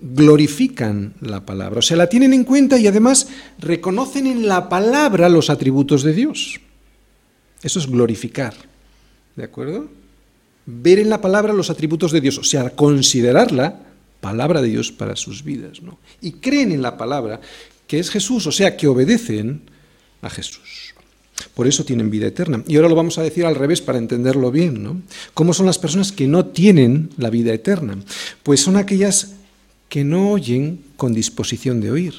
glorifican 0.00 1.12
la 1.20 1.44
palabra, 1.44 1.80
o 1.80 1.82
sea, 1.82 1.98
la 1.98 2.08
tienen 2.08 2.32
en 2.32 2.44
cuenta 2.44 2.78
y 2.78 2.86
además 2.86 3.28
reconocen 3.58 4.26
en 4.26 4.48
la 4.48 4.70
palabra 4.70 5.28
los 5.28 5.50
atributos 5.50 6.02
de 6.02 6.14
Dios. 6.14 6.60
Eso 7.62 7.78
es 7.78 7.86
glorificar, 7.86 8.54
¿de 9.36 9.44
acuerdo? 9.44 9.90
Ver 10.64 10.98
en 10.98 11.10
la 11.10 11.20
palabra 11.20 11.52
los 11.52 11.68
atributos 11.68 12.10
de 12.10 12.22
Dios, 12.22 12.38
o 12.38 12.44
sea, 12.44 12.70
considerarla 12.70 13.80
palabra 14.22 14.62
de 14.62 14.68
Dios 14.68 14.92
para 14.92 15.14
sus 15.14 15.44
vidas, 15.44 15.82
¿no? 15.82 15.98
Y 16.22 16.32
creen 16.32 16.72
en 16.72 16.80
la 16.80 16.96
palabra 16.96 17.38
que 17.86 17.98
es 17.98 18.08
Jesús, 18.08 18.46
o 18.46 18.52
sea, 18.52 18.78
que 18.78 18.86
obedecen 18.86 19.62
a 20.22 20.30
Jesús. 20.30 20.87
Por 21.54 21.66
eso 21.66 21.84
tienen 21.84 22.10
vida 22.10 22.26
eterna. 22.26 22.62
Y 22.66 22.76
ahora 22.76 22.88
lo 22.88 22.94
vamos 22.94 23.18
a 23.18 23.22
decir 23.22 23.46
al 23.46 23.54
revés 23.54 23.80
para 23.80 23.98
entenderlo 23.98 24.50
bien, 24.50 24.82
¿no? 24.82 25.00
¿Cómo 25.34 25.52
son 25.52 25.66
las 25.66 25.78
personas 25.78 26.12
que 26.12 26.26
no 26.26 26.46
tienen 26.46 27.10
la 27.16 27.30
vida 27.30 27.52
eterna? 27.52 27.98
Pues 28.42 28.60
son 28.60 28.76
aquellas 28.76 29.34
que 29.88 30.04
no 30.04 30.30
oyen 30.30 30.80
con 30.96 31.14
disposición 31.14 31.80
de 31.80 31.90
oír, 31.90 32.14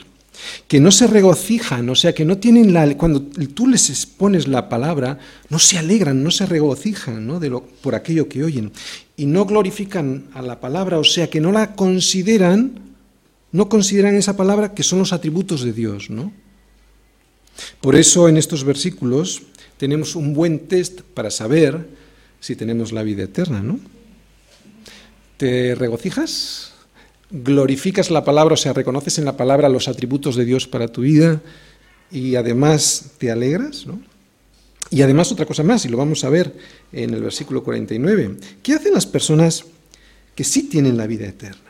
que 0.67 0.79
no 0.79 0.91
se 0.91 1.07
regocijan, 1.07 1.89
o 1.89 1.95
sea, 1.95 2.13
que 2.13 2.25
no 2.25 2.37
tienen 2.37 2.73
la... 2.73 2.97
Cuando 2.97 3.21
tú 3.21 3.67
les 3.67 3.89
expones 3.89 4.47
la 4.47 4.69
palabra, 4.69 5.19
no 5.49 5.59
se 5.59 5.77
alegran, 5.77 6.23
no 6.23 6.31
se 6.31 6.45
regocijan 6.45 7.27
¿no? 7.27 7.39
Por 7.81 7.95
aquello 7.95 8.27
que 8.27 8.43
oyen, 8.43 8.71
y 9.17 9.25
no 9.25 9.45
glorifican 9.45 10.25
a 10.33 10.41
la 10.41 10.59
palabra, 10.59 10.97
o 10.97 11.03
sea, 11.03 11.29
que 11.29 11.41
no 11.41 11.51
la 11.51 11.75
consideran, 11.75 12.79
no 13.51 13.69
consideran 13.69 14.15
esa 14.15 14.37
palabra 14.37 14.73
que 14.73 14.83
son 14.83 14.99
los 14.99 15.13
atributos 15.13 15.63
de 15.63 15.73
Dios, 15.73 16.09
¿no? 16.09 16.31
Por 17.81 17.95
eso 17.95 18.29
en 18.29 18.37
estos 18.37 18.63
versículos 18.63 19.43
tenemos 19.77 20.15
un 20.15 20.33
buen 20.33 20.67
test 20.67 21.01
para 21.01 21.31
saber 21.31 21.87
si 22.39 22.55
tenemos 22.55 22.91
la 22.91 23.03
vida 23.03 23.23
eterna, 23.23 23.61
¿no? 23.61 23.79
¿Te 25.37 25.75
regocijas? 25.75 26.69
glorificas 27.31 28.09
la 28.09 28.25
palabra, 28.25 28.53
o 28.53 28.57
sea, 28.57 28.73
reconoces 28.73 29.17
en 29.17 29.25
la 29.25 29.37
palabra 29.37 29.69
los 29.69 29.87
atributos 29.87 30.35
de 30.35 30.45
Dios 30.45 30.67
para 30.67 30.87
tu 30.87 31.01
vida 31.01 31.41
y 32.11 32.35
además 32.35 33.11
te 33.17 33.31
alegras, 33.31 33.85
¿no? 33.85 33.99
Y 34.91 35.03
además 35.03 35.31
otra 35.31 35.45
cosa 35.45 35.61
más, 35.61 35.85
y 35.85 35.89
lo 35.89 35.97
vamos 35.97 36.23
a 36.23 36.29
ver 36.29 36.55
en 36.91 37.13
el 37.13 37.21
versículo 37.21 37.63
49. 37.63 38.37
¿Qué 38.63 38.73
hacen 38.73 38.93
las 38.93 39.05
personas 39.05 39.65
que 40.33 40.43
sí 40.43 40.63
tienen 40.63 40.97
la 40.97 41.05
vida 41.05 41.27
eterna? 41.27 41.61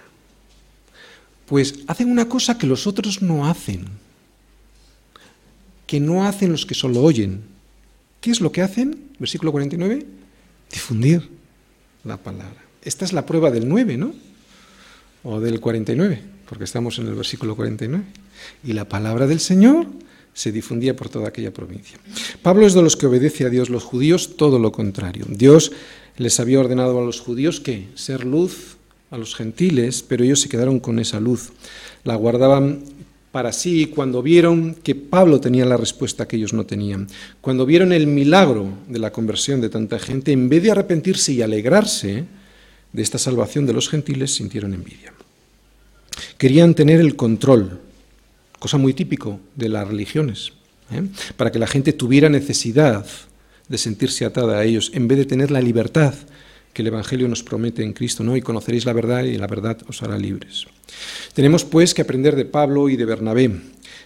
Pues 1.45 1.79
hacen 1.87 2.09
una 2.09 2.29
cosa 2.29 2.57
que 2.57 2.67
los 2.67 2.87
otros 2.87 3.21
no 3.21 3.49
hacen, 3.49 3.87
que 5.89 5.99
no 5.99 6.23
hacen 6.23 6.51
los 6.51 6.67
que 6.67 6.75
solo 6.75 7.01
oyen. 7.01 7.41
¿Qué 8.21 8.29
es 8.29 8.41
lo 8.41 8.51
que 8.51 8.61
hacen? 8.61 9.09
Versículo 9.17 9.51
49. 9.51 10.05
Difundir 10.71 11.27
la 12.03 12.17
palabra. 12.17 12.61
Esta 12.83 13.05
es 13.05 13.11
la 13.11 13.25
prueba 13.25 13.49
del 13.49 13.67
9, 13.67 13.97
¿no? 13.97 14.13
o 15.23 15.39
del 15.39 15.59
49, 15.59 16.21
porque 16.47 16.65
estamos 16.65 16.99
en 16.99 17.07
el 17.07 17.15
versículo 17.15 17.55
49. 17.55 18.05
Y 18.63 18.73
la 18.73 18.85
palabra 18.85 19.25
del 19.25 19.39
Señor 19.39 19.87
se 20.35 20.51
difundía 20.51 20.95
por 20.95 21.09
toda 21.09 21.29
aquella 21.29 21.51
provincia. 21.51 21.97
Pablo 22.43 22.67
es 22.67 22.75
de 22.75 22.83
los 22.83 22.95
que 22.95 23.07
obedece 23.07 23.45
a 23.45 23.49
Dios, 23.49 23.71
los 23.71 23.83
judíos 23.83 24.37
todo 24.37 24.59
lo 24.59 24.71
contrario. 24.71 25.25
Dios 25.27 25.71
les 26.17 26.39
había 26.39 26.59
ordenado 26.59 26.99
a 26.99 27.03
los 27.03 27.19
judíos 27.19 27.59
que 27.59 27.87
ser 27.95 28.25
luz 28.25 28.77
a 29.09 29.17
los 29.17 29.35
gentiles, 29.35 30.03
pero 30.07 30.23
ellos 30.23 30.39
se 30.39 30.49
quedaron 30.49 30.79
con 30.79 30.99
esa 30.99 31.19
luz. 31.19 31.49
La 32.03 32.13
guardaban 32.13 32.83
para 33.31 33.51
sí 33.51 33.87
cuando 33.87 34.21
vieron 34.21 34.75
que 34.75 34.95
Pablo 34.95 35.39
tenía 35.39 35.65
la 35.65 35.77
respuesta 35.77 36.27
que 36.27 36.37
ellos 36.37 36.53
no 36.53 36.65
tenían. 36.65 37.07
Cuando 37.41 37.65
vieron 37.65 37.93
el 37.93 38.07
milagro 38.07 38.69
de 38.87 38.99
la 38.99 39.11
conversión 39.11 39.61
de 39.61 39.69
tanta 39.69 39.99
gente, 39.99 40.31
en 40.31 40.49
vez 40.49 40.63
de 40.63 40.71
arrepentirse 40.71 41.33
y 41.33 41.41
alegrarse, 41.41 42.25
de 42.93 43.01
esta 43.01 43.17
salvación 43.17 43.65
de 43.65 43.73
los 43.73 43.89
gentiles 43.89 44.33
sintieron 44.33 44.73
envidia. 44.73 45.13
Querían 46.37 46.73
tener 46.73 46.99
el 46.99 47.15
control, 47.15 47.79
cosa 48.57 48.77
muy 48.77 48.93
típico 48.93 49.39
de 49.55 49.69
las 49.69 49.87
religiones, 49.87 50.53
¿eh? 50.91 51.03
para 51.37 51.51
que 51.51 51.59
la 51.59 51.67
gente 51.67 51.93
tuviera 51.93 52.29
necesidad 52.29 53.05
de 53.67 53.77
sentirse 53.77 54.25
atada 54.25 54.57
a 54.57 54.65
ellos, 54.65 54.91
en 54.93 55.07
vez 55.07 55.19
de 55.19 55.25
tener 55.25 55.51
la 55.51 55.61
libertad 55.61 56.15
que 56.73 56.81
el 56.81 56.87
Evangelio 56.87 57.27
nos 57.27 57.43
promete 57.43 57.83
en 57.83 57.93
Cristo, 57.93 58.23
¿no? 58.23 58.37
Y 58.37 58.41
conoceréis 58.41 58.85
la 58.85 58.93
verdad 58.93 59.23
y 59.23 59.37
la 59.37 59.47
verdad 59.47 59.77
os 59.87 60.01
hará 60.03 60.17
libres. 60.17 60.65
Tenemos 61.33 61.65
pues 61.65 61.93
que 61.93 62.01
aprender 62.01 62.35
de 62.35 62.45
Pablo 62.45 62.89
y 62.89 62.95
de 62.95 63.05
Bernabé. 63.05 63.51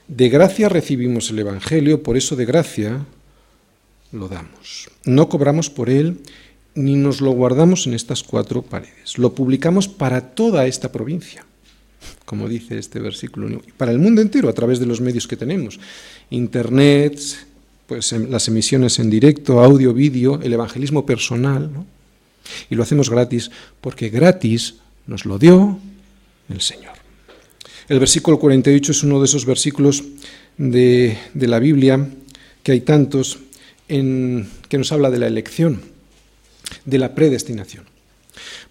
De 0.07 0.29
gracia 0.29 0.69
recibimos 0.69 1.29
el 1.29 1.39
Evangelio, 1.39 2.03
por 2.03 2.17
eso 2.17 2.35
de 2.35 2.45
gracia 2.45 3.05
lo 4.11 4.27
damos. 4.27 4.89
No 5.05 5.29
cobramos 5.29 5.69
por 5.69 5.89
él 5.89 6.19
ni 6.75 6.95
nos 6.95 7.21
lo 7.21 7.31
guardamos 7.31 7.85
en 7.87 7.93
estas 7.93 8.23
cuatro 8.23 8.61
paredes. 8.61 9.17
Lo 9.17 9.33
publicamos 9.33 9.87
para 9.87 10.33
toda 10.33 10.65
esta 10.65 10.91
provincia, 10.91 11.45
como 12.25 12.47
dice 12.47 12.77
este 12.77 12.99
versículo, 12.99 13.61
para 13.77 13.91
el 13.91 13.99
mundo 13.99 14.21
entero 14.21 14.49
a 14.49 14.53
través 14.53 14.79
de 14.79 14.85
los 14.85 15.01
medios 15.01 15.27
que 15.27 15.37
tenemos. 15.37 15.79
Internet, 16.29 17.19
pues 17.87 18.11
em, 18.13 18.29
las 18.29 18.47
emisiones 18.47 18.99
en 18.99 19.09
directo, 19.09 19.61
audio, 19.61 19.93
vídeo, 19.93 20.39
el 20.41 20.53
evangelismo 20.53 21.05
personal. 21.05 21.69
Y 22.69 22.75
lo 22.75 22.83
hacemos 22.83 23.09
gratis 23.09 23.51
porque 23.81 24.09
gratis 24.09 24.75
nos 25.07 25.25
lo 25.25 25.37
dio 25.37 25.79
el 26.49 26.61
Señor. 26.61 26.93
El 27.89 27.99
versículo 27.99 28.39
48 28.39 28.91
es 28.91 29.03
uno 29.03 29.19
de 29.19 29.25
esos 29.25 29.45
versículos 29.45 30.03
de, 30.57 31.17
de 31.33 31.47
la 31.47 31.59
Biblia, 31.59 32.07
que 32.63 32.71
hay 32.71 32.81
tantos, 32.81 33.39
en, 33.89 34.47
que 34.69 34.77
nos 34.77 34.91
habla 34.91 35.09
de 35.09 35.19
la 35.19 35.27
elección 35.27 35.93
de 36.85 36.97
la 36.97 37.15
predestinación. 37.15 37.85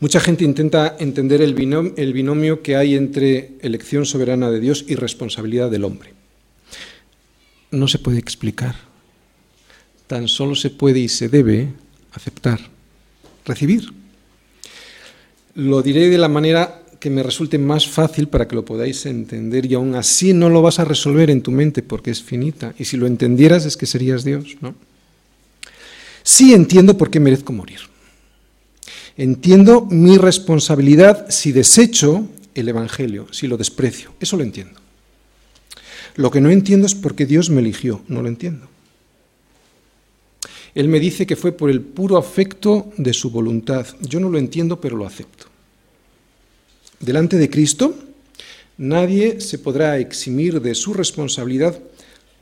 Mucha 0.00 0.20
gente 0.20 0.44
intenta 0.44 0.96
entender 0.98 1.40
el 1.40 1.54
binomio, 1.54 2.62
que 2.62 2.76
hay 2.76 2.94
entre 2.94 3.52
elección 3.60 4.04
soberana 4.04 4.50
de 4.50 4.60
Dios 4.60 4.84
y 4.88 4.96
responsabilidad 4.96 5.70
del 5.70 5.84
hombre. 5.84 6.12
No 7.70 7.86
se 7.86 7.98
puede 7.98 8.18
explicar. 8.18 8.74
Tan 10.08 10.28
solo 10.28 10.54
se 10.54 10.70
puede 10.70 10.98
y 10.98 11.08
se 11.08 11.28
debe 11.28 11.68
aceptar, 12.12 12.60
recibir. 13.44 13.92
Lo 15.54 15.82
diré 15.82 16.08
de 16.08 16.18
la 16.18 16.28
manera 16.28 16.82
que 16.98 17.10
me 17.10 17.22
resulte 17.22 17.58
más 17.58 17.88
fácil 17.88 18.28
para 18.28 18.46
que 18.46 18.54
lo 18.54 18.64
podáis 18.64 19.06
entender 19.06 19.66
y 19.66 19.74
aún 19.74 19.96
así 19.96 20.32
no 20.32 20.48
lo 20.48 20.62
vas 20.62 20.78
a 20.78 20.84
resolver 20.84 21.30
en 21.30 21.42
tu 21.42 21.50
mente 21.50 21.82
porque 21.82 22.12
es 22.12 22.22
finita. 22.22 22.74
Y 22.78 22.84
si 22.84 22.96
lo 22.96 23.06
entendieras 23.06 23.66
es 23.66 23.76
que 23.76 23.86
serías 23.86 24.24
Dios, 24.24 24.56
¿no? 24.60 24.74
Sí 26.22 26.54
entiendo 26.54 26.96
por 26.96 27.10
qué 27.10 27.18
merezco 27.18 27.52
morir. 27.52 27.80
Entiendo 29.16 29.84
mi 29.90 30.16
responsabilidad 30.16 31.26
si 31.28 31.52
desecho 31.52 32.28
el 32.54 32.68
Evangelio, 32.68 33.26
si 33.32 33.48
lo 33.48 33.56
desprecio. 33.56 34.12
Eso 34.20 34.36
lo 34.36 34.44
entiendo. 34.44 34.80
Lo 36.14 36.30
que 36.30 36.40
no 36.40 36.50
entiendo 36.50 36.86
es 36.86 36.94
por 36.94 37.14
qué 37.14 37.26
Dios 37.26 37.50
me 37.50 37.60
eligió. 37.60 38.02
No 38.08 38.22
lo 38.22 38.28
entiendo. 38.28 38.68
Él 40.74 40.88
me 40.88 41.00
dice 41.00 41.26
que 41.26 41.36
fue 41.36 41.52
por 41.52 41.70
el 41.70 41.80
puro 41.80 42.16
afecto 42.16 42.92
de 42.96 43.12
su 43.12 43.30
voluntad. 43.30 43.86
Yo 44.00 44.20
no 44.20 44.30
lo 44.30 44.38
entiendo, 44.38 44.80
pero 44.80 44.96
lo 44.96 45.06
acepto. 45.06 45.46
Delante 47.00 47.36
de 47.36 47.50
Cristo, 47.50 47.94
nadie 48.78 49.40
se 49.40 49.58
podrá 49.58 49.98
eximir 49.98 50.60
de 50.60 50.74
su 50.74 50.94
responsabilidad 50.94 51.78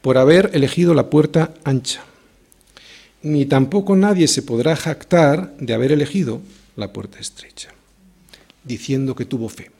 por 0.00 0.16
haber 0.16 0.50
elegido 0.54 0.94
la 0.94 1.10
puerta 1.10 1.54
ancha. 1.64 2.04
Ni 3.22 3.46
tampoco 3.46 3.96
nadie 3.96 4.28
se 4.28 4.42
podrá 4.42 4.76
jactar 4.76 5.54
de 5.58 5.74
haber 5.74 5.92
elegido 5.92 6.40
la 6.76 6.92
puerta 6.92 7.18
estrecha, 7.18 7.70
diciendo 8.64 9.14
que 9.14 9.26
tuvo 9.26 9.48
fe. 9.48 9.70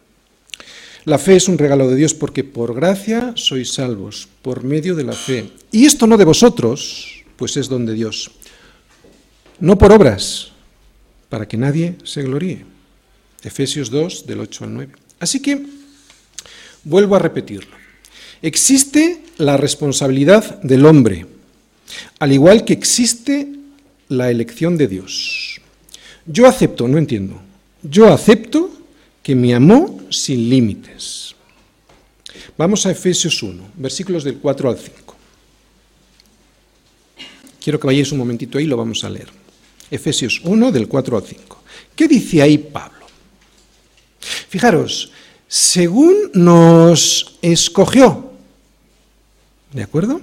La 1.04 1.18
fe 1.18 1.36
es 1.36 1.48
un 1.48 1.56
regalo 1.56 1.88
de 1.88 1.96
Dios 1.96 2.12
porque 2.12 2.44
por 2.44 2.74
gracia 2.74 3.32
sois 3.36 3.72
salvos, 3.72 4.28
por 4.42 4.64
medio 4.64 4.94
de 4.94 5.04
la 5.04 5.14
fe. 5.14 5.48
Y 5.72 5.86
esto 5.86 6.06
no 6.06 6.18
de 6.18 6.26
vosotros, 6.26 7.24
pues 7.36 7.56
es 7.56 7.68
don 7.68 7.86
de 7.86 7.94
Dios. 7.94 8.30
No 9.60 9.76
por 9.76 9.92
obras, 9.92 10.52
para 11.28 11.46
que 11.46 11.56
nadie 11.56 11.96
se 12.02 12.22
gloríe. 12.22 12.64
Efesios 13.42 13.90
2, 13.90 14.26
del 14.26 14.40
8 14.40 14.64
al 14.64 14.74
9. 14.74 14.92
Así 15.20 15.40
que, 15.40 15.66
vuelvo 16.84 17.16
a 17.16 17.18
repetirlo. 17.18 17.76
Existe 18.42 19.22
la 19.36 19.56
responsabilidad 19.56 20.60
del 20.62 20.86
hombre, 20.86 21.26
al 22.18 22.32
igual 22.32 22.64
que 22.64 22.72
existe 22.72 23.48
la 24.08 24.30
elección 24.30 24.78
de 24.78 24.88
Dios. 24.88 25.60
Yo 26.24 26.46
acepto, 26.46 26.88
no 26.88 26.96
entiendo. 26.98 27.40
Yo 27.82 28.12
acepto 28.12 28.70
que 29.22 29.34
me 29.34 29.54
amó 29.54 30.00
sin 30.10 30.48
límites. 30.48 31.34
Vamos 32.56 32.86
a 32.86 32.90
Efesios 32.90 33.42
1, 33.42 33.72
versículos 33.76 34.24
del 34.24 34.38
4 34.38 34.70
al 34.70 34.78
5. 34.78 35.16
Quiero 37.62 37.78
que 37.78 37.86
vayáis 37.86 38.10
un 38.12 38.18
momentito 38.18 38.56
ahí, 38.56 38.64
lo 38.64 38.76
vamos 38.76 39.04
a 39.04 39.10
leer. 39.10 39.39
Efesios 39.90 40.40
1, 40.44 40.72
del 40.72 40.88
4 40.88 41.16
al 41.16 41.22
5. 41.24 41.62
¿Qué 41.94 42.08
dice 42.08 42.42
ahí 42.42 42.58
Pablo? 42.58 43.06
Fijaros, 44.48 45.12
según 45.48 46.30
nos 46.34 47.38
escogió 47.42 48.30
¿De 49.72 49.84
acuerdo? 49.84 50.20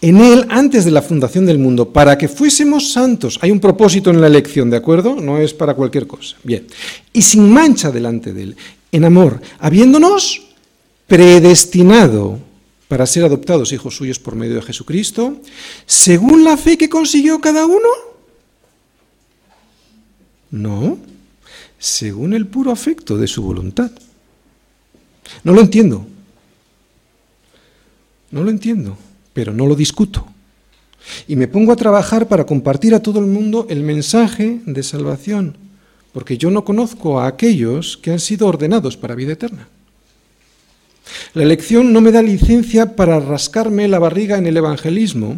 En 0.00 0.20
Él, 0.20 0.46
antes 0.50 0.84
de 0.84 0.92
la 0.92 1.02
fundación 1.02 1.46
del 1.46 1.58
mundo, 1.58 1.88
para 1.92 2.16
que 2.16 2.28
fuésemos 2.28 2.92
santos, 2.92 3.40
hay 3.42 3.50
un 3.50 3.58
propósito 3.58 4.10
en 4.10 4.20
la 4.20 4.28
elección, 4.28 4.70
¿de 4.70 4.76
acuerdo? 4.76 5.16
No 5.16 5.38
es 5.38 5.52
para 5.52 5.74
cualquier 5.74 6.06
cosa. 6.06 6.36
Bien. 6.44 6.64
Y 7.12 7.22
sin 7.22 7.52
mancha 7.52 7.90
delante 7.90 8.32
de 8.32 8.42
Él, 8.44 8.56
en 8.92 9.04
amor, 9.04 9.40
habiéndonos 9.58 10.42
predestinado 11.08 12.38
para 12.86 13.06
ser 13.06 13.24
adoptados 13.24 13.72
hijos 13.72 13.96
suyos 13.96 14.20
por 14.20 14.36
medio 14.36 14.54
de 14.54 14.62
Jesucristo, 14.62 15.38
según 15.86 16.44
la 16.44 16.56
fe 16.56 16.78
que 16.78 16.88
consiguió 16.88 17.40
cada 17.40 17.66
uno. 17.66 17.88
No, 20.54 20.98
según 21.80 22.32
el 22.32 22.46
puro 22.46 22.70
afecto 22.70 23.18
de 23.18 23.26
su 23.26 23.42
voluntad. 23.42 23.90
No 25.42 25.52
lo 25.52 25.60
entiendo. 25.60 26.06
No 28.30 28.44
lo 28.44 28.50
entiendo, 28.50 28.96
pero 29.32 29.52
no 29.52 29.66
lo 29.66 29.74
discuto. 29.74 30.24
Y 31.26 31.34
me 31.34 31.48
pongo 31.48 31.72
a 31.72 31.76
trabajar 31.76 32.28
para 32.28 32.46
compartir 32.46 32.94
a 32.94 33.02
todo 33.02 33.18
el 33.18 33.26
mundo 33.26 33.66
el 33.68 33.82
mensaje 33.82 34.60
de 34.64 34.84
salvación, 34.84 35.56
porque 36.12 36.38
yo 36.38 36.52
no 36.52 36.64
conozco 36.64 37.18
a 37.18 37.26
aquellos 37.26 37.96
que 37.96 38.12
han 38.12 38.20
sido 38.20 38.46
ordenados 38.46 38.96
para 38.96 39.16
vida 39.16 39.32
eterna. 39.32 39.66
La 41.34 41.42
elección 41.42 41.92
no 41.92 42.00
me 42.00 42.12
da 42.12 42.22
licencia 42.22 42.96
para 42.96 43.20
rascarme 43.20 43.88
la 43.88 43.98
barriga 43.98 44.38
en 44.38 44.46
el 44.46 44.56
evangelismo. 44.56 45.36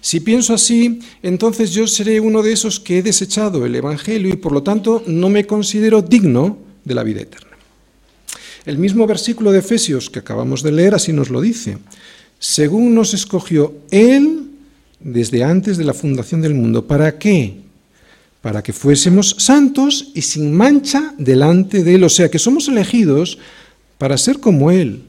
Si 0.00 0.20
pienso 0.20 0.54
así, 0.54 1.00
entonces 1.22 1.72
yo 1.72 1.86
seré 1.86 2.20
uno 2.20 2.42
de 2.42 2.52
esos 2.52 2.80
que 2.80 2.98
he 2.98 3.02
desechado 3.02 3.64
el 3.64 3.74
Evangelio 3.74 4.32
y 4.32 4.36
por 4.36 4.52
lo 4.52 4.62
tanto 4.62 5.02
no 5.06 5.28
me 5.28 5.46
considero 5.46 6.02
digno 6.02 6.58
de 6.84 6.94
la 6.94 7.02
vida 7.02 7.22
eterna. 7.22 7.56
El 8.64 8.78
mismo 8.78 9.06
versículo 9.06 9.52
de 9.52 9.58
Efesios 9.58 10.08
que 10.08 10.20
acabamos 10.20 10.62
de 10.62 10.72
leer 10.72 10.94
así 10.94 11.12
nos 11.12 11.30
lo 11.30 11.40
dice. 11.40 11.78
Según 12.38 12.94
nos 12.94 13.14
escogió 13.14 13.74
Él 13.90 14.50
desde 15.00 15.44
antes 15.44 15.76
de 15.76 15.84
la 15.84 15.94
fundación 15.94 16.40
del 16.40 16.54
mundo. 16.54 16.86
¿Para 16.86 17.18
qué? 17.18 17.56
Para 18.40 18.62
que 18.62 18.72
fuésemos 18.72 19.36
santos 19.38 20.10
y 20.14 20.22
sin 20.22 20.52
mancha 20.52 21.14
delante 21.18 21.84
de 21.84 21.94
Él. 21.94 22.04
O 22.04 22.08
sea, 22.08 22.30
que 22.30 22.38
somos 22.38 22.68
elegidos 22.68 23.38
para 23.98 24.18
ser 24.18 24.40
como 24.40 24.70
Él. 24.70 25.04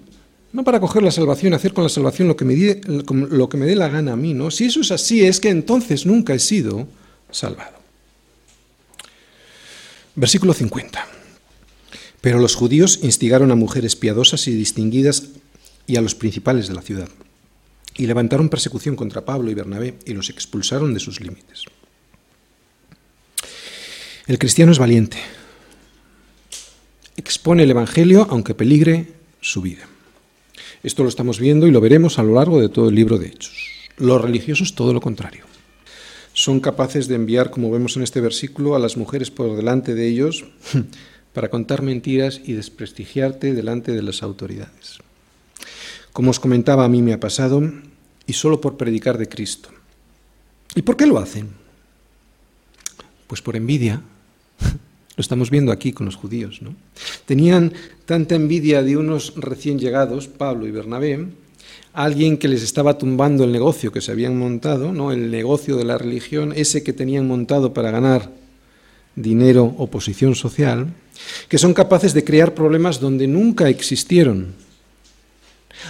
No 0.53 0.63
para 0.63 0.79
coger 0.79 1.03
la 1.03 1.11
salvación, 1.11 1.53
hacer 1.53 1.73
con 1.73 1.83
la 1.83 1.89
salvación 1.89 2.29
lo 2.29 2.37
que, 2.37 2.45
me 2.45 2.55
dé, 2.55 2.79
lo 2.85 3.49
que 3.49 3.57
me 3.57 3.65
dé 3.65 3.75
la 3.75 3.89
gana 3.89 4.13
a 4.13 4.15
mí, 4.15 4.33
¿no? 4.33 4.51
Si 4.51 4.63
eso 4.65 4.79
es 4.79 4.91
así, 4.91 5.25
es 5.25 5.41
que 5.41 5.49
entonces 5.49 6.05
nunca 6.05 6.33
he 6.33 6.39
sido 6.39 6.87
salvado. 7.29 7.75
Versículo 10.15 10.53
50. 10.53 11.05
Pero 12.21 12.39
los 12.39 12.55
judíos 12.55 12.99
instigaron 13.03 13.51
a 13.51 13.55
mujeres 13.55 13.97
piadosas 13.97 14.47
y 14.47 14.53
distinguidas 14.53 15.27
y 15.87 15.97
a 15.97 16.01
los 16.01 16.15
principales 16.15 16.67
de 16.67 16.73
la 16.73 16.81
ciudad, 16.81 17.09
y 17.95 18.07
levantaron 18.07 18.49
persecución 18.49 18.95
contra 18.95 19.25
Pablo 19.25 19.51
y 19.51 19.53
Bernabé 19.53 19.95
y 20.05 20.13
los 20.13 20.29
expulsaron 20.29 20.93
de 20.93 20.99
sus 20.99 21.21
límites. 21.21 21.65
El 24.25 24.39
cristiano 24.39 24.71
es 24.71 24.79
valiente, 24.79 25.17
expone 27.15 27.63
el 27.63 27.71
Evangelio 27.71 28.27
aunque 28.29 28.53
peligre 28.53 29.13
su 29.41 29.61
vida. 29.61 29.87
Esto 30.83 31.03
lo 31.03 31.09
estamos 31.09 31.39
viendo 31.39 31.67
y 31.67 31.71
lo 31.71 31.81
veremos 31.81 32.19
a 32.19 32.23
lo 32.23 32.35
largo 32.35 32.61
de 32.61 32.69
todo 32.69 32.89
el 32.89 32.95
libro 32.95 33.17
de 33.17 33.27
Hechos. 33.27 33.69
Los 33.97 34.21
religiosos 34.21 34.75
todo 34.75 34.93
lo 34.93 35.01
contrario. 35.01 35.45
Son 36.33 36.59
capaces 36.59 37.07
de 37.07 37.15
enviar, 37.15 37.49
como 37.49 37.71
vemos 37.71 37.95
en 37.95 38.03
este 38.03 38.19
versículo, 38.21 38.75
a 38.75 38.79
las 38.79 38.97
mujeres 38.97 39.31
por 39.31 39.55
delante 39.55 39.95
de 39.95 40.07
ellos 40.07 40.45
para 41.33 41.49
contar 41.49 41.81
mentiras 41.81 42.41
y 42.43 42.53
desprestigiarte 42.53 43.53
delante 43.53 43.93
de 43.93 44.01
las 44.01 44.21
autoridades. 44.21 44.99
Como 46.11 46.31
os 46.31 46.39
comentaba, 46.39 46.85
a 46.85 46.89
mí 46.89 47.01
me 47.01 47.13
ha 47.13 47.19
pasado 47.19 47.61
y 48.27 48.33
solo 48.33 48.61
por 48.61 48.77
predicar 48.77 49.17
de 49.17 49.27
Cristo. 49.27 49.69
¿Y 50.75 50.81
por 50.81 50.97
qué 50.97 51.05
lo 51.05 51.19
hacen? 51.19 51.49
Pues 53.27 53.41
por 53.41 53.55
envidia, 53.55 54.01
lo 55.15 55.21
estamos 55.21 55.49
viendo 55.49 55.71
aquí 55.71 55.91
con 55.91 56.05
los 56.05 56.15
judíos. 56.15 56.61
¿no? 56.61 56.75
Tenían 57.25 57.73
tanta 58.05 58.35
envidia 58.35 58.83
de 58.83 58.97
unos 58.97 59.33
recién 59.35 59.79
llegados, 59.79 60.27
Pablo 60.27 60.67
y 60.67 60.71
Bernabé, 60.71 61.27
alguien 61.93 62.37
que 62.37 62.47
les 62.47 62.63
estaba 62.63 62.97
tumbando 62.97 63.43
el 63.43 63.51
negocio 63.51 63.91
que 63.91 64.01
se 64.01 64.11
habían 64.11 64.37
montado, 64.37 64.91
¿no? 64.91 65.11
el 65.11 65.31
negocio 65.31 65.77
de 65.77 65.85
la 65.85 65.97
religión, 65.97 66.53
ese 66.55 66.83
que 66.83 66.93
tenían 66.93 67.27
montado 67.27 67.73
para 67.73 67.91
ganar 67.91 68.29
dinero 69.15 69.73
o 69.77 69.87
posición 69.87 70.35
social, 70.35 70.87
que 71.47 71.57
son 71.57 71.73
capaces 71.73 72.13
de 72.13 72.25
crear 72.25 72.53
problemas 72.53 72.99
donde 72.99 73.27
nunca 73.27 73.69
existieron 73.69 74.65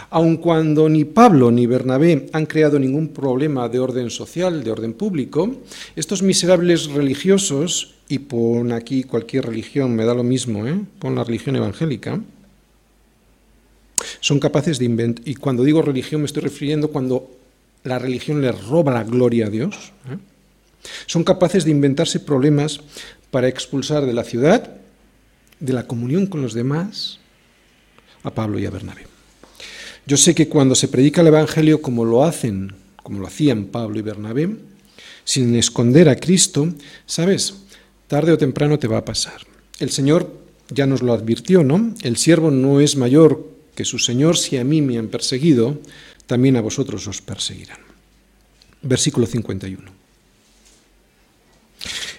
Aun 0.10 0.38
cuando 0.38 0.90
ni 0.90 1.06
Pablo 1.06 1.52
ni 1.52 1.68
Bernabé 1.68 2.28
han 2.34 2.46
creado 2.46 2.80
ningún 2.80 3.10
problema 3.10 3.70
de 3.70 3.80
orden 3.80 4.10
social, 4.10 4.64
de 4.64 4.72
orden 4.72 4.94
público, 4.94 5.56
estos 5.96 6.22
miserables 6.22 6.88
religiosos, 6.88 7.95
y 8.08 8.20
pon 8.20 8.72
aquí 8.72 9.04
cualquier 9.04 9.46
religión, 9.46 9.96
me 9.96 10.06
da 10.06 10.14
lo 10.14 10.24
mismo, 10.24 10.68
¿eh? 10.68 10.80
pon 11.00 11.16
la 11.16 11.24
religión 11.24 11.56
evangélica, 11.56 12.22
son 14.20 14.40
capaces 14.40 14.78
de 14.78 14.86
inventar, 14.86 15.28
y 15.28 15.36
cuando 15.36 15.64
digo 15.64 15.82
religión 15.82 16.22
me 16.22 16.28
estoy 16.28 16.44
refiriendo 16.44 16.90
cuando 16.90 17.32
la 17.84 18.00
religión 18.00 18.42
le 18.42 18.52
roba 18.52 18.94
la 18.94 19.04
gloria 19.04 19.48
a 19.48 19.50
Dios, 19.50 19.92
¿eh? 20.12 20.18
son 21.08 21.24
capaces 21.24 21.66
de 21.66 21.72
inventarse 21.72 22.20
problemas 22.20 22.80
para 23.32 23.48
expulsar 23.48 24.06
de 24.06 24.14
la 24.14 24.24
ciudad, 24.24 24.78
de 25.60 25.74
la 25.74 25.88
comunión 25.88 26.28
con 26.28 26.42
los 26.42 26.54
demás, 26.54 27.20
a 28.24 28.32
Pablo 28.32 28.60
y 28.60 28.66
a 28.66 28.72
Bernabé. 28.72 29.08
Yo 30.06 30.18
sé 30.18 30.36
que 30.36 30.48
cuando 30.48 30.76
se 30.76 30.88
predica 30.88 31.22
el 31.22 31.28
Evangelio 31.28 31.82
como 31.82 32.06
lo 32.06 32.24
hacen, 32.24 32.74
como 33.02 33.20
lo 33.20 33.28
hacían 33.28 33.66
Pablo 33.66 33.98
y 33.98 34.04
Bernabé, 34.04 34.56
sin 35.24 35.56
esconder 35.56 36.10
a 36.10 36.16
Cristo, 36.16 36.74
sabes, 37.06 37.65
tarde 38.08 38.32
o 38.32 38.38
temprano 38.38 38.80
te 38.80 38.88
va 38.88 38.98
a 38.98 39.06
pasar. 39.06 39.42
El 39.80 39.90
Señor 39.90 40.32
ya 40.70 40.86
nos 40.86 41.02
lo 41.02 41.14
advirtió, 41.14 41.64
¿no? 41.64 41.94
El 42.02 42.18
siervo 42.18 42.52
no 42.52 42.80
es 42.80 42.96
mayor 42.96 43.50
que 43.76 43.86
su 43.86 44.00
Señor, 44.00 44.38
si 44.38 44.58
a 44.58 44.64
mí 44.64 44.82
me 44.82 44.98
han 44.98 45.08
perseguido, 45.08 45.80
también 46.28 46.56
a 46.56 46.62
vosotros 46.62 47.08
os 47.08 47.22
perseguirán. 47.22 47.80
Versículo 48.82 49.28
51. 49.28 49.92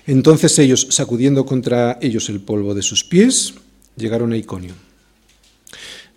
Entonces 0.07 0.59
ellos, 0.59 0.87
sacudiendo 0.91 1.45
contra 1.47 1.99
ellos 2.01 2.29
el 2.29 2.41
polvo 2.41 2.75
de 2.75 2.83
sus 2.83 3.03
pies, 3.03 3.55
llegaron 3.97 4.33
a 4.33 4.37
Iconio. 4.37 4.75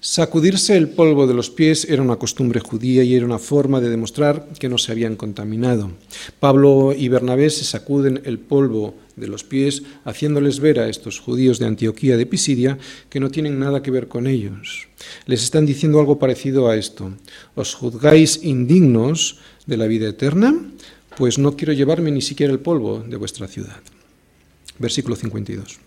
Sacudirse 0.01 0.77
el 0.77 0.87
polvo 0.87 1.27
de 1.27 1.33
los 1.33 1.49
pies 1.49 1.85
era 1.89 2.01
una 2.01 2.15
costumbre 2.15 2.61
judía 2.61 3.03
y 3.03 3.15
era 3.15 3.25
una 3.25 3.37
forma 3.37 3.81
de 3.81 3.89
demostrar 3.89 4.47
que 4.57 4.69
no 4.69 4.77
se 4.77 4.93
habían 4.93 5.17
contaminado. 5.17 5.91
Pablo 6.39 6.93
y 6.97 7.09
Bernabé 7.09 7.49
se 7.49 7.65
sacuden 7.65 8.21
el 8.23 8.39
polvo 8.39 8.95
de 9.17 9.27
los 9.27 9.43
pies, 9.43 9.83
haciéndoles 10.05 10.61
ver 10.61 10.79
a 10.79 10.87
estos 10.87 11.19
judíos 11.19 11.59
de 11.59 11.65
Antioquía 11.65 12.15
de 12.15 12.25
Pisidia 12.25 12.77
que 13.09 13.19
no 13.19 13.29
tienen 13.29 13.59
nada 13.59 13.83
que 13.83 13.91
ver 13.91 14.07
con 14.07 14.25
ellos. 14.25 14.87
Les 15.25 15.43
están 15.43 15.65
diciendo 15.65 15.99
algo 15.99 16.17
parecido 16.17 16.69
a 16.69 16.77
esto. 16.77 17.11
¿Os 17.55 17.73
juzgáis 17.73 18.39
indignos 18.41 19.39
de 19.65 19.75
la 19.75 19.87
vida 19.87 20.07
eterna? 20.07 20.55
Pues 21.17 21.37
no 21.37 21.57
quiero 21.57 21.73
llevarme 21.73 22.09
ni 22.11 22.21
siquiera 22.21 22.53
el 22.53 22.59
polvo 22.61 23.03
de 23.05 23.17
vuestra 23.17 23.49
ciudad. 23.49 23.81
Versículo 24.77 25.17
52. 25.17 25.77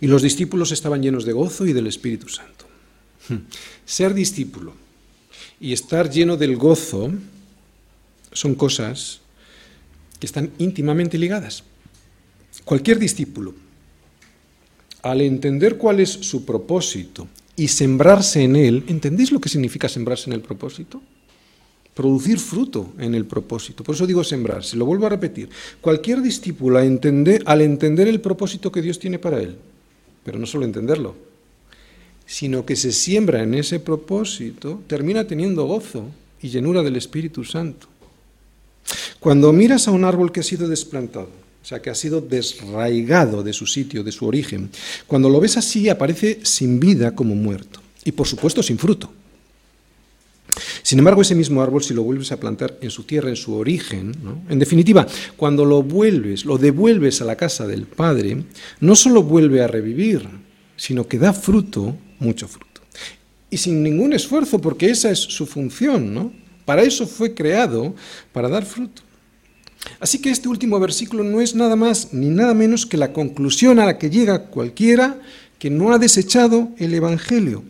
Y 0.00 0.06
los 0.06 0.22
discípulos 0.22 0.72
estaban 0.72 1.02
llenos 1.02 1.26
de 1.26 1.34
gozo 1.34 1.66
y 1.66 1.74
del 1.74 1.86
Espíritu 1.86 2.30
Santo. 2.30 2.67
Ser 3.84 4.14
discípulo 4.14 4.72
y 5.60 5.72
estar 5.72 6.10
lleno 6.10 6.36
del 6.36 6.56
gozo 6.56 7.10
son 8.32 8.54
cosas 8.54 9.20
que 10.18 10.26
están 10.26 10.50
íntimamente 10.58 11.18
ligadas. 11.18 11.64
Cualquier 12.64 12.98
discípulo, 12.98 13.54
al 15.02 15.20
entender 15.20 15.76
cuál 15.76 16.00
es 16.00 16.10
su 16.10 16.44
propósito 16.44 17.28
y 17.56 17.68
sembrarse 17.68 18.42
en 18.42 18.56
él, 18.56 18.84
¿entendéis 18.88 19.32
lo 19.32 19.40
que 19.40 19.48
significa 19.48 19.88
sembrarse 19.88 20.28
en 20.28 20.34
el 20.34 20.40
propósito? 20.40 21.00
Producir 21.94 22.38
fruto 22.38 22.92
en 22.98 23.14
el 23.14 23.26
propósito. 23.26 23.82
Por 23.82 23.94
eso 23.94 24.06
digo 24.06 24.22
sembrarse. 24.22 24.76
Lo 24.76 24.86
vuelvo 24.86 25.06
a 25.06 25.08
repetir. 25.08 25.48
Cualquier 25.80 26.22
discípulo 26.22 26.78
al 26.78 27.60
entender 27.60 28.08
el 28.08 28.20
propósito 28.20 28.70
que 28.70 28.82
Dios 28.82 28.98
tiene 28.98 29.18
para 29.18 29.40
él, 29.40 29.56
pero 30.24 30.38
no 30.38 30.46
solo 30.46 30.64
entenderlo, 30.64 31.16
sino 32.28 32.66
que 32.66 32.76
se 32.76 32.92
siembra 32.92 33.42
en 33.42 33.54
ese 33.54 33.80
propósito, 33.80 34.82
termina 34.86 35.26
teniendo 35.26 35.64
gozo 35.64 36.04
y 36.42 36.50
llenura 36.50 36.82
del 36.82 36.96
Espíritu 36.96 37.42
Santo. 37.42 37.88
Cuando 39.18 39.50
miras 39.50 39.88
a 39.88 39.92
un 39.92 40.04
árbol 40.04 40.30
que 40.30 40.40
ha 40.40 40.42
sido 40.42 40.68
desplantado, 40.68 41.30
o 41.62 41.64
sea, 41.64 41.80
que 41.80 41.88
ha 41.88 41.94
sido 41.94 42.20
desraigado 42.20 43.42
de 43.42 43.54
su 43.54 43.66
sitio, 43.66 44.04
de 44.04 44.12
su 44.12 44.26
origen, 44.26 44.70
cuando 45.06 45.30
lo 45.30 45.40
ves 45.40 45.56
así 45.56 45.88
aparece 45.88 46.40
sin 46.42 46.78
vida 46.78 47.14
como 47.14 47.34
muerto 47.34 47.80
y 48.04 48.12
por 48.12 48.28
supuesto 48.28 48.62
sin 48.62 48.78
fruto. 48.78 49.10
Sin 50.82 50.98
embargo, 50.98 51.22
ese 51.22 51.34
mismo 51.34 51.62
árbol, 51.62 51.82
si 51.82 51.94
lo 51.94 52.02
vuelves 52.02 52.30
a 52.30 52.38
plantar 52.38 52.76
en 52.82 52.90
su 52.90 53.04
tierra, 53.04 53.30
en 53.30 53.36
su 53.36 53.54
origen, 53.54 54.14
en 54.50 54.58
definitiva, 54.58 55.06
cuando 55.36 55.64
lo 55.64 55.82
vuelves, 55.82 56.44
lo 56.44 56.58
devuelves 56.58 57.22
a 57.22 57.24
la 57.24 57.36
casa 57.36 57.66
del 57.66 57.86
Padre, 57.86 58.44
no 58.80 58.94
solo 58.94 59.22
vuelve 59.22 59.62
a 59.62 59.66
revivir, 59.66 60.28
sino 60.76 61.08
que 61.08 61.18
da 61.18 61.32
fruto 61.32 61.96
mucho 62.18 62.48
fruto. 62.48 62.80
Y 63.50 63.56
sin 63.56 63.82
ningún 63.82 64.12
esfuerzo, 64.12 64.60
porque 64.60 64.90
esa 64.90 65.10
es 65.10 65.18
su 65.18 65.46
función, 65.46 66.12
¿no? 66.12 66.32
Para 66.64 66.82
eso 66.82 67.06
fue 67.06 67.34
creado, 67.34 67.94
para 68.32 68.48
dar 68.48 68.64
fruto. 68.64 69.02
Así 70.00 70.20
que 70.20 70.30
este 70.30 70.48
último 70.48 70.78
versículo 70.78 71.24
no 71.24 71.40
es 71.40 71.54
nada 71.54 71.76
más 71.76 72.12
ni 72.12 72.28
nada 72.28 72.52
menos 72.52 72.84
que 72.84 72.96
la 72.96 73.12
conclusión 73.12 73.78
a 73.78 73.86
la 73.86 73.98
que 73.98 74.10
llega 74.10 74.46
cualquiera 74.46 75.20
que 75.58 75.70
no 75.70 75.92
ha 75.92 75.98
desechado 75.98 76.68
el 76.78 76.94
Evangelio, 76.94 77.64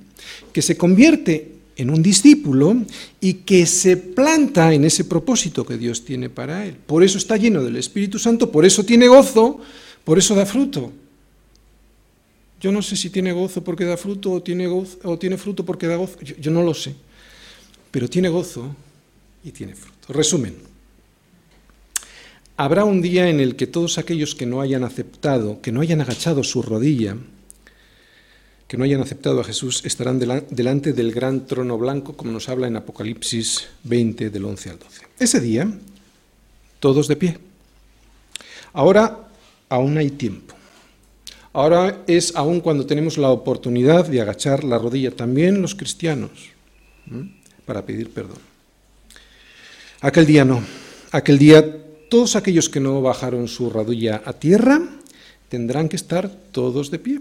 que 0.52 0.62
se 0.62 0.76
convierte 0.76 1.54
en 1.76 1.90
un 1.90 2.02
discípulo 2.02 2.76
y 3.20 3.34
que 3.34 3.64
se 3.66 3.96
planta 3.96 4.74
en 4.74 4.84
ese 4.84 5.04
propósito 5.04 5.64
que 5.64 5.78
Dios 5.78 6.04
tiene 6.04 6.28
para 6.28 6.66
él. 6.66 6.76
Por 6.86 7.04
eso 7.04 7.18
está 7.18 7.36
lleno 7.36 7.62
del 7.62 7.76
Espíritu 7.76 8.18
Santo, 8.18 8.50
por 8.50 8.66
eso 8.66 8.84
tiene 8.84 9.06
gozo, 9.06 9.60
por 10.04 10.18
eso 10.18 10.34
da 10.34 10.44
fruto. 10.44 10.92
Yo 12.60 12.72
no 12.72 12.82
sé 12.82 12.96
si 12.96 13.10
tiene 13.10 13.32
gozo 13.32 13.62
porque 13.62 13.84
da 13.84 13.96
fruto 13.96 14.32
o 14.32 14.42
tiene, 14.42 14.66
gozo, 14.66 14.98
o 15.04 15.18
tiene 15.18 15.38
fruto 15.38 15.64
porque 15.64 15.86
da 15.86 15.96
gozo, 15.96 16.20
yo, 16.20 16.34
yo 16.36 16.50
no 16.50 16.62
lo 16.62 16.74
sé, 16.74 16.94
pero 17.90 18.08
tiene 18.08 18.28
gozo 18.28 18.74
y 19.44 19.52
tiene 19.52 19.74
fruto. 19.74 20.12
Resumen, 20.12 20.56
habrá 22.56 22.84
un 22.84 23.00
día 23.00 23.28
en 23.28 23.38
el 23.40 23.54
que 23.54 23.66
todos 23.66 23.98
aquellos 23.98 24.34
que 24.34 24.46
no 24.46 24.60
hayan 24.60 24.82
aceptado, 24.82 25.60
que 25.60 25.70
no 25.70 25.80
hayan 25.80 26.00
agachado 26.00 26.42
su 26.42 26.62
rodilla, 26.62 27.16
que 28.68 28.76
no 28.76 28.84
hayan 28.84 29.00
aceptado 29.00 29.40
a 29.40 29.44
Jesús 29.44 29.80
estarán 29.84 30.18
delante 30.18 30.92
del 30.92 31.10
gran 31.10 31.46
trono 31.46 31.78
blanco, 31.78 32.16
como 32.16 32.32
nos 32.32 32.50
habla 32.50 32.66
en 32.66 32.76
Apocalipsis 32.76 33.66
20, 33.84 34.28
del 34.28 34.44
11 34.44 34.70
al 34.70 34.78
12. 34.78 35.02
Ese 35.18 35.40
día, 35.40 35.72
todos 36.78 37.08
de 37.08 37.16
pie. 37.16 37.38
Ahora 38.74 39.26
aún 39.70 39.96
hay 39.96 40.10
tiempo. 40.10 40.54
Ahora 41.52 42.04
es 42.06 42.36
aún 42.36 42.60
cuando 42.60 42.86
tenemos 42.86 43.18
la 43.18 43.30
oportunidad 43.30 44.06
de 44.06 44.20
agachar 44.20 44.64
la 44.64 44.78
rodilla, 44.78 45.10
también 45.10 45.62
los 45.62 45.74
cristianos, 45.74 46.30
para 47.64 47.84
pedir 47.84 48.10
perdón. 48.10 48.38
Aquel 50.00 50.26
día 50.26 50.44
no. 50.44 50.62
Aquel 51.10 51.38
día 51.38 51.64
todos 52.08 52.36
aquellos 52.36 52.68
que 52.68 52.80
no 52.80 53.02
bajaron 53.02 53.48
su 53.48 53.70
rodilla 53.70 54.22
a 54.24 54.32
tierra 54.32 54.80
tendrán 55.48 55.88
que 55.88 55.96
estar 55.96 56.28
todos 56.52 56.90
de 56.90 56.98
pie. 56.98 57.20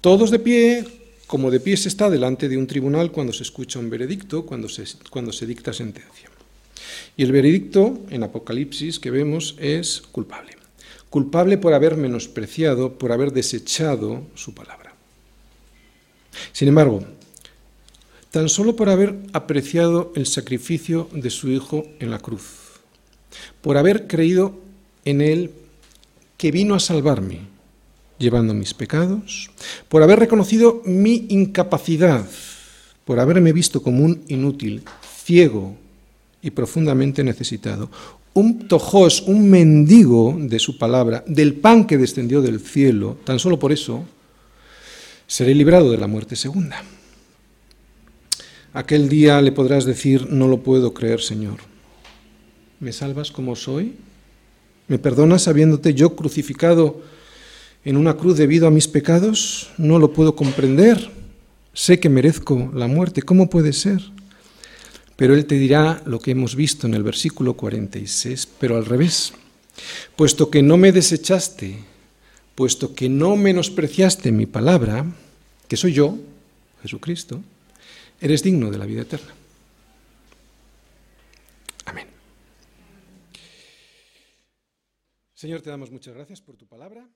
Todos 0.00 0.30
de 0.30 0.38
pie, 0.38 0.84
como 1.26 1.50
de 1.50 1.60
pie 1.60 1.76
se 1.76 1.88
está 1.88 2.08
delante 2.08 2.48
de 2.48 2.56
un 2.56 2.66
tribunal 2.66 3.12
cuando 3.12 3.32
se 3.32 3.42
escucha 3.42 3.78
un 3.78 3.90
veredicto, 3.90 4.46
cuando 4.46 4.68
se, 4.68 4.84
cuando 5.10 5.32
se 5.32 5.46
dicta 5.46 5.72
sentencia. 5.72 6.30
Y 7.16 7.22
el 7.22 7.32
veredicto 7.32 8.00
en 8.10 8.22
Apocalipsis 8.22 8.98
que 8.98 9.10
vemos 9.10 9.56
es 9.58 10.02
culpable. 10.12 10.59
Culpable 11.10 11.58
por 11.58 11.74
haber 11.74 11.96
menospreciado, 11.96 12.94
por 12.98 13.12
haber 13.12 13.32
desechado 13.32 14.22
su 14.34 14.54
palabra. 14.54 14.94
Sin 16.52 16.68
embargo, 16.68 17.02
tan 18.30 18.48
solo 18.48 18.76
por 18.76 18.88
haber 18.88 19.18
apreciado 19.32 20.12
el 20.14 20.26
sacrificio 20.26 21.08
de 21.12 21.30
su 21.30 21.50
Hijo 21.50 21.84
en 21.98 22.10
la 22.10 22.20
cruz, 22.20 22.44
por 23.60 23.76
haber 23.76 24.06
creído 24.06 24.58
en 25.04 25.20
Él 25.20 25.50
que 26.36 26.52
vino 26.52 26.74
a 26.74 26.80
salvarme, 26.80 27.40
llevando 28.18 28.54
mis 28.54 28.72
pecados, 28.72 29.50
por 29.88 30.02
haber 30.02 30.20
reconocido 30.20 30.82
mi 30.84 31.26
incapacidad, 31.28 32.24
por 33.04 33.18
haberme 33.18 33.52
visto 33.52 33.82
como 33.82 34.04
un 34.04 34.24
inútil, 34.28 34.84
ciego 35.24 35.76
y 36.42 36.50
profundamente 36.50 37.24
necesitado, 37.24 37.90
un 38.34 38.68
tojos, 38.68 39.22
un 39.22 39.48
mendigo 39.50 40.36
de 40.38 40.58
su 40.58 40.78
palabra, 40.78 41.24
del 41.26 41.54
pan 41.54 41.86
que 41.86 41.98
descendió 41.98 42.42
del 42.42 42.60
cielo, 42.60 43.18
tan 43.24 43.38
solo 43.38 43.58
por 43.58 43.72
eso 43.72 44.04
seré 45.26 45.54
librado 45.54 45.90
de 45.90 45.98
la 45.98 46.06
muerte 46.06 46.36
segunda. 46.36 46.82
Aquel 48.72 49.08
día 49.08 49.40
le 49.42 49.52
podrás 49.52 49.84
decir, 49.84 50.28
no 50.30 50.46
lo 50.46 50.62
puedo 50.62 50.94
creer, 50.94 51.20
Señor. 51.20 51.58
¿Me 52.78 52.92
salvas 52.92 53.30
como 53.30 53.56
soy? 53.56 53.96
¿Me 54.86 54.98
perdonas 54.98 55.48
habiéndote 55.48 55.94
yo 55.94 56.16
crucificado 56.16 57.00
en 57.84 57.96
una 57.96 58.16
cruz 58.16 58.38
debido 58.38 58.66
a 58.66 58.70
mis 58.70 58.88
pecados? 58.88 59.70
No 59.76 59.98
lo 59.98 60.12
puedo 60.12 60.34
comprender. 60.34 61.10
Sé 61.72 62.00
que 62.00 62.08
merezco 62.08 62.70
la 62.74 62.86
muerte. 62.86 63.22
¿Cómo 63.22 63.50
puede 63.50 63.72
ser? 63.72 64.00
Pero 65.20 65.34
Él 65.34 65.44
te 65.44 65.56
dirá 65.56 66.02
lo 66.06 66.18
que 66.18 66.30
hemos 66.30 66.56
visto 66.56 66.86
en 66.86 66.94
el 66.94 67.02
versículo 67.02 67.52
46, 67.52 68.48
pero 68.58 68.78
al 68.78 68.86
revés. 68.86 69.34
Puesto 70.16 70.48
que 70.48 70.62
no 70.62 70.78
me 70.78 70.92
desechaste, 70.92 71.78
puesto 72.54 72.94
que 72.94 73.10
no 73.10 73.36
menospreciaste 73.36 74.32
mi 74.32 74.46
palabra, 74.46 75.04
que 75.68 75.76
soy 75.76 75.92
yo, 75.92 76.16
Jesucristo, 76.80 77.42
eres 78.18 78.42
digno 78.42 78.70
de 78.70 78.78
la 78.78 78.86
vida 78.86 79.02
eterna. 79.02 79.34
Amén. 81.84 82.06
Señor, 85.34 85.60
te 85.60 85.68
damos 85.68 85.90
muchas 85.90 86.14
gracias 86.14 86.40
por 86.40 86.56
tu 86.56 86.66
palabra. 86.66 87.06